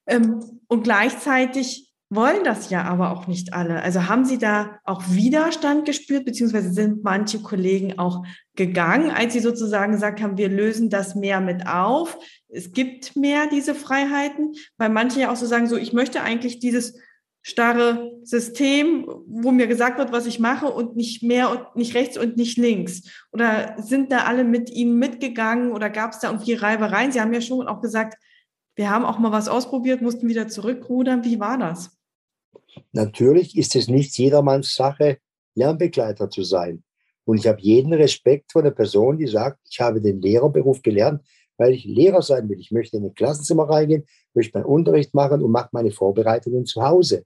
Ähm, 0.06 0.62
und 0.66 0.82
gleichzeitig 0.82 1.91
wollen 2.14 2.44
das 2.44 2.70
ja 2.70 2.82
aber 2.84 3.10
auch 3.10 3.26
nicht 3.26 3.54
alle. 3.54 3.82
Also 3.82 4.08
haben 4.08 4.24
Sie 4.24 4.38
da 4.38 4.78
auch 4.84 5.02
Widerstand 5.08 5.84
gespürt, 5.84 6.24
beziehungsweise 6.24 6.72
sind 6.72 7.02
manche 7.04 7.40
Kollegen 7.40 7.98
auch 7.98 8.24
gegangen, 8.54 9.10
als 9.10 9.32
Sie 9.32 9.40
sozusagen 9.40 9.92
gesagt 9.92 10.20
haben, 10.20 10.36
wir 10.36 10.48
lösen 10.48 10.90
das 10.90 11.14
mehr 11.14 11.40
mit 11.40 11.66
auf. 11.66 12.18
Es 12.48 12.72
gibt 12.72 13.16
mehr 13.16 13.46
diese 13.46 13.74
Freiheiten, 13.74 14.52
weil 14.76 14.90
manche 14.90 15.20
ja 15.20 15.32
auch 15.32 15.36
so 15.36 15.46
sagen, 15.46 15.66
so, 15.66 15.76
ich 15.76 15.92
möchte 15.92 16.22
eigentlich 16.22 16.58
dieses 16.58 16.98
starre 17.40 18.12
System, 18.22 19.06
wo 19.26 19.50
mir 19.50 19.66
gesagt 19.66 19.98
wird, 19.98 20.12
was 20.12 20.26
ich 20.26 20.38
mache 20.38 20.66
und 20.66 20.96
nicht 20.96 21.22
mehr 21.22 21.50
und 21.50 21.76
nicht 21.76 21.94
rechts 21.94 22.16
und 22.16 22.36
nicht 22.36 22.56
links. 22.58 23.02
Oder 23.32 23.74
sind 23.78 24.12
da 24.12 24.24
alle 24.24 24.44
mit 24.44 24.70
Ihnen 24.70 24.98
mitgegangen 24.98 25.72
oder 25.72 25.90
gab 25.90 26.12
es 26.12 26.20
da 26.20 26.28
irgendwie 26.28 26.54
Reibereien? 26.54 27.10
Sie 27.10 27.20
haben 27.20 27.32
ja 27.32 27.40
schon 27.40 27.66
auch 27.66 27.80
gesagt, 27.80 28.16
wir 28.76 28.90
haben 28.90 29.04
auch 29.04 29.18
mal 29.18 29.32
was 29.32 29.48
ausprobiert, 29.48 30.02
mussten 30.02 30.28
wieder 30.28 30.48
zurückrudern. 30.48 31.24
Wie 31.24 31.40
war 31.40 31.58
das? 31.58 31.98
Natürlich 32.92 33.56
ist 33.56 33.74
es 33.76 33.88
nicht 33.88 34.16
jedermanns 34.18 34.74
Sache, 34.74 35.18
Lernbegleiter 35.54 36.30
zu 36.30 36.42
sein. 36.42 36.82
Und 37.24 37.38
ich 37.38 37.46
habe 37.46 37.60
jeden 37.60 37.92
Respekt 37.92 38.52
vor 38.52 38.62
der 38.62 38.70
Person, 38.70 39.18
die 39.18 39.26
sagt, 39.26 39.60
ich 39.70 39.80
habe 39.80 40.00
den 40.00 40.20
Lehrerberuf 40.20 40.82
gelernt, 40.82 41.22
weil 41.56 41.72
ich 41.72 41.84
Lehrer 41.84 42.22
sein 42.22 42.48
will. 42.48 42.58
Ich 42.58 42.72
möchte 42.72 42.96
in 42.96 43.04
ein 43.04 43.14
Klassenzimmer 43.14 43.68
reingehen, 43.68 44.04
möchte 44.34 44.58
meinen 44.58 44.66
Unterricht 44.66 45.14
machen 45.14 45.42
und 45.42 45.50
mache 45.50 45.68
meine 45.72 45.92
Vorbereitungen 45.92 46.66
zu 46.66 46.82
Hause. 46.82 47.24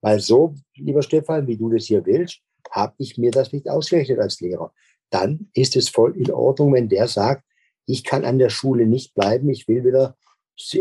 Weil 0.00 0.20
so, 0.20 0.54
lieber 0.76 1.02
Stefan, 1.02 1.46
wie 1.46 1.56
du 1.56 1.68
das 1.70 1.84
hier 1.84 2.06
willst, 2.06 2.40
habe 2.70 2.94
ich 2.98 3.18
mir 3.18 3.30
das 3.30 3.52
nicht 3.52 3.68
ausgerechnet 3.68 4.20
als 4.20 4.40
Lehrer. 4.40 4.72
Dann 5.10 5.50
ist 5.54 5.76
es 5.76 5.88
voll 5.88 6.16
in 6.16 6.30
Ordnung, 6.30 6.72
wenn 6.72 6.88
der 6.88 7.08
sagt, 7.08 7.44
ich 7.86 8.04
kann 8.04 8.24
an 8.24 8.38
der 8.38 8.50
Schule 8.50 8.86
nicht 8.86 9.14
bleiben, 9.14 9.48
ich 9.48 9.66
will 9.66 9.84
wieder 9.84 10.16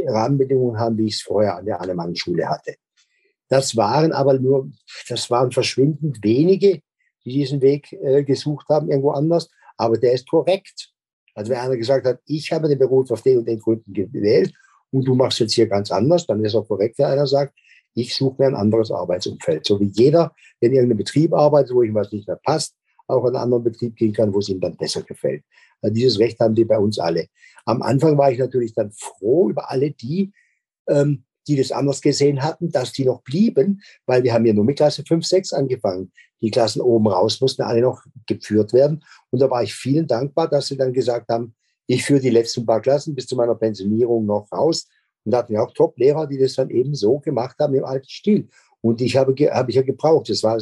Rahmenbedingungen 0.06 0.80
haben, 0.80 0.98
wie 0.98 1.08
ich 1.08 1.16
es 1.16 1.22
vorher 1.22 1.56
an 1.56 1.66
der 1.66 1.82
Alemann-Schule 1.82 2.50
hatte. 2.50 2.76
Das 3.50 3.76
waren 3.78 4.12
aber 4.12 4.40
nur, 4.40 4.70
das 5.08 5.30
waren 5.30 5.52
verschwindend 5.52 6.24
wenige, 6.24 6.82
die 7.24 7.34
diesen 7.34 7.62
Weg 7.62 7.92
äh, 7.94 8.24
gesucht 8.24 8.68
haben, 8.70 8.90
irgendwo 8.90 9.12
anders. 9.12 9.50
Aber 9.78 9.98
der 9.98 10.14
ist 10.14 10.28
korrekt. 10.28 10.92
Also 11.34 11.52
wenn 11.52 11.60
einer 11.60 11.78
gesagt 11.78 12.06
hat, 12.06 12.20
ich 12.26 12.52
habe 12.52 12.68
den 12.68 12.80
Beruf 12.80 13.12
auf 13.12 13.22
den 13.22 13.40
und 13.40 13.48
den 13.48 13.60
Gründen 13.60 13.94
gewählt 13.94 14.54
und 14.92 15.08
du 15.08 15.16
machst 15.16 15.40
jetzt 15.40 15.54
hier 15.54 15.68
ganz 15.68 15.92
anders, 15.92 16.26
dann 16.26 16.44
ist 16.44 16.56
auch 16.56 16.68
korrekt, 16.68 16.98
wenn 16.98 17.06
einer 17.06 17.28
sagt, 17.28 17.54
ich 17.94 18.16
suche 18.16 18.42
mir 18.42 18.48
ein 18.48 18.56
anderes 18.56 18.92
Arbeitsumfeld. 18.92 19.66
So 19.66 19.80
wie 19.80 19.92
jeder, 19.94 20.34
der 20.62 20.70
in 20.70 20.76
irgendeinem 20.76 21.00
Betrieb 21.00 21.34
arbeitet, 21.34 21.74
wo 21.74 21.84
ihm 21.84 21.96
was 21.96 22.12
nicht 22.12 22.28
mehr 22.28 22.40
passt, 22.44 22.76
auch 23.08 23.24
in 23.24 23.30
einen 23.30 23.38
anderen 23.38 23.64
Betrieb 23.64 23.96
gehen 23.96 24.14
kann, 24.14 24.34
wo 24.34 24.40
es 24.40 24.50
ihm 24.50 24.60
dann 24.60 24.76
besser 24.76 25.02
gefällt. 25.02 25.44
Also 25.82 25.94
dieses 25.94 26.20
Recht 26.20 26.40
haben 26.40 26.56
die 26.56 26.66
bei 26.66 26.78
uns 26.78 27.00
alle. 27.00 27.28
Am 27.66 27.82
Anfang 27.82 28.18
war 28.18 28.32
ich 28.32 28.40
natürlich 28.40 28.74
dann 28.74 28.92
froh 28.92 29.50
über 29.50 29.70
alle 29.70 29.92
die, 29.92 30.32
ähm, 30.88 31.24
die 31.48 31.56
das 31.56 31.72
anders 31.72 32.02
gesehen 32.02 32.44
hatten, 32.44 32.72
dass 32.72 32.92
die 32.92 33.06
noch 33.06 33.22
blieben, 33.22 33.82
weil 34.06 34.24
wir 34.24 34.34
haben 34.34 34.46
ja 34.46 34.54
nur 34.54 34.66
mit 34.66 34.78
Klasse 34.78 35.04
5, 35.08 35.26
6 35.26 35.54
angefangen. 35.54 36.12
Die 36.42 36.52
Klassen 36.52 36.82
oben 36.82 37.08
raus 37.08 37.42
mussten 37.42 37.64
alle 37.64 37.82
noch 37.82 38.04
geführt 38.28 38.74
werden. 38.74 39.04
Und 39.32 39.42
da 39.42 39.50
war 39.50 39.64
ich 39.64 39.74
vielen 39.74 40.08
dankbar, 40.08 40.48
dass 40.48 40.68
sie 40.68 40.78
dann 40.78 40.94
gesagt 40.94 41.30
haben, 41.30 41.56
ich 41.88 42.04
führe 42.04 42.20
die 42.20 42.30
letzten 42.30 42.66
paar 42.66 42.82
Klassen 42.82 43.16
bis 43.16 43.28
zu 43.28 43.36
meiner 43.36 43.56
Pensionierung 43.56 44.26
noch 44.26 44.52
raus. 44.52 44.88
Und 45.24 45.32
da 45.32 45.40
hatten 45.40 45.54
wir 45.54 45.64
auch 45.64 45.74
Top-Lehrer, 45.74 46.28
die 46.28 46.38
das 46.38 46.56
dann 46.56 46.70
eben 46.70 46.94
so 46.94 47.20
gemacht 47.20 47.58
haben 47.60 47.74
im 47.74 47.86
alten 47.86 48.10
Stil. 48.10 48.50
Und 48.82 49.02
ich 49.02 49.16
habe, 49.18 49.34
habe 49.52 49.72
ich 49.72 49.76
ja 49.76 49.82
gebraucht. 49.82 50.30
Das 50.30 50.44
war, 50.44 50.56
ein, 50.56 50.60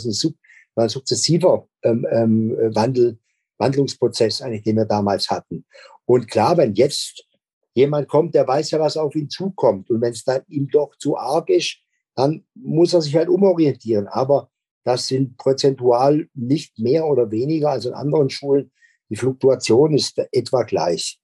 war 0.76 0.84
ein 0.86 0.90
sukzessiver 0.90 1.68
ähm, 1.84 2.08
ähm, 2.12 2.58
Wandel, 2.74 3.18
Wandlungsprozess, 3.58 4.42
eigentlich, 4.42 4.64
den 4.64 4.78
wir 4.78 4.86
damals 4.86 5.30
hatten. 5.30 5.66
Und 6.06 6.30
klar, 6.30 6.58
wenn 6.58 6.74
jetzt 6.74 7.26
jemand 7.76 8.08
kommt, 8.08 8.34
der 8.34 8.48
weiß 8.48 8.72
ja, 8.72 8.80
was 8.80 8.98
auf 8.98 9.16
ihn 9.16 9.30
zukommt. 9.30 9.92
Und 9.92 10.02
wenn 10.02 10.14
es 10.14 10.24
dann 10.24 10.42
ihm 10.48 10.68
doch 10.70 10.96
zu 10.98 11.18
arg 11.18 11.50
ist, 11.50 11.78
dann 12.16 12.46
muss 12.56 12.94
er 12.94 13.02
sich 13.02 13.16
halt 13.16 13.30
umorientieren. 13.30 14.08
Aber 14.08 14.50
das 14.84 15.08
sind 15.08 15.38
prozentual 15.38 16.28
nicht 16.34 16.80
mehr 16.80 17.06
oder 17.06 17.30
weniger 17.30 17.72
als 17.72 17.86
in 17.86 17.94
anderen 17.94 18.30
Schulen. 18.30 18.72
Die 19.10 19.18
Fluktuation 19.18 19.94
ist 19.94 20.18
etwa 20.32 20.64
gleich. 20.64 21.20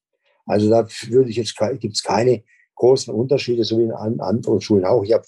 Also 0.45 0.69
da 0.69 0.87
würde 1.07 1.29
ich 1.29 1.37
jetzt 1.37 1.55
gibt 1.79 1.95
es 1.95 2.03
keine 2.03 2.43
großen 2.75 3.13
Unterschiede, 3.13 3.63
so 3.63 3.77
wie 3.79 3.83
in 3.83 3.91
anderen 3.91 4.61
Schulen 4.61 4.85
auch. 4.85 5.03
Ich 5.03 5.13
habe 5.13 5.25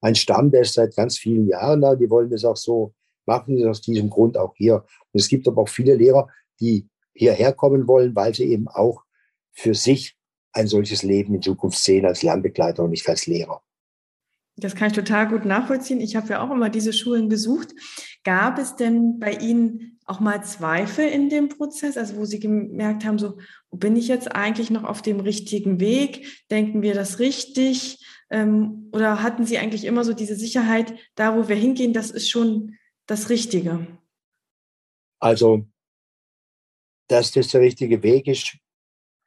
einen 0.00 0.16
Stamm, 0.16 0.50
der 0.50 0.62
ist 0.62 0.74
seit 0.74 0.96
ganz 0.96 1.16
vielen 1.16 1.46
Jahren 1.46 1.82
da. 1.82 1.94
Die 1.94 2.10
wollen 2.10 2.30
das 2.30 2.44
auch 2.44 2.56
so 2.56 2.94
machen, 3.26 3.64
aus 3.68 3.80
diesem 3.80 4.10
Grund 4.10 4.36
auch 4.36 4.54
hier. 4.56 4.76
Und 5.12 5.20
es 5.20 5.28
gibt 5.28 5.46
aber 5.46 5.62
auch 5.62 5.68
viele 5.68 5.94
Lehrer, 5.94 6.28
die 6.60 6.88
hierher 7.12 7.52
kommen 7.52 7.86
wollen, 7.86 8.16
weil 8.16 8.34
sie 8.34 8.44
eben 8.44 8.66
auch 8.66 9.02
für 9.52 9.74
sich 9.74 10.16
ein 10.54 10.68
solches 10.68 11.02
Leben 11.02 11.34
in 11.34 11.42
Zukunft 11.42 11.78
sehen 11.78 12.06
als 12.06 12.22
Lernbegleiter 12.22 12.84
und 12.84 12.90
nicht 12.90 13.08
als 13.08 13.26
Lehrer. 13.26 13.62
Das 14.56 14.76
kann 14.76 14.88
ich 14.88 14.94
total 14.94 15.28
gut 15.28 15.44
nachvollziehen. 15.44 16.00
Ich 16.00 16.14
habe 16.14 16.28
ja 16.28 16.40
auch 16.40 16.50
immer 16.50 16.70
diese 16.70 16.92
Schulen 16.92 17.28
besucht. 17.28 17.74
Gab 18.22 18.58
es 18.58 18.76
denn 18.76 19.18
bei 19.18 19.32
Ihnen 19.32 19.98
auch 20.06 20.20
mal 20.20 20.44
Zweifel 20.44 21.08
in 21.08 21.28
dem 21.28 21.48
Prozess, 21.48 21.96
also 21.96 22.16
wo 22.16 22.24
Sie 22.24 22.38
gemerkt 22.38 23.04
haben, 23.04 23.18
so 23.18 23.38
bin 23.72 23.96
ich 23.96 24.06
jetzt 24.06 24.34
eigentlich 24.34 24.70
noch 24.70 24.84
auf 24.84 25.02
dem 25.02 25.18
richtigen 25.18 25.80
Weg? 25.80 26.44
Denken 26.50 26.82
wir 26.82 26.94
das 26.94 27.18
richtig? 27.18 28.06
Ähm, 28.30 28.90
oder 28.92 29.22
hatten 29.22 29.44
Sie 29.44 29.58
eigentlich 29.58 29.84
immer 29.84 30.04
so 30.04 30.12
diese 30.12 30.36
Sicherheit, 30.36 30.94
da 31.16 31.36
wo 31.36 31.48
wir 31.48 31.56
hingehen, 31.56 31.92
das 31.92 32.12
ist 32.12 32.30
schon 32.30 32.76
das 33.06 33.30
Richtige? 33.30 33.86
Also, 35.18 35.66
dass 37.08 37.32
das 37.32 37.48
der 37.48 37.60
richtige 37.60 38.02
Weg 38.02 38.28
ist, 38.28 38.56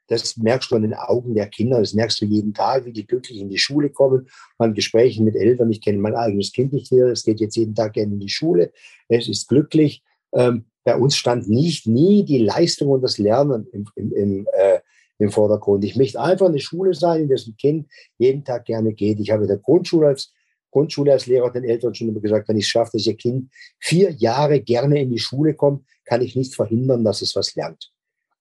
das 0.07 0.37
merkst 0.37 0.71
du 0.71 0.75
an 0.75 0.83
den 0.83 0.93
Augen 0.93 1.35
der 1.35 1.47
Kinder, 1.47 1.79
das 1.79 1.93
merkst 1.93 2.21
du 2.21 2.25
jeden 2.25 2.53
Tag, 2.53 2.85
wie 2.85 2.93
die 2.93 3.05
glücklich 3.05 3.39
in 3.39 3.49
die 3.49 3.57
Schule 3.57 3.89
kommen, 3.89 4.27
an 4.57 4.73
Gesprächen 4.73 5.25
mit 5.25 5.35
Eltern. 5.35 5.71
Ich 5.71 5.81
kenne 5.81 5.99
mein 5.99 6.15
eigenes 6.15 6.51
Kind 6.51 6.73
nicht 6.73 6.87
hier, 6.87 7.07
es 7.07 7.23
geht 7.23 7.39
jetzt 7.39 7.55
jeden 7.55 7.75
Tag 7.75 7.93
gerne 7.93 8.13
in 8.13 8.19
die 8.19 8.29
Schule, 8.29 8.71
es 9.09 9.27
ist 9.27 9.47
glücklich. 9.47 10.03
Ähm, 10.33 10.65
bei 10.83 10.95
uns 10.95 11.15
stand 11.17 11.49
nicht 11.49 11.85
nie 11.85 12.23
die 12.23 12.39
Leistung 12.39 12.89
und 12.89 13.01
das 13.01 13.17
Lernen 13.17 13.67
im, 13.73 13.85
im, 13.95 14.13
im, 14.13 14.47
äh, 14.53 14.79
im 15.19 15.31
Vordergrund. 15.31 15.83
Ich 15.83 15.95
möchte 15.95 16.21
einfach 16.21 16.47
eine 16.47 16.59
Schule 16.59 16.93
sein, 16.93 17.23
in 17.23 17.27
der 17.27 17.39
ein 17.45 17.57
Kind 17.57 17.87
jeden 18.17 18.45
Tag 18.45 18.65
gerne 18.65 18.93
geht. 18.93 19.19
Ich 19.19 19.31
habe 19.31 19.43
in 19.43 19.49
der 19.49 19.57
Grundschule 19.57 20.07
als 20.07 20.31
Grundschule 20.71 21.11
als 21.11 21.25
Lehrer 21.25 21.51
den 21.51 21.63
Eltern 21.63 21.95
schon 21.95 22.09
immer 22.09 22.19
gesagt, 22.19 22.47
wenn 22.47 22.57
ich 22.57 22.65
es 22.65 22.69
schaffe, 22.69 22.91
dass 22.93 23.05
ihr 23.05 23.15
Kind 23.15 23.49
vier 23.79 24.11
Jahre 24.11 24.61
gerne 24.61 25.01
in 25.01 25.09
die 25.11 25.19
Schule 25.19 25.53
kommt, 25.53 25.85
kann 26.05 26.21
ich 26.21 26.35
nicht 26.35 26.55
verhindern, 26.55 27.03
dass 27.03 27.21
es 27.21 27.35
was 27.35 27.55
lernt. 27.55 27.91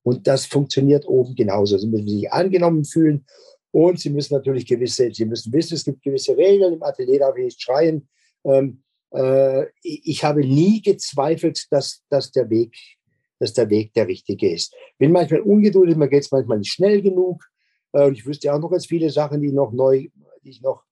Und 0.07 0.29
das 0.29 0.47
funktioniert 0.47 1.05
oben 1.09 1.35
genauso. 1.35 1.77
Sie 1.79 1.89
müssen 1.89 2.07
sich 2.07 2.33
angenommen 2.33 2.85
fühlen 2.85 3.27
und 3.73 3.99
Sie 3.99 4.11
müssen 4.11 4.35
natürlich 4.35 4.65
gewisse, 4.65 5.11
Sie 5.13 5.25
müssen 5.25 5.53
wissen, 5.53 5.75
es 5.75 5.85
gibt 5.85 6.01
gewisse 6.01 6.37
Regeln. 6.37 6.75
Im 6.75 6.83
Atelier 6.85 7.19
darf 7.19 7.37
ich 7.37 7.47
nicht 7.47 7.61
schreien. 7.61 8.09
Ähm, 8.45 8.85
äh, 9.11 9.67
ich 9.83 10.23
habe 10.23 10.43
nie 10.43 10.81
gezweifelt, 10.81 11.67
dass, 11.73 12.05
dass, 12.09 12.31
der 12.31 12.49
Weg, 12.51 12.77
dass 13.41 13.53
der 13.53 13.69
Weg 13.69 13.95
der 13.95 14.07
richtige 14.07 14.49
ist. 14.49 14.73
Bin 14.97 15.11
manchmal 15.11 15.41
ungeduldig, 15.41 15.97
mir 15.97 16.09
geht 16.09 16.23
es 16.23 16.31
manchmal 16.31 16.59
nicht 16.59 16.71
schnell 16.71 17.03
genug. 17.03 17.43
Äh, 17.93 18.13
ich 18.13 18.25
wüsste 18.25 18.55
auch 18.55 18.61
noch 18.61 18.71
ganz 18.71 18.87
viele 18.87 19.11
Sachen, 19.11 19.43
die 19.43 19.51
noch 19.51 19.73
neu, 19.73 20.07
die 20.45 20.51
ich 20.51 20.63
noch 20.63 20.85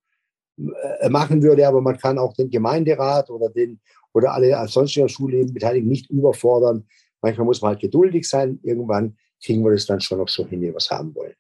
äh, 0.59 1.09
machen 1.09 1.41
würde, 1.41 1.69
aber 1.69 1.81
man 1.81 1.99
kann 1.99 2.19
auch 2.19 2.33
den 2.33 2.51
Gemeinderat 2.51 3.31
oder 3.31 3.49
den 3.49 3.81
oder 4.13 4.33
alle 4.33 4.59
als 4.59 4.73
sonstiger 4.73 5.09
Schulleben 5.09 5.55
Beteiligten 5.55 5.89
nicht 5.89 6.11
überfordern. 6.11 6.89
Manchmal 7.25 7.47
muss 7.47 7.63
man 7.63 7.71
halt 7.71 7.81
geduldig 7.81 8.29
sein. 8.29 8.61
Irgendwann 8.63 9.17
kriegen 9.43 9.65
wir 9.65 9.73
das 9.73 9.87
dann 9.87 9.99
schon 9.99 10.19
noch 10.19 10.29
so 10.29 10.47
hin, 10.47 10.61
wie 10.61 10.67
wir 10.67 10.77
es 10.77 10.91
haben 10.91 11.15
wollen. 11.15 11.33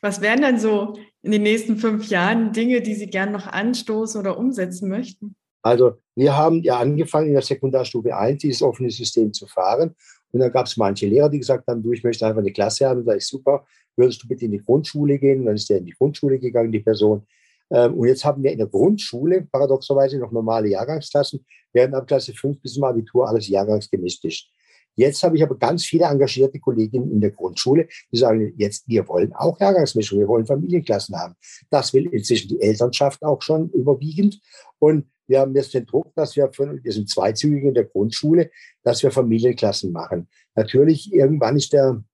Was 0.00 0.22
wären 0.22 0.40
dann 0.40 0.58
so 0.58 0.94
in 1.20 1.32
den 1.32 1.42
nächsten 1.42 1.76
fünf 1.76 2.08
Jahren 2.08 2.54
Dinge, 2.54 2.80
die 2.80 2.94
Sie 2.94 3.08
gern 3.08 3.30
noch 3.30 3.46
anstoßen 3.46 4.18
oder 4.18 4.38
umsetzen 4.38 4.88
möchten? 4.88 5.36
Also 5.60 5.98
wir 6.16 6.34
haben 6.34 6.62
ja 6.62 6.78
angefangen 6.78 7.26
in 7.26 7.34
der 7.34 7.42
Sekundarstufe 7.42 8.16
1 8.16 8.40
dieses 8.40 8.62
offene 8.62 8.90
System 8.90 9.34
zu 9.34 9.46
fahren. 9.46 9.94
Und 10.32 10.40
da 10.40 10.48
gab 10.48 10.64
es 10.64 10.78
manche 10.78 11.06
Lehrer, 11.06 11.28
die 11.28 11.40
gesagt 11.40 11.68
haben, 11.68 11.82
du, 11.82 11.92
ich 11.92 12.02
möchte 12.02 12.26
einfach 12.26 12.40
eine 12.40 12.52
Klasse 12.52 12.88
haben. 12.88 13.04
Da 13.04 13.12
ist 13.12 13.28
super, 13.28 13.66
würdest 13.94 14.22
du 14.22 14.28
bitte 14.28 14.46
in 14.46 14.52
die 14.52 14.64
Grundschule 14.64 15.18
gehen? 15.18 15.40
Und 15.40 15.46
dann 15.46 15.56
ist 15.56 15.68
der 15.68 15.76
in 15.76 15.84
die 15.84 15.92
Grundschule 15.92 16.38
gegangen, 16.38 16.72
die 16.72 16.80
Person. 16.80 17.26
Ähm, 17.70 17.94
und 17.94 18.08
jetzt 18.08 18.24
haben 18.24 18.42
wir 18.42 18.50
in 18.50 18.58
der 18.58 18.66
Grundschule 18.66 19.46
paradoxerweise 19.52 20.18
noch 20.18 20.32
normale 20.32 20.68
Jahrgangsklassen, 20.68 21.44
während 21.74 21.94
ab 21.94 22.06
Klasse 22.06 22.32
5 22.32 22.62
bis 22.62 22.72
zum 22.72 22.84
Abitur 22.84 23.28
alles 23.28 23.46
jahrgangsgemischt 23.46 24.24
ist. 24.24 24.48
Jetzt 24.94 25.22
habe 25.22 25.36
ich 25.36 25.42
aber 25.42 25.56
ganz 25.56 25.84
viele 25.84 26.04
engagierte 26.04 26.58
Kolleginnen 26.58 27.10
in 27.10 27.20
der 27.20 27.30
Grundschule, 27.30 27.88
die 28.10 28.18
sagen, 28.18 28.52
jetzt, 28.56 28.86
wir 28.88 29.08
wollen 29.08 29.32
auch 29.32 29.58
Jahrgangsmischung, 29.58 30.18
wir 30.18 30.28
wollen 30.28 30.46
Familienklassen 30.46 31.16
haben. 31.16 31.34
Das 31.70 31.92
will 31.92 32.06
inzwischen 32.06 32.48
die 32.48 32.60
Elternschaft 32.60 33.22
auch 33.22 33.42
schon 33.42 33.70
überwiegend. 33.70 34.40
Und 34.78 35.06
wir 35.26 35.40
haben 35.40 35.54
jetzt 35.54 35.72
den 35.72 35.86
Druck, 35.86 36.14
dass 36.14 36.36
wir, 36.36 36.52
von, 36.52 36.82
wir 36.82 36.92
sind 36.92 37.08
zweizügig 37.08 37.64
in 37.64 37.74
der 37.74 37.84
Grundschule, 37.84 38.50
dass 38.82 39.02
wir 39.02 39.10
Familienklassen 39.10 39.92
machen. 39.92 40.28
Natürlich, 40.54 41.12
irgendwann 41.12 41.56
ist 41.56 41.72
der, 41.72 42.04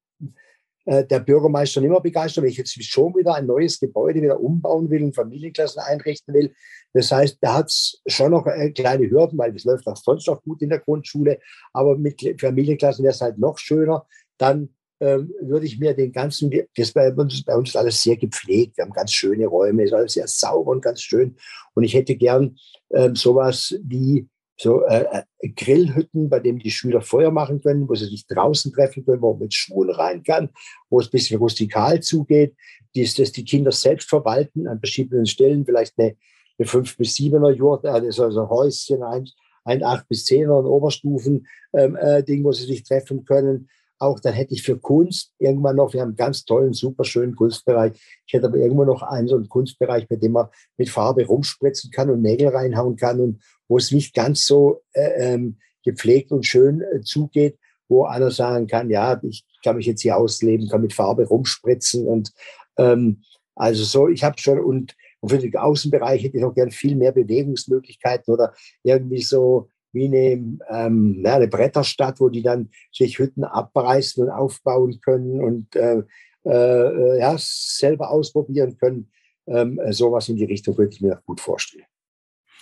äh, 0.88 1.04
der 1.04 1.20
Bürgermeister 1.20 1.82
nicht 1.82 1.90
mehr 1.90 2.00
begeistert, 2.00 2.42
wenn 2.42 2.50
ich 2.50 2.56
jetzt 2.56 2.82
schon 2.82 3.14
wieder 3.14 3.34
ein 3.34 3.44
neues 3.44 3.78
Gebäude 3.78 4.22
wieder 4.22 4.40
umbauen 4.40 4.88
will 4.88 5.04
und 5.04 5.14
Familienklassen 5.14 5.82
einrichten 5.82 6.32
will. 6.32 6.54
Das 6.94 7.12
heißt, 7.12 7.36
da 7.42 7.56
hat 7.58 7.66
es 7.66 8.00
schon 8.06 8.30
noch 8.30 8.46
äh, 8.46 8.70
kleine 8.70 9.10
Hürden, 9.10 9.38
weil 9.38 9.52
das 9.52 9.64
läuft 9.64 9.86
auch 9.86 9.98
sonst 9.98 10.26
noch 10.28 10.42
gut 10.42 10.62
in 10.62 10.70
der 10.70 10.78
Grundschule. 10.78 11.40
Aber 11.74 11.98
mit 11.98 12.22
Familienklassen 12.40 13.02
wäre 13.02 13.12
es 13.12 13.20
halt 13.20 13.38
noch 13.38 13.58
schöner. 13.58 14.06
Dann 14.38 14.70
ähm, 15.00 15.30
würde 15.42 15.66
ich 15.66 15.78
mir 15.78 15.92
den 15.92 16.10
ganzen, 16.10 16.50
das 16.74 16.92
bei 16.92 17.12
uns, 17.12 17.44
bei 17.44 17.54
uns 17.54 17.68
ist 17.68 17.76
alles 17.76 18.02
sehr 18.02 18.16
gepflegt. 18.16 18.78
Wir 18.78 18.84
haben 18.84 18.92
ganz 18.92 19.12
schöne 19.12 19.46
Räume, 19.46 19.84
ist 19.84 19.92
alles 19.92 20.14
sehr 20.14 20.26
sauber 20.26 20.70
und 20.70 20.80
ganz 20.80 21.02
schön. 21.02 21.36
Und 21.74 21.84
ich 21.84 21.92
hätte 21.92 22.16
gern 22.16 22.56
ähm, 22.94 23.14
sowas 23.14 23.78
wie 23.82 24.26
so 24.60 24.84
äh, 24.86 25.22
äh, 25.38 25.48
Grillhütten, 25.50 26.28
bei 26.28 26.40
denen 26.40 26.58
die 26.58 26.70
Schüler 26.70 27.00
Feuer 27.00 27.30
machen 27.30 27.60
können, 27.60 27.88
wo 27.88 27.94
sie 27.94 28.06
sich 28.06 28.26
draußen 28.26 28.72
treffen 28.72 29.04
können, 29.04 29.22
wo 29.22 29.32
man 29.32 29.42
mit 29.42 29.54
Schuhen 29.54 29.90
rein 29.90 30.22
kann, 30.22 30.50
wo 30.90 30.98
es 30.98 31.06
ein 31.06 31.12
bisschen 31.12 31.38
rustikal 31.38 32.00
zugeht, 32.00 32.56
die, 32.94 33.04
dass 33.04 33.32
die 33.32 33.44
Kinder 33.44 33.70
selbst 33.70 34.08
verwalten 34.08 34.66
an 34.66 34.80
verschiedenen 34.80 35.26
Stellen, 35.26 35.64
vielleicht 35.64 35.94
eine, 35.98 36.16
eine 36.58 36.66
5 36.66 36.96
bis 36.96 37.14
7er 37.14 37.52
Jurte, 37.52 37.92
also 37.92 38.24
ein 38.24 38.48
Häuschen, 38.48 39.02
ein, 39.04 39.28
ein 39.64 39.84
8 39.84 40.08
bis 40.08 40.26
10er, 40.26 40.58
ein 40.58 40.66
Oberstufen-Ding, 40.66 41.46
ähm, 41.74 41.96
äh, 41.96 42.44
wo 42.44 42.50
sie 42.50 42.66
sich 42.66 42.82
treffen 42.82 43.24
können. 43.24 43.68
Auch 43.98 44.20
dann 44.20 44.32
hätte 44.32 44.54
ich 44.54 44.62
für 44.62 44.78
Kunst 44.78 45.32
irgendwann 45.38 45.76
noch, 45.76 45.92
wir 45.92 46.00
haben 46.00 46.08
einen 46.08 46.16
ganz 46.16 46.44
tollen, 46.44 46.72
super 46.72 47.04
schönen 47.04 47.34
Kunstbereich. 47.34 47.92
Ich 48.26 48.32
hätte 48.32 48.46
aber 48.46 48.56
irgendwo 48.58 48.84
noch 48.84 49.02
einen 49.02 49.28
so 49.28 49.36
einen 49.36 49.48
Kunstbereich, 49.48 50.08
bei 50.08 50.16
dem 50.16 50.32
man 50.32 50.48
mit 50.76 50.88
Farbe 50.88 51.26
rumspritzen 51.26 51.90
kann 51.90 52.10
und 52.10 52.22
Nägel 52.22 52.48
reinhauen 52.48 52.96
kann 52.96 53.20
und 53.20 53.42
wo 53.66 53.76
es 53.76 53.90
nicht 53.90 54.14
ganz 54.14 54.44
so 54.44 54.82
äh, 54.92 55.34
ähm, 55.34 55.58
gepflegt 55.84 56.30
und 56.32 56.46
schön 56.46 56.82
äh, 56.82 57.00
zugeht, 57.00 57.58
wo 57.88 58.04
einer 58.04 58.30
sagen 58.30 58.66
kann, 58.66 58.90
ja, 58.90 59.20
ich 59.22 59.44
kann 59.64 59.76
mich 59.76 59.86
jetzt 59.86 60.02
hier 60.02 60.16
ausleben, 60.16 60.68
kann 60.68 60.82
mit 60.82 60.92
Farbe 60.92 61.26
rumspritzen 61.26 62.06
und 62.06 62.32
ähm, 62.76 63.22
also 63.54 63.82
so, 63.82 64.08
ich 64.08 64.22
habe 64.22 64.38
schon 64.38 64.60
und, 64.60 64.94
und 65.20 65.30
für 65.30 65.38
den 65.38 65.56
Außenbereich 65.56 66.22
hätte 66.22 66.36
ich 66.36 66.42
noch 66.42 66.54
gern 66.54 66.70
viel 66.70 66.94
mehr 66.94 67.12
Bewegungsmöglichkeiten 67.12 68.32
oder 68.32 68.54
irgendwie 68.84 69.22
so 69.22 69.68
wie 69.98 70.06
eine, 70.06 70.58
ähm, 70.70 71.22
eine 71.24 71.48
Bretterstadt, 71.48 72.20
wo 72.20 72.28
die 72.28 72.42
dann 72.42 72.70
sich 72.92 73.18
Hütten 73.18 73.44
abreißen 73.44 74.24
und 74.24 74.30
aufbauen 74.30 75.00
können 75.00 75.42
und 75.42 75.76
äh, 75.76 76.02
äh, 76.44 77.18
ja, 77.18 77.36
selber 77.38 78.10
ausprobieren 78.10 78.78
können. 78.78 79.10
Ähm, 79.46 79.80
sowas 79.90 80.28
in 80.28 80.36
die 80.36 80.44
Richtung 80.44 80.76
würde 80.78 80.92
ich 80.92 81.00
mir 81.00 81.20
gut 81.26 81.40
vorstellen. 81.40 81.86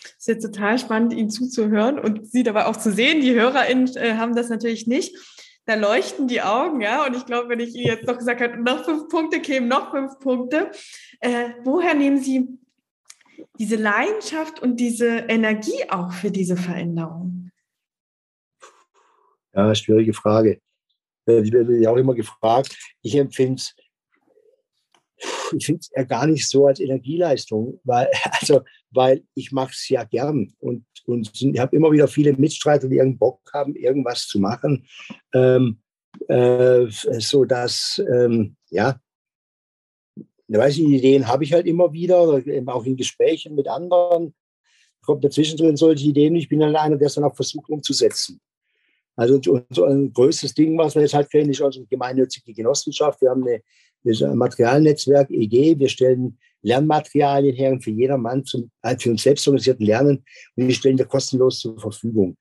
Es 0.04 0.12
ist 0.20 0.26
jetzt 0.28 0.44
total 0.44 0.78
spannend, 0.78 1.12
Ihnen 1.12 1.30
zuzuhören 1.30 1.98
und 1.98 2.26
Sie 2.26 2.42
dabei 2.42 2.66
auch 2.66 2.76
zu 2.76 2.92
sehen. 2.92 3.20
Die 3.20 3.34
HörerInnen 3.34 3.94
äh, 3.96 4.14
haben 4.14 4.34
das 4.34 4.48
natürlich 4.48 4.86
nicht. 4.86 5.16
Da 5.66 5.74
leuchten 5.74 6.28
die 6.28 6.42
Augen, 6.42 6.80
ja. 6.80 7.04
Und 7.04 7.16
ich 7.16 7.26
glaube, 7.26 7.48
wenn 7.48 7.60
ich 7.60 7.74
Ihnen 7.74 7.86
jetzt 7.86 8.06
noch 8.06 8.18
gesagt 8.18 8.40
hätte, 8.40 8.56
noch 8.56 8.84
fünf 8.84 9.08
Punkte 9.08 9.40
kämen, 9.40 9.68
noch 9.68 9.90
fünf 9.90 10.18
Punkte. 10.20 10.70
Äh, 11.20 11.50
woher 11.64 11.94
nehmen 11.94 12.18
Sie 12.18 12.48
diese 13.58 13.76
Leidenschaft 13.76 14.60
und 14.60 14.78
diese 14.78 15.08
Energie 15.28 15.88
auch 15.88 16.12
für 16.12 16.30
diese 16.30 16.56
Veränderung? 16.56 17.50
Ja, 19.54 19.74
schwierige 19.74 20.12
Frage. 20.12 20.60
Äh, 21.26 21.40
ich 21.40 21.52
werde 21.52 21.78
ja 21.78 21.90
auch 21.90 21.96
immer 21.96 22.14
gefragt. 22.14 22.76
Ich 23.02 23.14
empfinde 23.14 23.56
es 23.56 23.74
ich 25.52 25.66
finde 25.66 25.80
es 25.80 25.90
ja 25.94 26.02
gar 26.04 26.26
nicht 26.26 26.48
so 26.48 26.66
als 26.66 26.80
Energieleistung, 26.80 27.80
weil, 27.84 28.08
also, 28.40 28.62
weil 28.90 29.24
ich 29.34 29.52
mache 29.52 29.72
es 29.72 29.88
ja 29.88 30.04
gern 30.04 30.52
und, 30.58 30.84
und 31.06 31.30
ich 31.34 31.58
habe 31.58 31.76
immer 31.76 31.90
wieder 31.92 32.08
viele 32.08 32.32
Mitstreiter, 32.34 32.88
die 32.88 32.96
irgendeinen 32.96 33.18
Bock 33.18 33.40
haben, 33.52 33.74
irgendwas 33.74 34.26
zu 34.26 34.38
machen, 34.38 34.86
ähm, 35.32 35.80
äh, 36.28 36.86
so 36.88 37.44
dass, 37.44 38.02
ähm, 38.12 38.56
ja, 38.70 39.00
weiß 40.48 40.78
ich, 40.78 40.84
Ideen 40.84 41.26
habe 41.26 41.44
ich 41.44 41.52
halt 41.52 41.66
immer 41.66 41.92
wieder, 41.92 42.18
auch 42.66 42.84
in 42.84 42.96
Gesprächen 42.96 43.54
mit 43.54 43.68
anderen. 43.68 44.34
Kommt 45.02 45.24
dazwischen 45.24 45.56
drin 45.56 45.76
solche 45.76 46.08
Ideen. 46.08 46.36
Ich 46.36 46.48
bin 46.48 46.62
alleine, 46.62 46.98
der 46.98 47.06
es 47.06 47.14
dann 47.14 47.24
auch 47.24 47.34
versucht 47.34 47.68
umzusetzen. 47.68 48.40
Also 49.16 49.40
unser 49.48 49.86
ein 49.86 50.12
größtes 50.12 50.54
Ding, 50.54 50.76
was 50.76 50.94
wir 50.94 51.02
jetzt 51.02 51.14
halt 51.14 51.30
kennen, 51.30 51.50
ist 51.50 51.60
unsere 51.60 51.86
gemeinnützige 51.86 52.52
Genossenschaft. 52.52 53.20
Wir 53.22 53.30
haben 53.30 53.44
eine, 53.44 53.62
ein 54.04 54.36
Materialnetzwerk 54.36 55.30
EG. 55.30 55.78
Wir 55.78 55.88
stellen 55.88 56.38
Lernmaterialien 56.62 57.54
her 57.54 57.78
für 57.80 57.90
jedermann 57.90 58.44
zum, 58.44 58.70
halt 58.82 59.02
für 59.02 59.10
uns 59.10 59.22
selbst 59.22 59.46
organisierten 59.46 59.86
Lernen 59.86 60.24
und 60.56 60.68
die 60.68 60.74
stellen 60.74 60.98
wir 60.98 61.06
kostenlos 61.06 61.60
zur 61.60 61.78
Verfügung. 61.78 62.36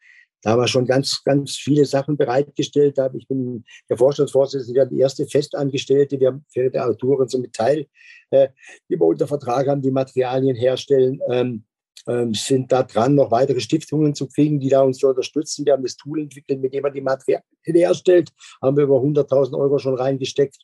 Da 0.45 0.51
haben 0.51 0.59
wir 0.59 0.67
schon 0.67 0.85
ganz, 0.85 1.23
ganz 1.23 1.55
viele 1.55 1.85
Sachen 1.85 2.17
bereitgestellt. 2.17 2.99
Ich 3.15 3.27
bin 3.27 3.65
der 3.89 3.97
Vorstandsvorsitzende, 3.97 4.75
wir 4.75 4.81
haben 4.83 4.95
die 4.95 4.99
erste 4.99 5.25
Festangestellte, 5.25 6.19
wir 6.19 6.27
haben 6.27 6.45
für 6.53 6.69
die 6.69 6.79
Autoren 6.79 7.27
mit 7.41 7.53
Teil, 7.53 7.87
äh, 8.29 8.49
die 8.87 8.99
wir 8.99 9.07
unter 9.07 9.25
Vertrag 9.25 9.67
haben, 9.67 9.81
die 9.81 9.89
Materialien 9.89 10.55
herstellen. 10.55 11.19
Ähm, 11.31 11.63
ähm, 12.07 12.35
sind 12.35 12.71
da 12.71 12.83
dran, 12.83 13.15
noch 13.15 13.31
weitere 13.31 13.59
Stiftungen 13.59 14.13
zu 14.13 14.27
kriegen, 14.27 14.59
die 14.59 14.69
da 14.69 14.81
uns 14.81 14.99
so 14.99 15.07
unterstützen. 15.07 15.65
Wir 15.65 15.73
haben 15.73 15.81
das 15.81 15.97
Tool 15.97 16.21
entwickelt, 16.21 16.61
mit 16.61 16.75
dem 16.75 16.83
man 16.83 16.93
die 16.93 17.01
Materialien 17.01 17.43
herstellt. 17.63 18.29
Haben 18.61 18.77
wir 18.77 18.83
über 18.83 18.97
100.000 18.97 19.57
Euro 19.57 19.79
schon 19.79 19.95
reingesteckt. 19.95 20.59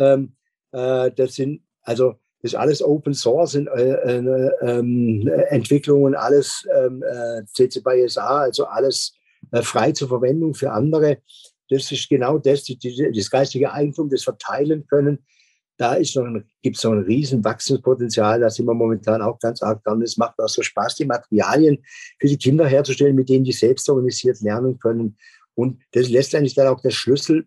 Ähm, 0.00 0.34
äh, 0.72 1.12
das 1.12 1.36
sind 1.36 1.62
also 1.82 2.16
ist 2.42 2.56
alles 2.56 2.82
Open 2.82 3.14
Source 3.14 3.54
in, 3.54 3.68
äh, 3.68 3.92
äh, 3.92 4.50
ähm, 4.62 5.30
Entwicklungen, 5.50 6.16
alles 6.16 6.66
CC 7.52 7.80
by 7.80 8.08
SA, 8.08 8.40
also 8.40 8.64
alles 8.64 9.14
frei 9.62 9.92
zur 9.92 10.08
Verwendung 10.08 10.54
für 10.54 10.72
andere. 10.72 11.18
Das 11.68 11.90
ist 11.92 12.08
genau 12.08 12.38
das, 12.38 12.64
die, 12.64 12.76
die, 12.76 13.10
das 13.14 13.30
geistige 13.30 13.72
Eigentum, 13.72 14.10
das 14.10 14.24
verteilen 14.24 14.86
können. 14.86 15.24
Da 15.76 15.96
gibt 15.96 16.76
es 16.76 16.84
noch 16.84 16.92
ein 16.92 17.04
riesen 17.04 17.42
Wachstumspotenzial, 17.42 18.40
da 18.40 18.50
sind 18.50 18.66
wir 18.66 18.74
momentan 18.74 19.22
auch 19.22 19.38
ganz 19.38 19.62
arg 19.62 19.82
dran. 19.82 20.02
Es 20.02 20.18
macht 20.18 20.38
auch 20.38 20.48
so 20.48 20.60
Spaß, 20.60 20.96
die 20.96 21.06
Materialien 21.06 21.82
für 22.18 22.26
die 22.26 22.36
Kinder 22.36 22.66
herzustellen, 22.66 23.16
mit 23.16 23.30
denen 23.30 23.44
die 23.44 23.52
selbst 23.52 23.88
organisiert 23.88 24.40
lernen 24.42 24.78
können. 24.78 25.16
Und 25.54 25.80
das 25.92 26.10
lässt 26.10 26.34
eigentlich 26.34 26.54
dann 26.54 26.66
auch 26.66 26.82
der 26.82 26.90
Schlüssel 26.90 27.46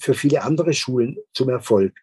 für 0.00 0.14
viele 0.14 0.42
andere 0.42 0.72
Schulen 0.72 1.18
zum 1.34 1.48
Erfolg. 1.48 1.94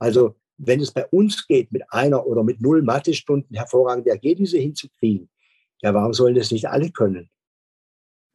Also 0.00 0.34
wenn 0.58 0.80
es 0.80 0.90
bei 0.90 1.06
uns 1.06 1.46
geht, 1.46 1.70
mit 1.70 1.82
einer 1.92 2.26
oder 2.26 2.42
mit 2.42 2.60
null 2.60 2.82
Mathestunden 2.82 3.56
hervorragende 3.56 4.10
Ergebnisse 4.10 4.58
hinzukriegen, 4.58 5.28
ja, 5.82 5.94
warum 5.94 6.14
sollen 6.14 6.34
das 6.34 6.50
nicht 6.50 6.68
alle 6.68 6.90
können? 6.90 7.30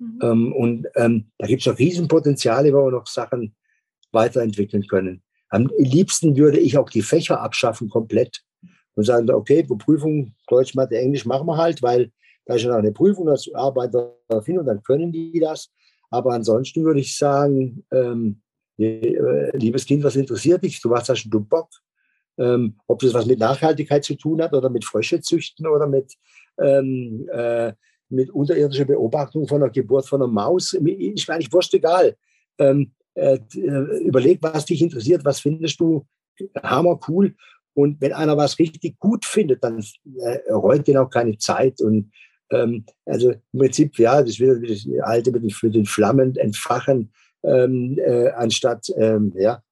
Mhm. 0.02 0.20
Ähm, 0.24 0.54
und 0.54 0.88
ähm, 0.96 1.32
da 1.38 1.48
gibt 1.48 1.62
es 1.62 1.68
noch 1.68 1.78
Riesenpotenziale, 1.78 2.74
wo 2.74 2.86
wir 2.86 2.92
noch 2.92 3.08
Sachen 3.08 3.56
weiterentwickeln 4.12 4.88
können. 4.88 5.22
Am 5.50 5.70
liebsten 5.78 6.36
würde 6.36 6.60
ich 6.60 6.78
auch 6.78 6.90
die 6.90 7.02
Fächer 7.04 7.42
abschaffen 7.42 7.90
komplett 7.90 8.42
und 8.96 9.04
sagen, 9.04 9.30
okay, 9.30 9.64
Prüfung 9.64 10.34
Deutsch, 10.48 10.76
Mathe, 10.76 10.98
Englisch 10.98 11.26
machen 11.26 11.48
wir 11.48 11.58
halt, 11.58 11.82
weil 11.82 12.12
da 12.46 12.56
ist 12.56 12.64
ja 12.64 12.70
noch 12.70 12.78
eine 12.78 12.92
Prüfung, 12.92 13.28
das 13.28 13.48
arbeitet 13.54 14.16
darauf 14.28 14.46
hin 14.46 14.58
und 14.58 14.66
dann 14.66 14.82
können 14.82 15.12
die 15.12 15.40
das. 15.40 15.70
Aber 16.10 16.34
ansonsten 16.34 16.84
würde 16.84 17.00
ich 17.00 17.16
sagen, 17.16 17.86
ähm, 17.92 18.42
äh, 18.78 19.56
liebes 19.56 19.86
Kind, 19.86 20.04
was 20.04 20.16
interessiert 20.16 20.64
dich? 20.64 20.82
Du 20.82 20.90
was 20.90 21.08
hast 21.10 21.26
du 21.30 21.40
Bock? 21.40 21.70
Ähm, 22.38 22.78
ob 22.88 23.00
das 23.00 23.14
was 23.14 23.26
mit 23.28 23.40
Nachhaltigkeit 23.40 24.04
zu 24.04 24.16
tun 24.16 24.42
hat 24.42 24.54
oder 24.54 24.70
mit 24.70 24.84
Frösche 24.84 25.22
züchten 25.22 25.68
oder 25.68 25.86
mit, 25.86 26.14
ähm, 26.60 27.30
äh, 27.32 27.74
mit 28.12 28.30
unterirdischer 28.30 28.86
Beobachtung 28.86 29.48
von 29.48 29.62
der 29.62 29.70
Geburt 29.70 30.08
von 30.08 30.22
einer 30.22 30.32
Maus. 30.32 30.74
Ich 30.74 31.28
meine, 31.28 31.42
ich 31.42 31.52
wurscht 31.52 31.74
egal. 31.74 32.16
Ähm, 32.58 32.92
äh, 33.14 33.40
äh, 33.56 34.00
überleg, 34.06 34.40
was 34.42 34.66
dich 34.66 34.82
interessiert, 34.82 35.26
was 35.26 35.40
findest 35.40 35.80
du 35.80 36.06
hammer 36.64 37.00
cool. 37.08 37.36
Und 37.74 38.02
wenn 38.02 38.14
einer 38.14 38.38
was 38.38 38.60
richtig 38.60 39.00
gut 39.00 39.26
findet, 39.26 39.64
dann 39.64 39.84
äh, 40.20 40.52
reut 40.52 40.88
ihn 40.88 40.98
auch 40.98 41.10
keine 41.10 41.38
Zeit. 41.38 41.82
Und 41.82 42.12
ähm, 42.52 42.86
also 43.06 43.32
im 43.32 43.60
Prinzip, 43.60 43.98
ja, 43.98 44.22
das 44.22 44.40
wird 44.40 44.70
das 44.70 44.86
alte 45.02 45.32
mit 45.32 45.44
den, 45.44 45.54
mit 45.62 45.76
den 45.76 45.86
Flammen 45.86 46.36
entfachen, 46.36 47.12
ähm, 47.44 47.98
äh, 47.98 48.30
anstatt, 48.30 48.92
ähm, 48.98 49.34
ja, 49.36 49.64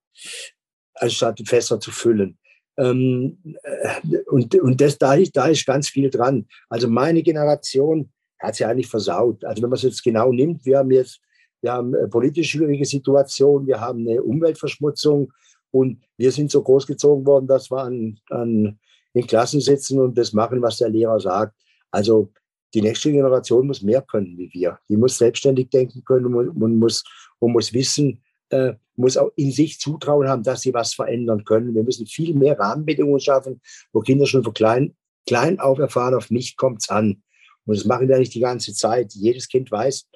anstatt 0.95 1.41
Fässer 1.45 1.79
zu 1.79 1.91
füllen. 1.91 2.37
Ähm, 2.77 3.37
äh, 3.63 4.17
und 4.27 4.55
und 4.55 4.79
das, 4.79 4.97
da, 4.97 5.15
ist, 5.15 5.35
da 5.35 5.47
ist 5.47 5.65
ganz 5.65 5.89
viel 5.89 6.09
dran. 6.09 6.47
Also 6.69 6.89
meine 6.89 7.21
Generation 7.21 8.09
hat 8.39 8.55
sie 8.55 8.65
eigentlich 8.65 8.87
versaut. 8.87 9.43
Also 9.43 9.61
wenn 9.61 9.69
man 9.69 9.77
es 9.77 9.83
jetzt 9.83 10.03
genau 10.03 10.31
nimmt, 10.31 10.65
wir 10.65 10.79
haben 10.79 10.91
jetzt, 10.91 11.21
wir 11.61 11.73
haben 11.73 11.93
eine 11.95 12.07
politisch 12.07 12.51
schwierige 12.51 12.85
Situation, 12.85 13.67
wir 13.67 13.79
haben 13.79 14.07
eine 14.07 14.23
Umweltverschmutzung 14.23 15.31
und 15.71 16.01
wir 16.17 16.31
sind 16.31 16.51
so 16.51 16.63
großgezogen 16.63 17.25
worden, 17.25 17.47
dass 17.47 17.69
wir 17.69 17.83
an, 17.83 18.19
an 18.29 18.79
in 19.13 19.27
Klassen 19.27 19.61
sitzen 19.61 19.99
und 19.99 20.17
das 20.17 20.33
machen, 20.33 20.61
was 20.61 20.77
der 20.77 20.89
Lehrer 20.89 21.19
sagt. 21.19 21.55
Also 21.91 22.31
die 22.73 22.81
nächste 22.81 23.11
Generation 23.11 23.67
muss 23.67 23.81
mehr 23.81 24.01
können 24.01 24.37
wie 24.37 24.49
wir. 24.53 24.79
Die 24.89 24.97
muss 24.97 25.17
selbstständig 25.17 25.69
denken 25.69 26.03
können 26.05 26.33
und 26.33 26.77
muss, 26.77 27.03
und 27.39 27.51
muss 27.51 27.73
wissen, 27.73 28.21
äh, 28.49 28.73
muss 28.95 29.17
auch 29.17 29.31
in 29.35 29.51
sich 29.51 29.79
Zutrauen 29.79 30.27
haben, 30.27 30.43
dass 30.43 30.61
sie 30.61 30.73
was 30.73 30.93
verändern 30.93 31.43
können. 31.45 31.73
Wir 31.73 31.83
müssen 31.83 32.05
viel 32.05 32.35
mehr 32.35 32.59
Rahmenbedingungen 32.59 33.19
schaffen, 33.19 33.61
wo 33.93 34.01
Kinder 34.01 34.25
schon 34.25 34.43
von 34.43 34.53
klein, 34.53 34.95
klein 35.25 35.59
auf 35.59 35.79
erfahren, 35.79 36.15
auf 36.15 36.29
mich 36.29 36.57
kommt 36.57 36.81
es 36.81 36.89
an. 36.89 37.23
Und 37.69 37.77
das 37.77 37.85
machen 37.85 38.07
wir 38.07 38.17
nicht 38.17 38.33
die 38.33 38.39
ganze 38.39 38.73
Zeit. 38.73 39.13
Jedes 39.13 39.47
Kind 39.47 39.69
weiß, 39.69 40.07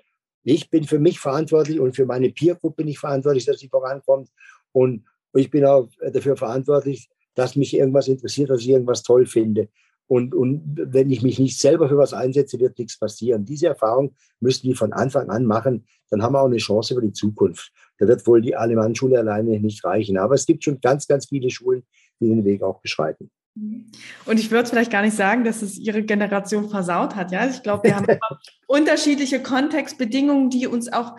ich 0.44 0.72
bin 0.72 0.86
für 0.86 0.98
mich 0.98 1.20
verantwortlich 1.20 1.80
und 1.80 1.96
für 1.96 2.08
meine 2.08 2.32
Peergruppe 2.32 2.78
bin 2.78 2.88
ich 2.88 2.98
verantwortlich, 2.98 3.46
dass 3.46 3.60
sie 3.60 3.70
vorankommt. 3.70 4.30
Und 4.72 5.06
ich 5.36 5.52
bin 5.52 5.64
auch 5.64 5.88
dafür 6.12 6.36
verantwortlich, 6.36 7.10
dass 7.36 7.56
mich 7.56 7.76
irgendwas 7.76 8.08
interessiert, 8.08 8.50
dass 8.50 8.62
ich 8.62 8.70
irgendwas 8.70 9.04
toll 9.04 9.28
finde. 9.28 9.70
Und, 10.08 10.34
und 10.34 10.64
wenn 10.84 11.12
ich 11.12 11.22
mich 11.22 11.38
nicht 11.38 11.60
selber 11.60 11.88
für 11.90 11.98
was 11.98 12.12
einsetze, 12.12 12.60
wird 12.60 12.80
nichts 12.80 12.98
passieren. 12.98 13.46
Diese 13.46 13.68
Erfahrung 13.68 14.16
müssen 14.40 14.66
die 14.66 14.74
von 14.74 14.92
Anfang 14.92 15.30
an 15.30 15.46
machen. 15.46 15.86
Dann 16.10 16.24
haben 16.24 16.34
wir 16.34 16.42
auch 16.42 16.48
eine 16.48 16.58
Chance 16.58 16.96
für 16.96 17.02
die 17.02 17.14
Zukunft. 17.14 17.72
Da 18.00 18.08
wird 18.08 18.26
wohl 18.26 18.42
die 18.42 18.56
Alemannschule 18.56 19.20
alleine 19.20 19.60
nicht 19.60 19.86
reichen. 19.86 20.18
Aber 20.18 20.34
es 20.34 20.48
gibt 20.48 20.64
schon 20.64 20.82
ganz, 20.82 21.06
ganz 21.06 21.28
viele 21.28 21.52
Schulen, 21.52 21.84
die 22.20 22.30
den 22.30 22.46
Weg 22.46 22.64
auch 22.64 22.82
beschreiten. 22.82 23.30
Und 23.56 24.40
ich 24.40 24.50
würde 24.50 24.68
vielleicht 24.68 24.92
gar 24.92 25.04
nicht 25.04 25.16
sagen, 25.16 25.44
dass 25.44 25.62
es 25.62 25.78
ihre 25.78 26.04
Generation 26.04 26.70
versaut 26.70 27.16
hat. 27.16 27.32
Ja, 27.32 27.48
ich 27.48 27.62
glaube, 27.62 27.84
wir 27.84 27.96
haben 27.96 28.08
unterschiedliche 28.68 29.44
Kontextbedingungen, 29.44 30.50
die 30.50 30.66
uns 30.68 30.92
auch 30.92 31.16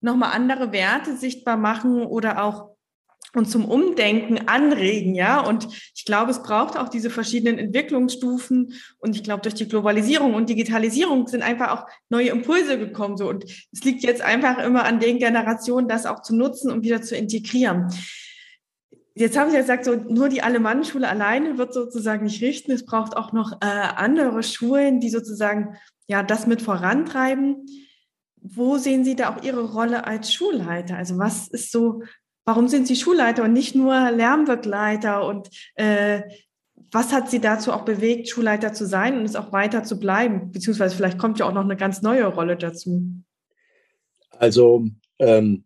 nochmal 0.00 0.32
andere 0.32 0.72
Werte 0.72 1.16
sichtbar 1.16 1.56
machen 1.56 2.02
oder 2.02 2.44
auch 2.44 2.72
und 3.34 3.50
zum 3.50 3.64
Umdenken 3.64 4.46
anregen, 4.46 5.14
ja. 5.14 5.40
Und 5.40 5.66
ich 5.94 6.04
glaube, 6.04 6.30
es 6.30 6.42
braucht 6.42 6.76
auch 6.76 6.90
diese 6.90 7.08
verschiedenen 7.08 7.58
Entwicklungsstufen. 7.58 8.74
Und 8.98 9.16
ich 9.16 9.24
glaube, 9.24 9.40
durch 9.40 9.54
die 9.54 9.68
Globalisierung 9.68 10.34
und 10.34 10.50
Digitalisierung 10.50 11.26
sind 11.26 11.42
einfach 11.42 11.70
auch 11.70 11.86
neue 12.10 12.28
Impulse 12.28 12.78
gekommen. 12.78 13.16
So. 13.16 13.30
Und 13.30 13.44
es 13.72 13.84
liegt 13.84 14.02
jetzt 14.02 14.20
einfach 14.20 14.58
immer 14.58 14.84
an 14.84 15.00
den 15.00 15.18
Generationen, 15.18 15.88
das 15.88 16.04
auch 16.04 16.20
zu 16.20 16.36
nutzen 16.36 16.70
und 16.70 16.84
wieder 16.84 17.00
zu 17.00 17.16
integrieren. 17.16 17.88
Jetzt 19.14 19.36
haben 19.36 19.50
Sie 19.50 19.56
ja 19.56 19.62
gesagt, 19.62 19.84
so 19.84 19.94
nur 19.94 20.28
die 20.28 20.42
Alemannenschule 20.42 21.08
alleine 21.08 21.58
wird 21.58 21.74
sozusagen 21.74 22.24
nicht 22.24 22.42
richten. 22.42 22.72
Es 22.72 22.84
braucht 22.84 23.16
auch 23.16 23.32
noch 23.32 23.52
äh, 23.60 23.66
andere 23.66 24.42
Schulen, 24.42 25.00
die 25.00 25.10
sozusagen 25.10 25.76
ja 26.06 26.22
das 26.22 26.46
mit 26.46 26.62
vorantreiben. 26.62 27.66
Wo 28.40 28.78
sehen 28.78 29.04
Sie 29.04 29.14
da 29.14 29.34
auch 29.34 29.42
Ihre 29.42 29.72
Rolle 29.72 30.06
als 30.06 30.32
Schulleiter? 30.32 30.96
Also 30.96 31.18
was 31.18 31.48
ist 31.48 31.70
so 31.70 32.02
Warum 32.44 32.66
sind 32.68 32.88
Sie 32.88 32.96
Schulleiter 32.96 33.44
und 33.44 33.52
nicht 33.52 33.74
nur 33.74 34.10
Lernbegleiter? 34.10 35.26
Und 35.26 35.48
äh, 35.76 36.22
was 36.90 37.12
hat 37.12 37.30
Sie 37.30 37.40
dazu 37.40 37.72
auch 37.72 37.84
bewegt, 37.84 38.28
Schulleiter 38.28 38.72
zu 38.72 38.86
sein 38.86 39.16
und 39.16 39.24
es 39.24 39.36
auch 39.36 39.52
weiter 39.52 39.84
zu 39.84 39.98
bleiben? 40.00 40.50
Beziehungsweise 40.50 40.96
vielleicht 40.96 41.18
kommt 41.18 41.38
ja 41.38 41.46
auch 41.46 41.52
noch 41.52 41.64
eine 41.64 41.76
ganz 41.76 42.02
neue 42.02 42.26
Rolle 42.26 42.56
dazu. 42.56 43.22
Also 44.38 44.86
ähm, 45.20 45.64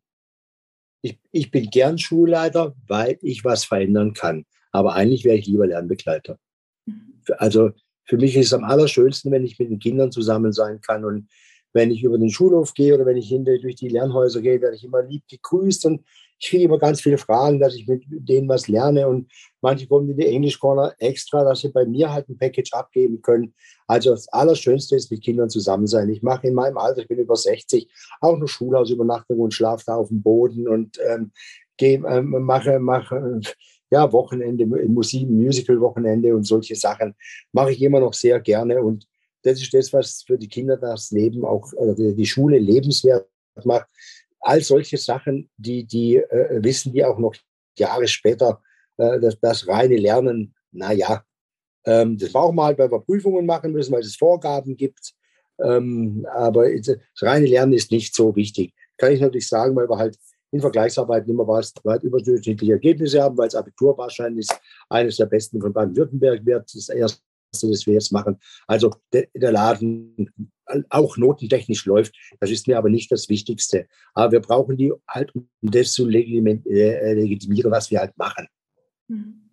ich, 1.07 1.19
ich 1.31 1.51
bin 1.51 1.71
gern 1.71 1.99
Schulleiter, 1.99 2.75
weil 2.87 3.19
ich 3.23 3.45
was 3.45 3.65
verändern 3.65 4.13
kann. 4.13 4.45
Aber 4.73 4.95
eigentlich 4.95 5.25
wäre 5.25 5.37
ich 5.37 5.47
lieber 5.47 5.67
Lernbegleiter. 5.67 6.39
Mhm. 6.87 7.23
Also 7.39 7.71
für 8.05 8.17
mich 8.17 8.37
ist 8.37 8.47
es 8.47 8.53
am 8.53 8.65
allerschönsten, 8.65 9.33
wenn 9.33 9.45
ich 9.45 9.59
mit 9.59 9.71
den 9.71 9.79
Kindern 9.79 10.13
zusammen 10.13 10.53
sein 10.53 10.81
kann 10.81 11.05
und 11.05 11.29
wenn 11.77 11.91
ich 11.91 12.03
über 12.03 12.17
den 12.17 12.31
Schulhof 12.31 12.73
gehe 12.73 12.95
oder 12.95 13.05
wenn 13.05 13.19
ich 13.19 13.29
hinter 13.29 13.59
durch 13.59 13.75
die 13.75 13.91
Lernhäuser 13.91 14.41
gehe, 14.41 14.63
werde 14.63 14.77
ich 14.77 14.85
immer 14.85 15.03
lieb 15.03 15.25
gegrüßt 15.29 15.85
und 15.85 16.07
ich 16.39 16.49
kriege 16.49 16.65
immer 16.65 16.79
ganz 16.79 17.03
viele 17.03 17.19
Fragen, 17.19 17.61
dass 17.61 17.75
ich 17.75 17.87
mit 17.87 18.03
denen 18.09 18.49
was 18.49 18.67
lerne 18.67 19.07
und 19.07 19.31
manche 19.61 19.87
kommen 19.87 20.09
in 20.09 20.17
die 20.17 20.27
English 20.27 20.59
Corner 20.59 20.95
extra, 20.99 21.45
dass 21.45 21.61
sie 21.61 21.69
bei 21.69 21.85
mir 21.85 22.11
halt 22.11 22.31
ein 22.31 22.39
Package 22.39 22.73
abgeben 22.73 23.21
können. 23.21 23.55
Also 23.87 24.11
das 24.11 24.27
Allerschönste 24.29 24.97
ist 24.97 25.11
mit 25.11 25.23
Kindern 25.23 25.51
zusammen 25.51 25.87
sein. 25.87 26.09
Ich 26.09 26.23
mache 26.23 26.47
in 26.47 26.55
meinem 26.55 26.79
Alter, 26.79 27.03
ich 27.03 27.09
bin 27.09 27.19
über 27.19 27.37
60, 27.37 27.91
auch 28.23 28.37
eine 28.37 28.49
Schulhausübernachtung 28.49 29.39
und 29.39 29.53
schlafe 29.53 29.85
da 29.87 29.97
auf 29.97 30.09
dem 30.09 30.23
Boden 30.23 30.69
und 30.69 30.99
ähm, 31.07 31.31
gehe, 31.77 32.03
ähm, 32.07 32.31
mache, 32.43 32.79
mache 32.79 33.41
ja, 33.91 34.11
Wochenende, 34.13 34.67
Musik, 34.67 35.29
Musical-Wochenende 35.29 36.35
und 36.35 36.45
solche 36.45 36.75
Sachen 36.75 37.15
mache 37.53 37.73
ich 37.73 37.83
immer 37.83 38.01
noch 38.01 38.15
sehr 38.15 38.41
gerne 38.41 38.83
und 38.83 39.07
das 39.47 39.63
ist 39.63 39.73
das, 39.73 39.93
was 39.93 40.25
für 40.27 40.37
die 40.37 40.49
Kinder 40.49 40.77
das 40.77 41.11
Leben 41.13 41.45
auch, 41.45 41.73
die 41.97 42.27
Schule 42.27 42.59
lebenswert 42.59 43.29
macht. 43.65 43.87
All 44.41 44.61
solche 44.61 44.99
Sachen, 44.99 45.49
die, 45.57 45.85
die 45.85 46.17
äh, 46.17 46.63
wissen 46.63 46.93
die 46.93 47.05
auch 47.05 47.19
noch 47.19 47.35
Jahre 47.79 48.09
später, 48.09 48.61
äh, 48.97 49.21
dass 49.21 49.39
das 49.41 49.67
reine 49.69 49.97
Lernen, 49.97 50.55
naja, 50.73 51.25
ähm, 51.85 52.19
das 52.19 52.33
brauchen 52.33 52.57
wir 52.57 52.65
halt, 52.65 52.79
weil 52.79 52.91
wir 52.91 53.01
Prüfungen 53.01 53.47
machen 53.47 53.73
müssen, 53.73 53.93
weil 53.93 54.01
es 54.01 54.17
Vorgaben 54.17 54.77
gibt. 54.77 55.15
Ähm, 55.63 56.27
aber 56.33 56.69
das 56.79 56.99
reine 57.21 57.47
Lernen 57.47 57.73
ist 57.73 57.91
nicht 57.91 58.15
so 58.15 58.35
wichtig. 58.35 58.75
Kann 58.99 59.13
ich 59.13 59.21
natürlich 59.21 59.49
sagen, 59.49 59.77
weil 59.77 59.89
wir 59.89 59.97
halt 59.97 60.19
in 60.51 60.61
Vergleichsarbeiten 60.61 61.31
immer 61.31 61.47
was, 61.47 61.73
weit 61.85 62.03
überdurchschnittliche 62.03 62.73
Ergebnisse 62.73 63.23
haben, 63.23 63.37
weil 63.39 63.47
das 63.47 63.55
Abitur 63.55 63.97
wahrscheinlich 63.97 64.49
eines 64.89 65.17
der 65.17 65.27
besten 65.27 65.61
von 65.61 65.73
Baden-Württemberg 65.73 66.45
wird. 66.45 66.75
Das 66.75 66.89
erste 66.89 67.21
das 67.61 67.87
wir 67.87 67.95
jetzt 67.95 68.13
machen. 68.13 68.39
Also 68.67 68.95
der, 69.13 69.29
Laden 69.35 70.31
auch 70.91 71.17
notentechnisch 71.17 71.85
läuft, 71.87 72.15
das 72.41 72.51
ist 72.51 72.67
mir 72.67 72.79
aber 72.79 72.91
nicht 72.91 73.11
das 73.13 73.29
Wichtigste. 73.29 73.87
Aber 74.15 74.33
wir 74.33 74.41
brauchen 74.41 74.77
die 74.77 74.93
halt, 75.09 75.35
um 75.35 75.49
das 75.63 75.93
zu 75.93 76.09
äh, 76.09 77.15
legitimieren, 77.15 77.71
was 77.71 77.91
wir 77.91 78.01
halt 78.01 78.17
machen. 78.17 78.47
Mhm. 79.09 79.51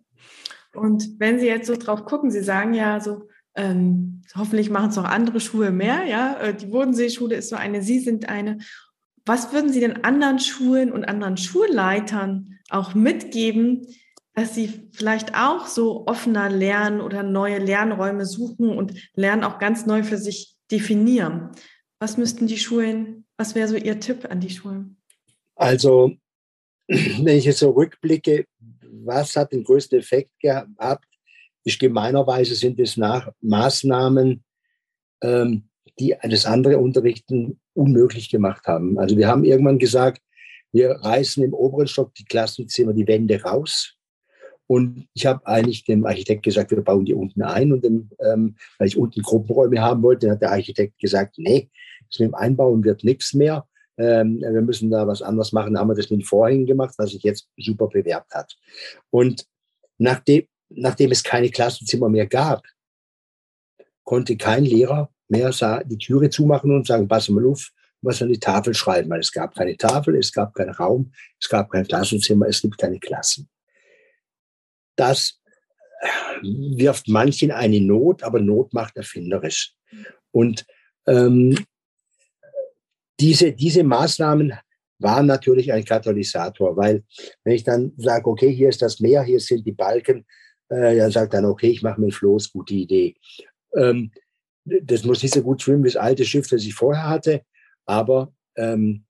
Und 0.74 1.20
wenn 1.20 1.38
Sie 1.38 1.46
jetzt 1.46 1.68
so 1.68 1.76
drauf 1.76 2.04
gucken, 2.04 2.30
Sie 2.30 2.42
sagen 2.42 2.74
ja 2.74 3.00
so, 3.00 3.28
ähm, 3.54 4.22
hoffentlich 4.34 4.70
machen 4.70 4.90
es 4.90 4.98
auch 4.98 5.04
andere 5.04 5.38
Schulen 5.40 5.76
mehr, 5.76 6.04
ja, 6.04 6.36
äh, 6.40 6.54
die 6.54 6.66
Bodenseeschule 6.66 7.36
ist 7.36 7.50
so 7.50 7.56
eine, 7.56 7.82
Sie 7.82 8.00
sind 8.00 8.28
eine. 8.28 8.58
Was 9.24 9.52
würden 9.52 9.72
Sie 9.72 9.80
denn 9.80 10.04
anderen 10.04 10.38
Schulen 10.38 10.92
und 10.92 11.04
anderen 11.04 11.36
Schulleitern 11.36 12.58
auch 12.68 12.94
mitgeben, 12.94 13.86
dass 14.34 14.54
sie 14.54 14.88
vielleicht 14.92 15.34
auch 15.34 15.66
so 15.66 16.06
offener 16.06 16.50
lernen 16.50 17.00
oder 17.00 17.22
neue 17.22 17.58
Lernräume 17.58 18.26
suchen 18.26 18.70
und 18.70 18.92
Lernen 19.14 19.44
auch 19.44 19.58
ganz 19.58 19.86
neu 19.86 20.02
für 20.02 20.18
sich 20.18 20.56
definieren. 20.70 21.50
Was 22.00 22.16
müssten 22.16 22.46
die 22.46 22.58
Schulen, 22.58 23.26
was 23.36 23.54
wäre 23.54 23.68
so 23.68 23.76
Ihr 23.76 24.00
Tipp 24.00 24.28
an 24.28 24.40
die 24.40 24.50
Schulen? 24.50 24.96
Also, 25.54 26.12
wenn 26.88 27.38
ich 27.38 27.44
jetzt 27.44 27.60
so 27.60 27.70
rückblicke, 27.70 28.46
was 29.04 29.36
hat 29.36 29.52
den 29.52 29.64
größten 29.64 30.00
Effekt 30.00 30.30
gehabt? 30.40 31.06
Ist 31.62 31.78
gemeinerweise 31.78 32.54
sind 32.56 32.80
es 32.80 32.96
nach 32.96 33.30
Maßnahmen, 33.40 34.44
ähm, 35.22 35.68
die 35.98 36.14
das 36.22 36.44
andere 36.44 36.78
Unterrichten 36.78 37.60
unmöglich 37.72 38.30
gemacht 38.30 38.66
haben. 38.66 38.98
Also 38.98 39.16
wir 39.16 39.28
haben 39.28 39.44
irgendwann 39.44 39.78
gesagt, 39.78 40.20
wir 40.72 40.90
reißen 40.90 41.42
im 41.44 41.54
oberen 41.54 41.86
Stock 41.86 42.12
die 42.14 42.24
Klassenzimmer 42.24 42.92
die 42.92 43.06
Wände 43.06 43.40
raus 43.40 43.96
und 44.66 45.06
ich 45.12 45.26
habe 45.26 45.46
eigentlich 45.46 45.84
dem 45.84 46.06
Architekt 46.06 46.42
gesagt, 46.42 46.70
wir 46.70 46.80
bauen 46.82 47.04
die 47.04 47.14
unten 47.14 47.42
ein. 47.42 47.72
Und 47.72 47.84
dem, 47.84 48.10
ähm, 48.18 48.56
weil 48.78 48.88
ich 48.88 48.96
unten 48.96 49.22
Gruppenräume 49.22 49.80
haben 49.80 50.02
wollte, 50.02 50.30
hat 50.30 50.42
der 50.42 50.52
Architekt 50.52 50.98
gesagt, 50.98 51.36
nee, 51.36 51.70
das 52.10 52.18
mit 52.18 52.30
dem 52.30 52.34
Einbauen 52.34 52.82
wird 52.82 53.04
nichts 53.04 53.34
mehr. 53.34 53.66
Ähm, 53.98 54.40
wir 54.40 54.62
müssen 54.62 54.90
da 54.90 55.06
was 55.06 55.22
anderes 55.22 55.52
machen. 55.52 55.74
Da 55.74 55.80
haben 55.80 55.88
wir 55.88 55.94
das 55.94 56.10
mit 56.10 56.20
den 56.20 56.24
Vorhängen 56.26 56.66
gemacht, 56.66 56.94
was 56.96 57.10
sich 57.10 57.22
jetzt 57.22 57.48
super 57.58 57.88
bewährt 57.88 58.26
hat. 58.32 58.56
Und 59.10 59.46
nachdem, 59.98 60.46
nachdem 60.70 61.10
es 61.10 61.22
keine 61.22 61.50
Klassenzimmer 61.50 62.08
mehr 62.08 62.26
gab, 62.26 62.62
konnte 64.02 64.36
kein 64.36 64.64
Lehrer 64.64 65.10
mehr 65.28 65.50
die 65.84 65.98
Türe 65.98 66.30
zumachen 66.30 66.70
und 66.70 66.86
sagen, 66.86 67.08
pass 67.08 67.28
mal 67.28 67.46
auf, 67.46 67.70
was 68.02 68.20
an 68.22 68.28
die 68.28 68.38
Tafel 68.38 68.74
schreiben, 68.74 69.10
weil 69.10 69.20
es 69.20 69.32
gab 69.32 69.54
keine 69.54 69.76
Tafel, 69.76 70.16
es 70.16 70.32
gab 70.32 70.54
keinen 70.54 70.70
Raum, 70.70 71.12
es 71.40 71.48
gab 71.48 71.70
kein 71.70 71.86
Klassenzimmer, 71.86 72.46
es 72.46 72.60
gibt 72.60 72.76
keine 72.76 72.98
Klassen 72.98 73.48
das 74.96 75.40
wirft 76.42 77.08
manchen 77.08 77.50
eine 77.50 77.80
Not, 77.80 78.22
aber 78.22 78.40
Not 78.40 78.74
macht 78.74 78.96
erfinderisch. 78.96 79.74
Und 80.32 80.66
ähm, 81.06 81.56
diese, 83.20 83.52
diese 83.52 83.84
Maßnahmen 83.84 84.52
waren 84.98 85.26
natürlich 85.26 85.72
ein 85.72 85.84
Katalysator, 85.84 86.76
weil 86.76 87.04
wenn 87.44 87.54
ich 87.54 87.64
dann 87.64 87.92
sage, 87.96 88.28
okay, 88.28 88.52
hier 88.52 88.68
ist 88.68 88.82
das 88.82 89.00
Meer, 89.00 89.22
hier 89.22 89.40
sind 89.40 89.66
die 89.66 89.72
Balken, 89.72 90.26
äh, 90.68 90.96
dann 90.96 91.10
sagt 91.10 91.34
dann, 91.34 91.44
okay, 91.44 91.68
ich 91.68 91.82
mache 91.82 92.00
mir 92.00 92.08
ein 92.08 92.12
Floß, 92.12 92.52
gute 92.52 92.74
Idee. 92.74 93.14
Ähm, 93.76 94.10
das 94.64 95.04
muss 95.04 95.22
nicht 95.22 95.34
so 95.34 95.42
gut 95.42 95.62
schwimmen 95.62 95.84
wie 95.84 95.88
das 95.88 95.96
alte 95.96 96.24
Schiff, 96.24 96.48
das 96.48 96.64
ich 96.64 96.74
vorher 96.74 97.08
hatte, 97.08 97.42
aber 97.86 98.32
ähm, 98.56 99.04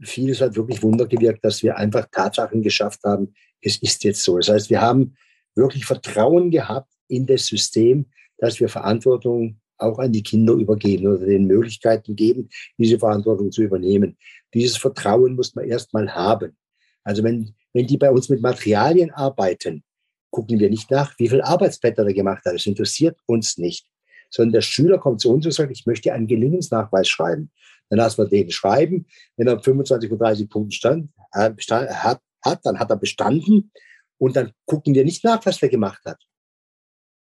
vieles 0.00 0.40
hat 0.40 0.56
wirklich 0.56 0.82
Wunder 0.82 1.06
gewirkt, 1.06 1.44
dass 1.44 1.62
wir 1.62 1.76
einfach 1.76 2.06
Tatsachen 2.10 2.62
geschafft 2.62 3.00
haben, 3.04 3.34
es 3.60 3.76
ist 3.78 4.04
jetzt 4.04 4.22
so. 4.22 4.36
Das 4.36 4.48
heißt, 4.48 4.70
wir 4.70 4.80
haben 4.80 5.16
wirklich 5.54 5.84
Vertrauen 5.84 6.50
gehabt 6.50 6.92
in 7.08 7.26
das 7.26 7.46
System, 7.46 8.06
dass 8.38 8.60
wir 8.60 8.68
Verantwortung 8.68 9.60
auch 9.78 9.98
an 9.98 10.12
die 10.12 10.22
Kinder 10.22 10.54
übergeben 10.54 11.06
oder 11.06 11.24
den 11.24 11.46
Möglichkeiten 11.46 12.16
geben, 12.16 12.48
diese 12.78 12.98
Verantwortung 12.98 13.52
zu 13.52 13.62
übernehmen. 13.62 14.16
Dieses 14.54 14.76
Vertrauen 14.76 15.36
muss 15.36 15.54
man 15.54 15.66
erstmal 15.66 16.12
haben. 16.14 16.56
Also 17.04 17.22
wenn, 17.22 17.54
wenn 17.72 17.86
die 17.86 17.96
bei 17.96 18.10
uns 18.10 18.28
mit 18.28 18.42
Materialien 18.42 19.10
arbeiten, 19.12 19.84
gucken 20.30 20.58
wir 20.58 20.68
nicht 20.68 20.90
nach, 20.90 21.14
wie 21.18 21.28
viel 21.28 21.42
Arbeitsblätter 21.42 22.04
er 22.04 22.12
gemacht 22.12 22.44
hat. 22.44 22.54
Das 22.54 22.66
interessiert 22.66 23.16
uns 23.26 23.58
nicht. 23.58 23.86
Sondern 24.30 24.52
der 24.52 24.60
Schüler 24.60 24.98
kommt 24.98 25.20
zu 25.20 25.32
uns 25.32 25.46
und 25.46 25.52
sagt, 25.52 25.72
ich 25.72 25.86
möchte 25.86 26.12
einen 26.12 26.26
Gelingensnachweis 26.26 27.08
schreiben. 27.08 27.50
Dann 27.88 27.98
lassen 27.98 28.18
wir 28.18 28.26
den 28.26 28.50
schreiben. 28.50 29.06
Wenn 29.36 29.46
er 29.46 29.58
25 29.58 30.10
und 30.10 30.18
30 30.18 30.50
Punkte 30.50 30.76
stand, 30.76 31.10
hat, 31.32 32.20
hat, 32.48 32.60
dann 32.64 32.78
hat 32.78 32.90
er 32.90 32.96
bestanden. 32.96 33.70
Und 34.18 34.36
dann 34.36 34.52
gucken 34.66 34.94
wir 34.94 35.04
nicht 35.04 35.24
nach, 35.24 35.44
was 35.46 35.58
der 35.58 35.68
gemacht 35.68 36.04
hat. 36.04 36.18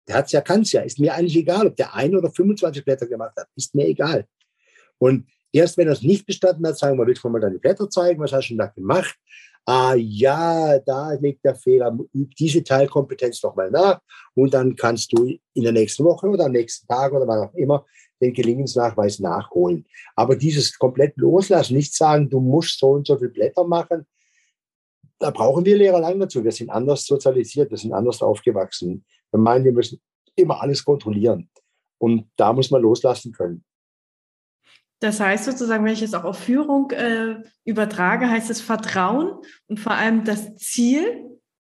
Der 0.08 0.16
hat 0.16 0.26
es 0.28 0.32
ja, 0.32 0.42
kann 0.42 0.62
es 0.62 0.72
ja. 0.72 0.82
Ist 0.82 1.00
mir 1.00 1.14
eigentlich 1.14 1.36
egal, 1.36 1.68
ob 1.68 1.76
der 1.76 1.94
ein 1.94 2.16
oder 2.16 2.32
25 2.32 2.84
Blätter 2.84 3.08
gemacht 3.08 3.34
hat. 3.38 3.48
Ist 3.56 3.76
mir 3.76 3.88
egal. 3.88 4.26
Und 4.98 5.28
erst 5.52 5.78
wenn 5.78 5.88
er 5.88 5.94
es 5.94 6.02
nicht 6.02 6.26
bestanden 6.26 6.66
hat, 6.66 6.78
sagen 6.78 6.98
wir, 6.98 7.06
willst 7.06 7.24
du 7.24 7.30
mal 7.30 7.42
deine 7.42 7.60
Blätter 7.60 7.90
zeigen? 7.90 8.22
Was 8.22 8.32
hast 8.32 8.48
du 8.48 8.54
denn 8.54 8.60
da 8.60 8.68
gemacht? 8.68 9.16
Ah 9.66 9.96
ja, 9.96 10.80
da 10.80 11.12
liegt 11.14 11.44
der 11.44 11.56
Fehler. 11.56 11.96
Üb 12.16 12.34
diese 12.36 12.64
Teilkompetenz 12.64 13.44
nochmal 13.44 13.70
nach. 13.70 14.00
Und 14.34 14.54
dann 14.54 14.76
kannst 14.78 15.12
du 15.12 15.38
in 15.54 15.64
der 15.64 15.74
nächsten 15.74 16.06
Woche 16.06 16.28
oder 16.28 16.46
am 16.46 16.54
nächsten 16.54 16.88
Tag 16.88 17.12
oder 17.12 17.28
wann 17.28 17.50
auch 17.50 17.54
immer 17.54 17.86
den 18.22 18.34
Gelingensnachweis 18.34 19.20
nachholen. 19.20 19.86
Aber 20.16 20.36
dieses 20.36 20.78
komplett 20.78 21.18
loslassen, 21.18 21.76
nicht 21.76 21.94
sagen, 21.94 22.30
du 22.30 22.40
musst 22.40 22.80
so 22.80 22.92
und 22.92 23.06
so 23.06 23.18
viele 23.18 23.30
Blätter 23.30 23.66
machen, 23.66 24.08
da 25.20 25.32
brauchen 25.32 25.66
wir 25.66 25.78
Lehrer 25.78 26.00
lang 26.00 26.20
dazu. 26.20 26.44
Wir 26.44 26.52
sind 26.52 26.70
anders 26.70 27.06
sozialisiert, 27.06 27.72
wir 27.72 27.78
sind 27.78 27.94
anders 27.94 28.22
aufgewachsen. 28.22 29.06
Wir 29.32 29.40
meinen, 29.40 29.66
wir 29.66 29.74
müssen 29.74 30.00
immer 30.36 30.62
alles 30.62 30.84
kontrollieren. 30.84 31.50
Und 31.98 32.30
da 32.36 32.54
muss 32.54 32.70
man 32.70 32.82
loslassen 32.82 33.32
können. 33.32 33.64
Das 35.00 35.20
heißt 35.20 35.46
sozusagen, 35.46 35.86
wenn 35.86 35.94
ich 35.94 36.02
es 36.02 36.14
auch 36.14 36.24
auf 36.24 36.40
Führung 36.40 36.92
äh, 36.92 37.36
übertrage, 37.66 38.30
heißt 38.30 38.50
es 38.50 38.62
Vertrauen 38.62 39.32
und 39.68 39.80
vor 39.80 39.94
allem 39.94 40.24
das 40.24 40.56
Ziel, 40.56 41.24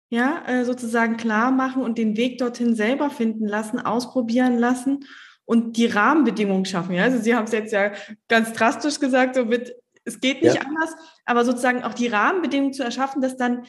ja, 0.10 0.44
äh, 0.46 0.66
sozusagen 0.66 1.18
klar 1.18 1.52
machen 1.52 1.82
und 1.82 1.98
den 1.98 2.16
Weg 2.16 2.38
dorthin 2.38 2.76
selber 2.76 3.10
finden 3.10 3.48
lassen, 3.48 3.80
ausprobieren 3.80 4.60
lassen 4.60 5.06
und 5.46 5.78
die 5.78 5.88
Rahmenbedingungen 5.88 6.66
schaffen. 6.66 6.94
Ja? 6.94 7.04
Also 7.04 7.18
Sie 7.18 7.34
haben 7.34 7.46
es 7.46 7.52
jetzt 7.52 7.74
ja 7.74 7.94
ganz 8.28 8.54
drastisch 8.54 9.00
gesagt, 9.00 9.36
so 9.36 9.46
mit, 9.46 9.76
es 10.06 10.20
geht 10.20 10.42
nicht 10.42 10.56
ja. 10.56 10.62
anders, 10.62 10.96
aber 11.26 11.46
sozusagen 11.46 11.84
auch 11.84 11.94
die 11.94 12.08
Rahmenbedingungen 12.08 12.74
zu 12.74 12.84
erschaffen, 12.84 13.22
dass 13.22 13.38
dann 13.38 13.66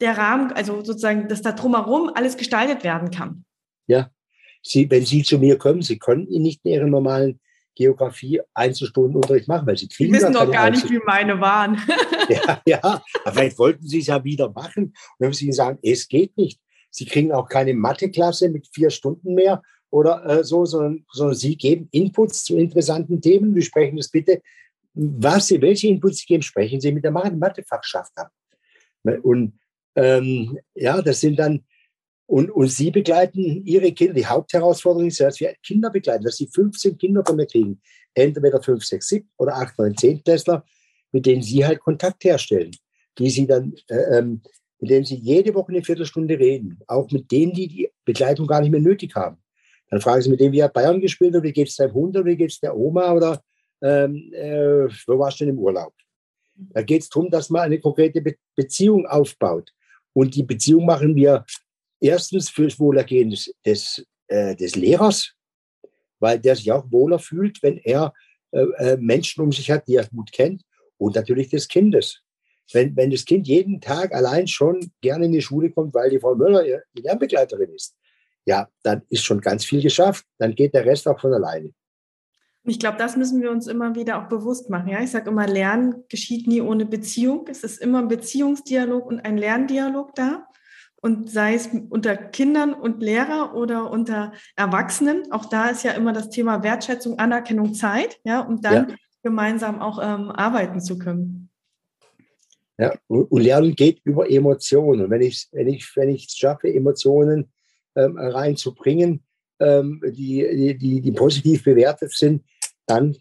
der 0.00 0.16
Rahmen, 0.16 0.52
also 0.52 0.84
sozusagen, 0.84 1.28
dass 1.28 1.42
da 1.42 1.52
drumherum 1.52 2.10
alles 2.14 2.36
gestaltet 2.36 2.84
werden 2.84 3.10
kann. 3.10 3.44
Ja, 3.86 4.10
Sie, 4.62 4.90
wenn 4.90 5.04
Sie 5.04 5.22
zu 5.22 5.38
mir 5.38 5.58
kommen, 5.58 5.82
Sie 5.82 5.98
können 5.98 6.26
nicht 6.28 6.64
in 6.64 6.72
Ihren 6.72 6.90
normalen 6.90 7.40
Geografie 7.76 8.40
Einzelstundenunterricht 8.54 9.48
machen, 9.48 9.66
weil 9.66 9.76
Sie 9.76 9.88
kriegen 9.88 10.12
Sie 10.12 10.20
wissen 10.20 10.32
doch 10.32 10.50
gar 10.50 10.70
nicht, 10.70 10.90
wie 10.90 10.98
meine 11.04 11.40
waren. 11.40 11.80
ja, 12.28 12.62
ja, 12.66 12.80
aber 13.24 13.32
vielleicht 13.32 13.58
wollten 13.58 13.86
Sie 13.86 14.00
es 14.00 14.06
ja 14.06 14.24
wieder 14.24 14.50
machen. 14.50 14.84
Und 14.84 14.94
dann 15.18 15.28
müssen 15.28 15.44
Sie 15.44 15.52
sagen, 15.52 15.78
es 15.82 16.08
geht 16.08 16.36
nicht. 16.36 16.60
Sie 16.90 17.04
kriegen 17.04 17.32
auch 17.32 17.48
keine 17.48 17.74
Matheklasse 17.74 18.48
mit 18.48 18.66
vier 18.72 18.90
Stunden 18.90 19.34
mehr 19.34 19.62
oder 19.90 20.24
äh, 20.26 20.44
so, 20.44 20.64
sondern, 20.64 21.04
sondern 21.12 21.36
Sie 21.36 21.56
geben 21.56 21.88
Inputs 21.92 22.44
zu 22.44 22.56
interessanten 22.56 23.20
Themen. 23.20 23.54
Wir 23.54 23.62
sprechen 23.62 23.98
das 23.98 24.08
bitte. 24.08 24.42
Was 24.98 25.48
Sie, 25.48 25.60
welche 25.60 25.88
Inputs 25.88 26.20
Sie 26.20 26.26
geben, 26.26 26.42
sprechen 26.42 26.80
Sie 26.80 26.90
mit 26.90 27.04
der 27.04 27.10
Mathefachschaft 27.10 28.12
ab. 28.16 28.30
Und 29.22 29.58
ähm, 29.94 30.58
ja, 30.74 31.02
das 31.02 31.20
sind 31.20 31.38
dann, 31.38 31.64
und, 32.26 32.50
und 32.50 32.68
Sie 32.68 32.90
begleiten 32.90 33.64
Ihre 33.66 33.92
Kinder. 33.92 34.14
Die 34.14 34.26
Hauptherausforderung 34.26 35.08
ist, 35.08 35.20
dass 35.20 35.38
wir 35.38 35.54
Kinder 35.62 35.90
begleiten, 35.90 36.24
dass 36.24 36.36
Sie 36.36 36.48
15 36.48 36.96
Kinder 36.96 37.22
von 37.24 37.36
mir 37.36 37.46
kriegen. 37.46 37.80
Entweder 38.14 38.62
5, 38.62 38.82
6, 38.82 39.06
7 39.06 39.30
oder 39.36 39.56
8, 39.56 39.78
9, 39.78 39.96
10 39.96 40.24
Klässler, 40.24 40.64
mit 41.12 41.26
denen 41.26 41.42
Sie 41.42 41.64
halt 41.64 41.80
Kontakt 41.80 42.24
herstellen. 42.24 42.70
Die 43.18 43.28
Sie 43.28 43.46
dann, 43.46 43.74
äh, 43.88 44.18
ähm, 44.18 44.40
mit 44.80 44.90
denen 44.90 45.04
Sie 45.04 45.16
jede 45.16 45.54
Woche 45.54 45.72
eine 45.72 45.84
Viertelstunde 45.84 46.38
reden. 46.38 46.80
Auch 46.86 47.10
mit 47.10 47.30
denen, 47.30 47.52
die 47.52 47.68
die 47.68 47.90
Begleitung 48.06 48.46
gar 48.46 48.62
nicht 48.62 48.70
mehr 48.70 48.80
nötig 48.80 49.14
haben. 49.14 49.36
Dann 49.90 50.00
fragen 50.00 50.22
Sie 50.22 50.30
mit 50.30 50.40
dem, 50.40 50.52
wie 50.52 50.62
hat 50.62 50.72
Bayern 50.72 51.00
gespielt 51.00 51.34
oder 51.34 51.42
wie 51.42 51.52
geht 51.52 51.68
es 51.68 51.76
deinem 51.76 51.92
Hund 51.92 52.16
oder 52.16 52.24
wie 52.24 52.36
geht 52.36 52.50
es 52.50 52.60
der 52.60 52.74
Oma 52.74 53.12
oder 53.12 53.42
ähm, 53.82 54.32
äh, 54.32 54.88
wo 55.06 55.18
warst 55.18 55.40
du 55.40 55.44
denn 55.44 55.54
im 55.54 55.60
Urlaub? 55.60 55.92
Da 56.54 56.82
geht 56.82 57.02
es 57.02 57.08
darum, 57.08 57.30
dass 57.30 57.50
man 57.50 57.62
eine 57.62 57.78
konkrete 57.78 58.20
Be 58.20 58.36
Beziehung 58.54 59.06
aufbaut. 59.06 59.72
Und 60.14 60.34
die 60.34 60.42
Beziehung 60.42 60.86
machen 60.86 61.14
wir 61.14 61.44
erstens 62.00 62.48
fürs 62.48 62.80
Wohlergehen 62.80 63.30
des, 63.30 63.54
des, 63.64 64.06
äh, 64.28 64.56
des 64.56 64.74
Lehrers, 64.76 65.34
weil 66.20 66.38
der 66.38 66.56
sich 66.56 66.72
auch 66.72 66.90
wohler 66.90 67.18
fühlt, 67.18 67.62
wenn 67.62 67.76
er 67.78 68.14
äh, 68.52 68.62
äh, 68.78 68.96
Menschen 68.96 69.42
um 69.42 69.52
sich 69.52 69.70
hat, 69.70 69.86
die 69.86 69.96
er 69.96 70.06
gut 70.08 70.32
kennt, 70.32 70.62
und 70.98 71.14
natürlich 71.14 71.50
des 71.50 71.68
Kindes. 71.68 72.22
Wenn, 72.72 72.96
wenn 72.96 73.10
das 73.10 73.24
Kind 73.24 73.46
jeden 73.46 73.80
Tag 73.80 74.14
allein 74.14 74.48
schon 74.48 74.90
gerne 75.02 75.26
in 75.26 75.32
die 75.32 75.42
Schule 75.42 75.70
kommt, 75.70 75.94
weil 75.94 76.10
die 76.10 76.18
Frau 76.18 76.34
Möller 76.34 76.64
die 76.96 77.02
Lernbegleiterin 77.02 77.72
ist, 77.74 77.94
ja, 78.46 78.68
dann 78.82 79.02
ist 79.10 79.24
schon 79.24 79.40
ganz 79.40 79.64
viel 79.64 79.82
geschafft. 79.82 80.24
Dann 80.38 80.54
geht 80.54 80.72
der 80.72 80.84
Rest 80.84 81.06
auch 81.06 81.20
von 81.20 81.32
alleine. 81.32 81.72
Ich 82.68 82.80
glaube, 82.80 82.98
das 82.98 83.16
müssen 83.16 83.40
wir 83.42 83.52
uns 83.52 83.68
immer 83.68 83.94
wieder 83.94 84.20
auch 84.20 84.28
bewusst 84.28 84.70
machen. 84.70 84.88
Ja, 84.88 85.00
ich 85.00 85.12
sage 85.12 85.30
immer, 85.30 85.46
Lernen 85.46 86.04
geschieht 86.08 86.48
nie 86.48 86.60
ohne 86.60 86.84
Beziehung. 86.84 87.46
Es 87.48 87.62
ist 87.62 87.80
immer 87.80 88.00
ein 88.00 88.08
Beziehungsdialog 88.08 89.06
und 89.06 89.20
ein 89.20 89.38
Lerndialog 89.38 90.14
da. 90.16 90.48
Und 91.00 91.30
sei 91.30 91.54
es 91.54 91.68
unter 91.90 92.16
Kindern 92.16 92.74
und 92.74 93.00
Lehrer 93.00 93.54
oder 93.54 93.90
unter 93.90 94.32
Erwachsenen, 94.56 95.30
auch 95.30 95.44
da 95.44 95.68
ist 95.68 95.84
ja 95.84 95.92
immer 95.92 96.12
das 96.12 96.30
Thema 96.30 96.64
Wertschätzung, 96.64 97.18
Anerkennung, 97.18 97.74
Zeit, 97.74 98.18
ja, 98.24 98.40
um 98.40 98.60
dann 98.60 98.90
ja. 98.90 98.96
gemeinsam 99.22 99.80
auch 99.80 100.00
ähm, 100.02 100.30
arbeiten 100.30 100.80
zu 100.80 100.98
können. 100.98 101.50
Ja, 102.78 102.92
und 103.06 103.40
Lernen 103.40 103.76
geht 103.76 104.00
über 104.04 104.28
Emotionen. 104.28 105.04
Und 105.04 105.10
wenn 105.10 105.22
ich 105.22 105.48
wenn 105.52 105.68
ich 105.68 105.88
wenn 105.94 106.08
ich 106.08 106.26
es 106.26 106.36
schaffe, 106.36 106.72
Emotionen 106.72 107.52
ähm, 107.94 108.18
reinzubringen, 108.18 109.22
ähm, 109.60 110.02
die, 110.04 110.76
die, 110.78 111.00
die 111.00 111.12
positiv 111.12 111.64
bewertet 111.64 112.12
sind, 112.12 112.42
dann 112.86 113.16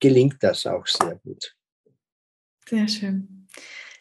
gelingt 0.00 0.42
das 0.42 0.66
auch 0.66 0.86
sehr 0.86 1.16
gut. 1.24 1.54
Sehr 2.68 2.88
schön. 2.88 3.48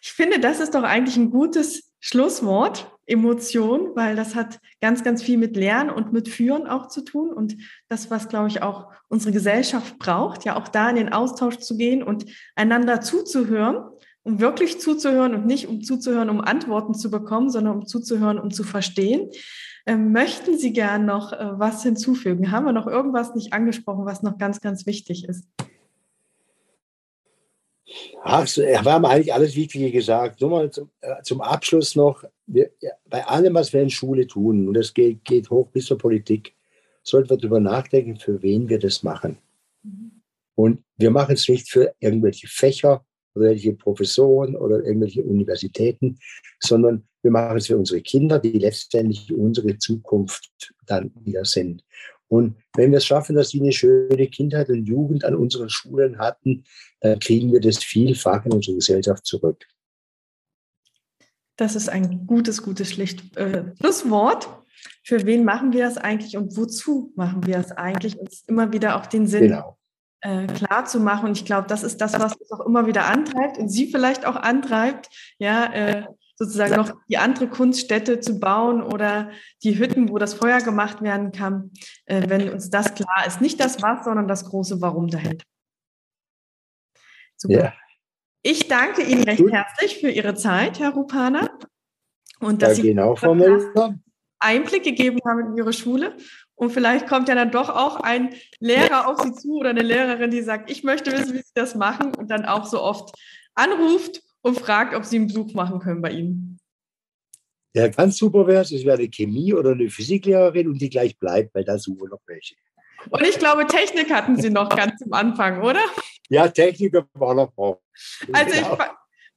Ich 0.02 0.12
finde, 0.12 0.40
das 0.40 0.60
ist 0.60 0.76
doch 0.76 0.84
eigentlich 0.84 1.16
ein 1.16 1.32
gutes 1.32 1.94
Schlusswort, 2.00 2.94
Emotion, 3.06 3.96
weil 3.96 4.16
das 4.16 4.34
hat 4.34 4.60
ganz, 4.82 5.04
ganz 5.04 5.22
viel 5.22 5.38
mit 5.38 5.58
Lernen 5.58 5.90
und 5.90 6.14
mit 6.14 6.30
Führen 6.30 6.68
auch 6.68 6.88
zu 6.88 7.02
tun. 7.02 7.32
Und 7.32 7.58
das, 7.90 8.10
was, 8.12 8.30
glaube 8.30 8.48
ich, 8.48 8.62
auch 8.62 8.92
unsere 9.10 9.34
Gesellschaft 9.34 10.00
braucht, 10.00 10.46
ja 10.46 10.56
auch 10.56 10.70
da 10.70 10.90
in 10.90 10.96
den 10.96 11.12
Austausch 11.12 11.58
zu 11.58 11.78
gehen 11.78 12.02
und 12.02 12.26
einander 12.56 13.02
zuzuhören, 13.02 13.84
um 14.24 14.40
wirklich 14.40 14.80
zuzuhören 14.80 15.34
und 15.34 15.46
nicht 15.46 15.68
um 15.68 15.84
zuzuhören, 15.84 16.30
um 16.30 16.40
Antworten 16.40 16.94
zu 16.94 17.12
bekommen, 17.12 17.50
sondern 17.50 17.76
um 17.76 17.86
zuzuhören, 17.86 18.40
um 18.40 18.52
zu 18.52 18.64
verstehen. 18.64 19.30
Ähm, 19.86 20.12
möchten 20.14 20.58
Sie 20.58 20.72
gern 20.72 21.06
noch 21.06 21.34
äh, 21.34 21.60
was 21.60 21.84
hinzufügen? 21.84 22.52
Haben 22.52 22.66
wir 22.66 22.72
noch 22.72 22.88
irgendwas 22.88 23.36
nicht 23.36 23.52
angesprochen, 23.52 24.06
was 24.06 24.24
noch 24.24 24.38
ganz, 24.38 24.62
ganz 24.62 24.86
wichtig 24.86 25.28
ist? 25.28 25.46
Ach, 28.24 28.48
wir 28.56 28.84
haben 28.86 29.06
eigentlich 29.06 29.34
alles 29.34 29.56
Wichtige 29.56 29.92
gesagt. 29.92 30.40
Nur 30.42 30.50
mal 30.50 30.72
zum, 30.72 30.90
äh, 31.02 31.22
zum 31.24 31.42
Abschluss 31.42 31.96
noch, 31.96 32.24
wir, 32.48 32.72
bei 33.10 33.26
allem, 33.26 33.54
was 33.54 33.74
wir 33.74 33.82
in 33.82 33.90
Schule 33.90 34.26
tun, 34.26 34.68
und 34.68 34.74
das 34.74 34.94
geht, 34.94 35.26
geht 35.26 35.50
hoch 35.50 35.68
bis 35.68 35.86
zur 35.86 35.98
Politik, 35.98 36.56
sollten 37.04 37.30
wir 37.30 37.38
darüber 37.38 37.60
nachdenken, 37.60 38.18
für 38.18 38.42
wen 38.42 38.70
wir 38.70 38.80
das 38.80 39.04
machen. 39.04 39.38
Und 40.56 40.84
wir 40.98 41.12
machen 41.12 41.34
es 41.34 41.50
nicht 41.50 41.70
für 41.70 41.94
irgendwelche 42.00 42.48
Fächer 42.48 43.06
oder 43.36 43.48
irgendwelche 43.48 43.74
Professoren 43.74 44.56
oder 44.56 44.84
irgendwelche 44.84 45.24
Universitäten, 45.24 46.20
sondern 46.60 47.08
wir 47.24 47.32
machen 47.32 47.58
es 47.58 47.68
für 47.68 47.78
unsere 47.78 48.02
Kinder, 48.02 48.38
die 48.38 48.60
letztendlich 48.60 49.34
unsere 49.34 49.78
Zukunft 49.78 50.74
dann 50.86 51.12
wieder 51.24 51.46
sind. 51.46 51.84
Und 52.28 52.56
wenn 52.76 52.92
wir 52.92 52.98
es 52.98 53.06
schaffen, 53.06 53.36
dass 53.36 53.50
sie 53.50 53.62
eine 53.62 53.72
schöne 53.72 54.28
Kindheit 54.28 54.70
und 54.70 54.86
Jugend 54.86 55.24
an 55.24 55.36
unseren 55.36 55.70
Schulen 55.70 56.18
hatten, 56.18 56.64
dann 57.00 57.20
kriegen 57.20 57.52
wir 57.52 57.62
das 57.62 57.78
vielfach 57.78 58.46
in 58.46 58.54
unsere 58.54 58.76
Gesellschaft 58.76 59.26
zurück. 59.26 59.66
Das 61.56 61.76
ist 61.76 61.90
ein 61.90 62.26
gutes, 62.26 62.64
gutes 62.64 62.90
Schlicht, 62.90 63.38
äh, 63.38 63.64
Schlusswort. 63.80 64.50
Für 65.04 65.26
wen 65.26 65.46
machen 65.46 65.72
wir 65.72 65.86
das 65.86 65.98
eigentlich 65.98 66.36
und 66.36 66.58
wozu 66.58 67.14
machen 67.16 67.46
wir 67.46 67.56
das 67.56 67.72
eigentlich? 67.72 68.18
Uns 68.18 68.44
immer 68.48 68.74
wieder 68.74 68.98
auch 68.98 69.06
den 69.06 69.28
Sinn 69.28 69.50
genau. 69.50 69.78
äh, 70.22 70.48
klar 70.48 70.86
zu 70.86 71.00
machen. 71.00 71.28
Und 71.30 71.38
ich 71.38 71.46
glaube, 71.46 71.68
das 71.68 71.84
ist 71.84 72.02
das, 72.02 72.14
was 72.14 72.36
uns 72.36 72.52
auch 72.52 72.66
immer 72.66 72.88
wieder 72.88 73.06
antreibt 73.06 73.60
und 73.60 73.70
Sie 73.70 73.92
vielleicht 73.92 74.26
auch 74.26 74.36
antreibt, 74.36 75.10
ja, 75.38 75.72
äh, 75.72 76.04
sozusagen 76.36 76.76
noch 76.76 76.94
die 77.08 77.18
andere 77.18 77.48
Kunststätte 77.48 78.20
zu 78.20 78.40
bauen 78.40 78.82
oder 78.82 79.32
die 79.64 79.78
Hütten, 79.78 80.10
wo 80.10 80.18
das 80.18 80.34
Feuer 80.34 80.60
gemacht 80.60 81.02
werden 81.02 81.32
kann, 81.32 81.72
äh, 82.06 82.24
wenn 82.28 82.50
uns 82.50 82.70
das 82.70 82.96
klar 82.96 83.26
ist. 83.28 83.42
Nicht 83.42 83.60
das 83.60 83.82
Was, 83.82 84.06
sondern 84.06 84.28
das 84.28 84.46
große 84.46 84.82
Warum 84.82 85.08
dahinter. 85.08 85.46
Super. 87.38 87.54
Ja. 87.54 87.74
Ich 88.42 88.68
danke 88.68 89.04
Ihnen 89.04 89.24
recht 89.24 89.42
Gut. 89.42 89.52
herzlich 89.52 90.00
für 90.00 90.10
Ihre 90.10 90.36
Zeit, 90.36 90.80
Herr 90.80 90.92
Rupana. 90.92 91.50
Und 92.40 92.62
dass 92.62 92.78
ja, 92.78 92.84
genau, 92.84 93.16
Sie 93.16 94.00
Einblick 94.40 94.84
gegeben 94.84 95.20
haben 95.26 95.52
in 95.52 95.58
Ihre 95.58 95.72
Schule. 95.72 96.18
Und 96.56 96.72
vielleicht 96.72 97.08
kommt 97.08 97.30
ja 97.30 97.36
dann 97.36 97.52
doch 97.52 97.70
auch 97.70 98.02
ein 98.02 98.36
Lehrer 98.60 99.08
auf 99.08 99.22
Sie 99.22 99.34
zu 99.34 99.60
oder 99.60 99.70
eine 99.70 99.82
Lehrerin, 99.82 100.30
die 100.30 100.42
sagt, 100.42 100.70
ich 100.70 100.84
möchte 100.84 101.12
wissen, 101.12 101.34
wie 101.34 101.40
Sie 101.40 101.54
das 101.56 101.76
machen 101.76 102.14
und 102.16 102.30
dann 102.30 102.46
auch 102.46 102.66
so 102.66 102.82
oft 102.82 103.16
anruft 103.56 104.22
und 104.44 104.60
fragt, 104.60 104.94
ob 104.94 105.06
sie 105.06 105.16
einen 105.16 105.28
Besuch 105.28 105.54
machen 105.54 105.80
können 105.80 106.02
bei 106.02 106.12
Ihnen. 106.12 106.60
Ja, 107.76 107.88
ganz 107.88 108.18
super 108.18 108.46
wäre 108.46 108.62
es, 108.62 108.72
es 108.72 108.86
wäre 108.86 108.98
eine 108.98 109.10
Chemie- 109.10 109.54
oder 109.54 109.72
eine 109.72 109.90
Physiklehrerin 109.90 110.68
und 110.68 110.80
die 110.80 110.90
gleich 110.90 111.18
bleibt, 111.18 111.56
weil 111.56 111.64
da 111.64 111.80
suchen 111.80 112.02
wir 112.02 112.10
noch 112.10 112.22
welche. 112.28 112.56
Und 113.10 113.24
ich 113.24 113.40
glaube, 113.40 113.66
Technik 113.66 114.14
hatten 114.14 114.40
Sie 114.40 114.50
noch 114.50 114.70
ganz 114.70 115.02
am 115.02 115.14
Anfang, 115.14 115.62
oder? 115.62 115.82
Ja, 116.30 116.48
Technik 116.48 116.96
war 117.14 117.34
noch 117.34 117.52
brauchen. 117.54 117.82
Also 118.32 118.54
genau. 118.54 118.74
ich 118.74 118.80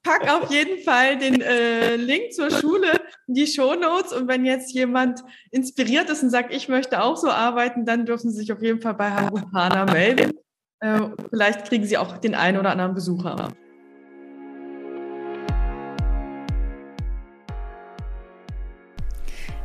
packe 0.02 0.32
auf 0.34 0.50
jeden 0.50 0.82
Fall 0.84 1.18
den 1.18 1.40
äh, 1.40 1.96
Link 1.96 2.32
zur 2.32 2.50
Schule 2.50 2.92
in 3.26 3.34
die 3.34 3.46
Shownotes 3.46 4.12
und 4.12 4.28
wenn 4.28 4.44
jetzt 4.44 4.72
jemand 4.72 5.24
inspiriert 5.50 6.10
ist 6.10 6.22
und 6.22 6.30
sagt, 6.30 6.54
ich 6.54 6.68
möchte 6.68 7.02
auch 7.02 7.16
so 7.16 7.28
arbeiten, 7.28 7.86
dann 7.86 8.06
dürfen 8.06 8.30
Sie 8.30 8.36
sich 8.36 8.52
auf 8.52 8.62
jeden 8.62 8.80
Fall 8.80 8.94
bei 8.94 9.10
Herrn 9.10 9.30
Rupana 9.30 9.86
melden. 9.86 10.32
Äh, 10.80 11.08
vielleicht 11.30 11.66
kriegen 11.66 11.84
Sie 11.84 11.96
auch 11.96 12.18
den 12.18 12.34
einen 12.34 12.58
oder 12.58 12.70
anderen 12.70 12.94
Besucher. 12.94 13.48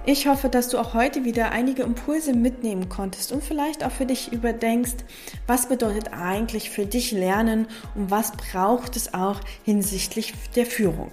Ich 0.03 0.27
hoffe, 0.27 0.49
dass 0.49 0.69
du 0.69 0.79
auch 0.79 0.95
heute 0.95 1.25
wieder 1.25 1.51
einige 1.51 1.83
Impulse 1.83 2.33
mitnehmen 2.33 2.89
konntest 2.89 3.31
und 3.31 3.43
vielleicht 3.43 3.83
auch 3.83 3.91
für 3.91 4.07
dich 4.07 4.33
überdenkst, 4.33 4.95
was 5.45 5.69
bedeutet 5.69 6.11
eigentlich 6.11 6.71
für 6.71 6.87
dich 6.87 7.11
Lernen 7.11 7.67
und 7.93 8.09
was 8.09 8.31
braucht 8.31 8.95
es 8.95 9.13
auch 9.13 9.41
hinsichtlich 9.63 10.33
der 10.55 10.65
Führung. 10.65 11.11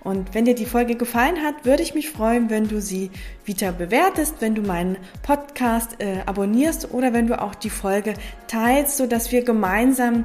Und 0.00 0.34
wenn 0.34 0.46
dir 0.46 0.54
die 0.54 0.64
Folge 0.64 0.94
gefallen 0.94 1.42
hat, 1.42 1.66
würde 1.66 1.82
ich 1.82 1.94
mich 1.94 2.08
freuen, 2.08 2.48
wenn 2.48 2.68
du 2.68 2.80
sie 2.80 3.10
wieder 3.44 3.70
bewertest, 3.70 4.36
wenn 4.40 4.54
du 4.54 4.62
meinen 4.62 4.96
Podcast 5.22 5.96
äh, 6.00 6.22
abonnierst 6.24 6.90
oder 6.90 7.12
wenn 7.12 7.26
du 7.26 7.38
auch 7.38 7.54
die 7.54 7.70
Folge 7.70 8.14
teilst, 8.48 8.96
sodass 8.96 9.30
wir 9.30 9.44
gemeinsam 9.44 10.24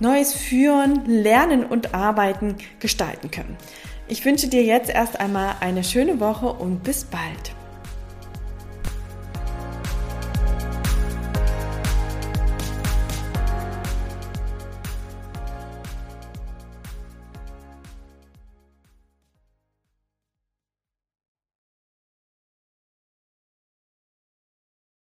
Neues 0.00 0.32
führen, 0.32 1.04
lernen 1.04 1.64
und 1.64 1.94
arbeiten 1.94 2.56
gestalten 2.80 3.30
können. 3.30 3.58
Ich 4.12 4.26
wünsche 4.26 4.46
dir 4.46 4.62
jetzt 4.62 4.90
erst 4.90 5.18
einmal 5.18 5.54
eine 5.60 5.82
schöne 5.82 6.20
Woche 6.20 6.52
und 6.52 6.82
bis 6.82 7.04
bald. 7.04 7.54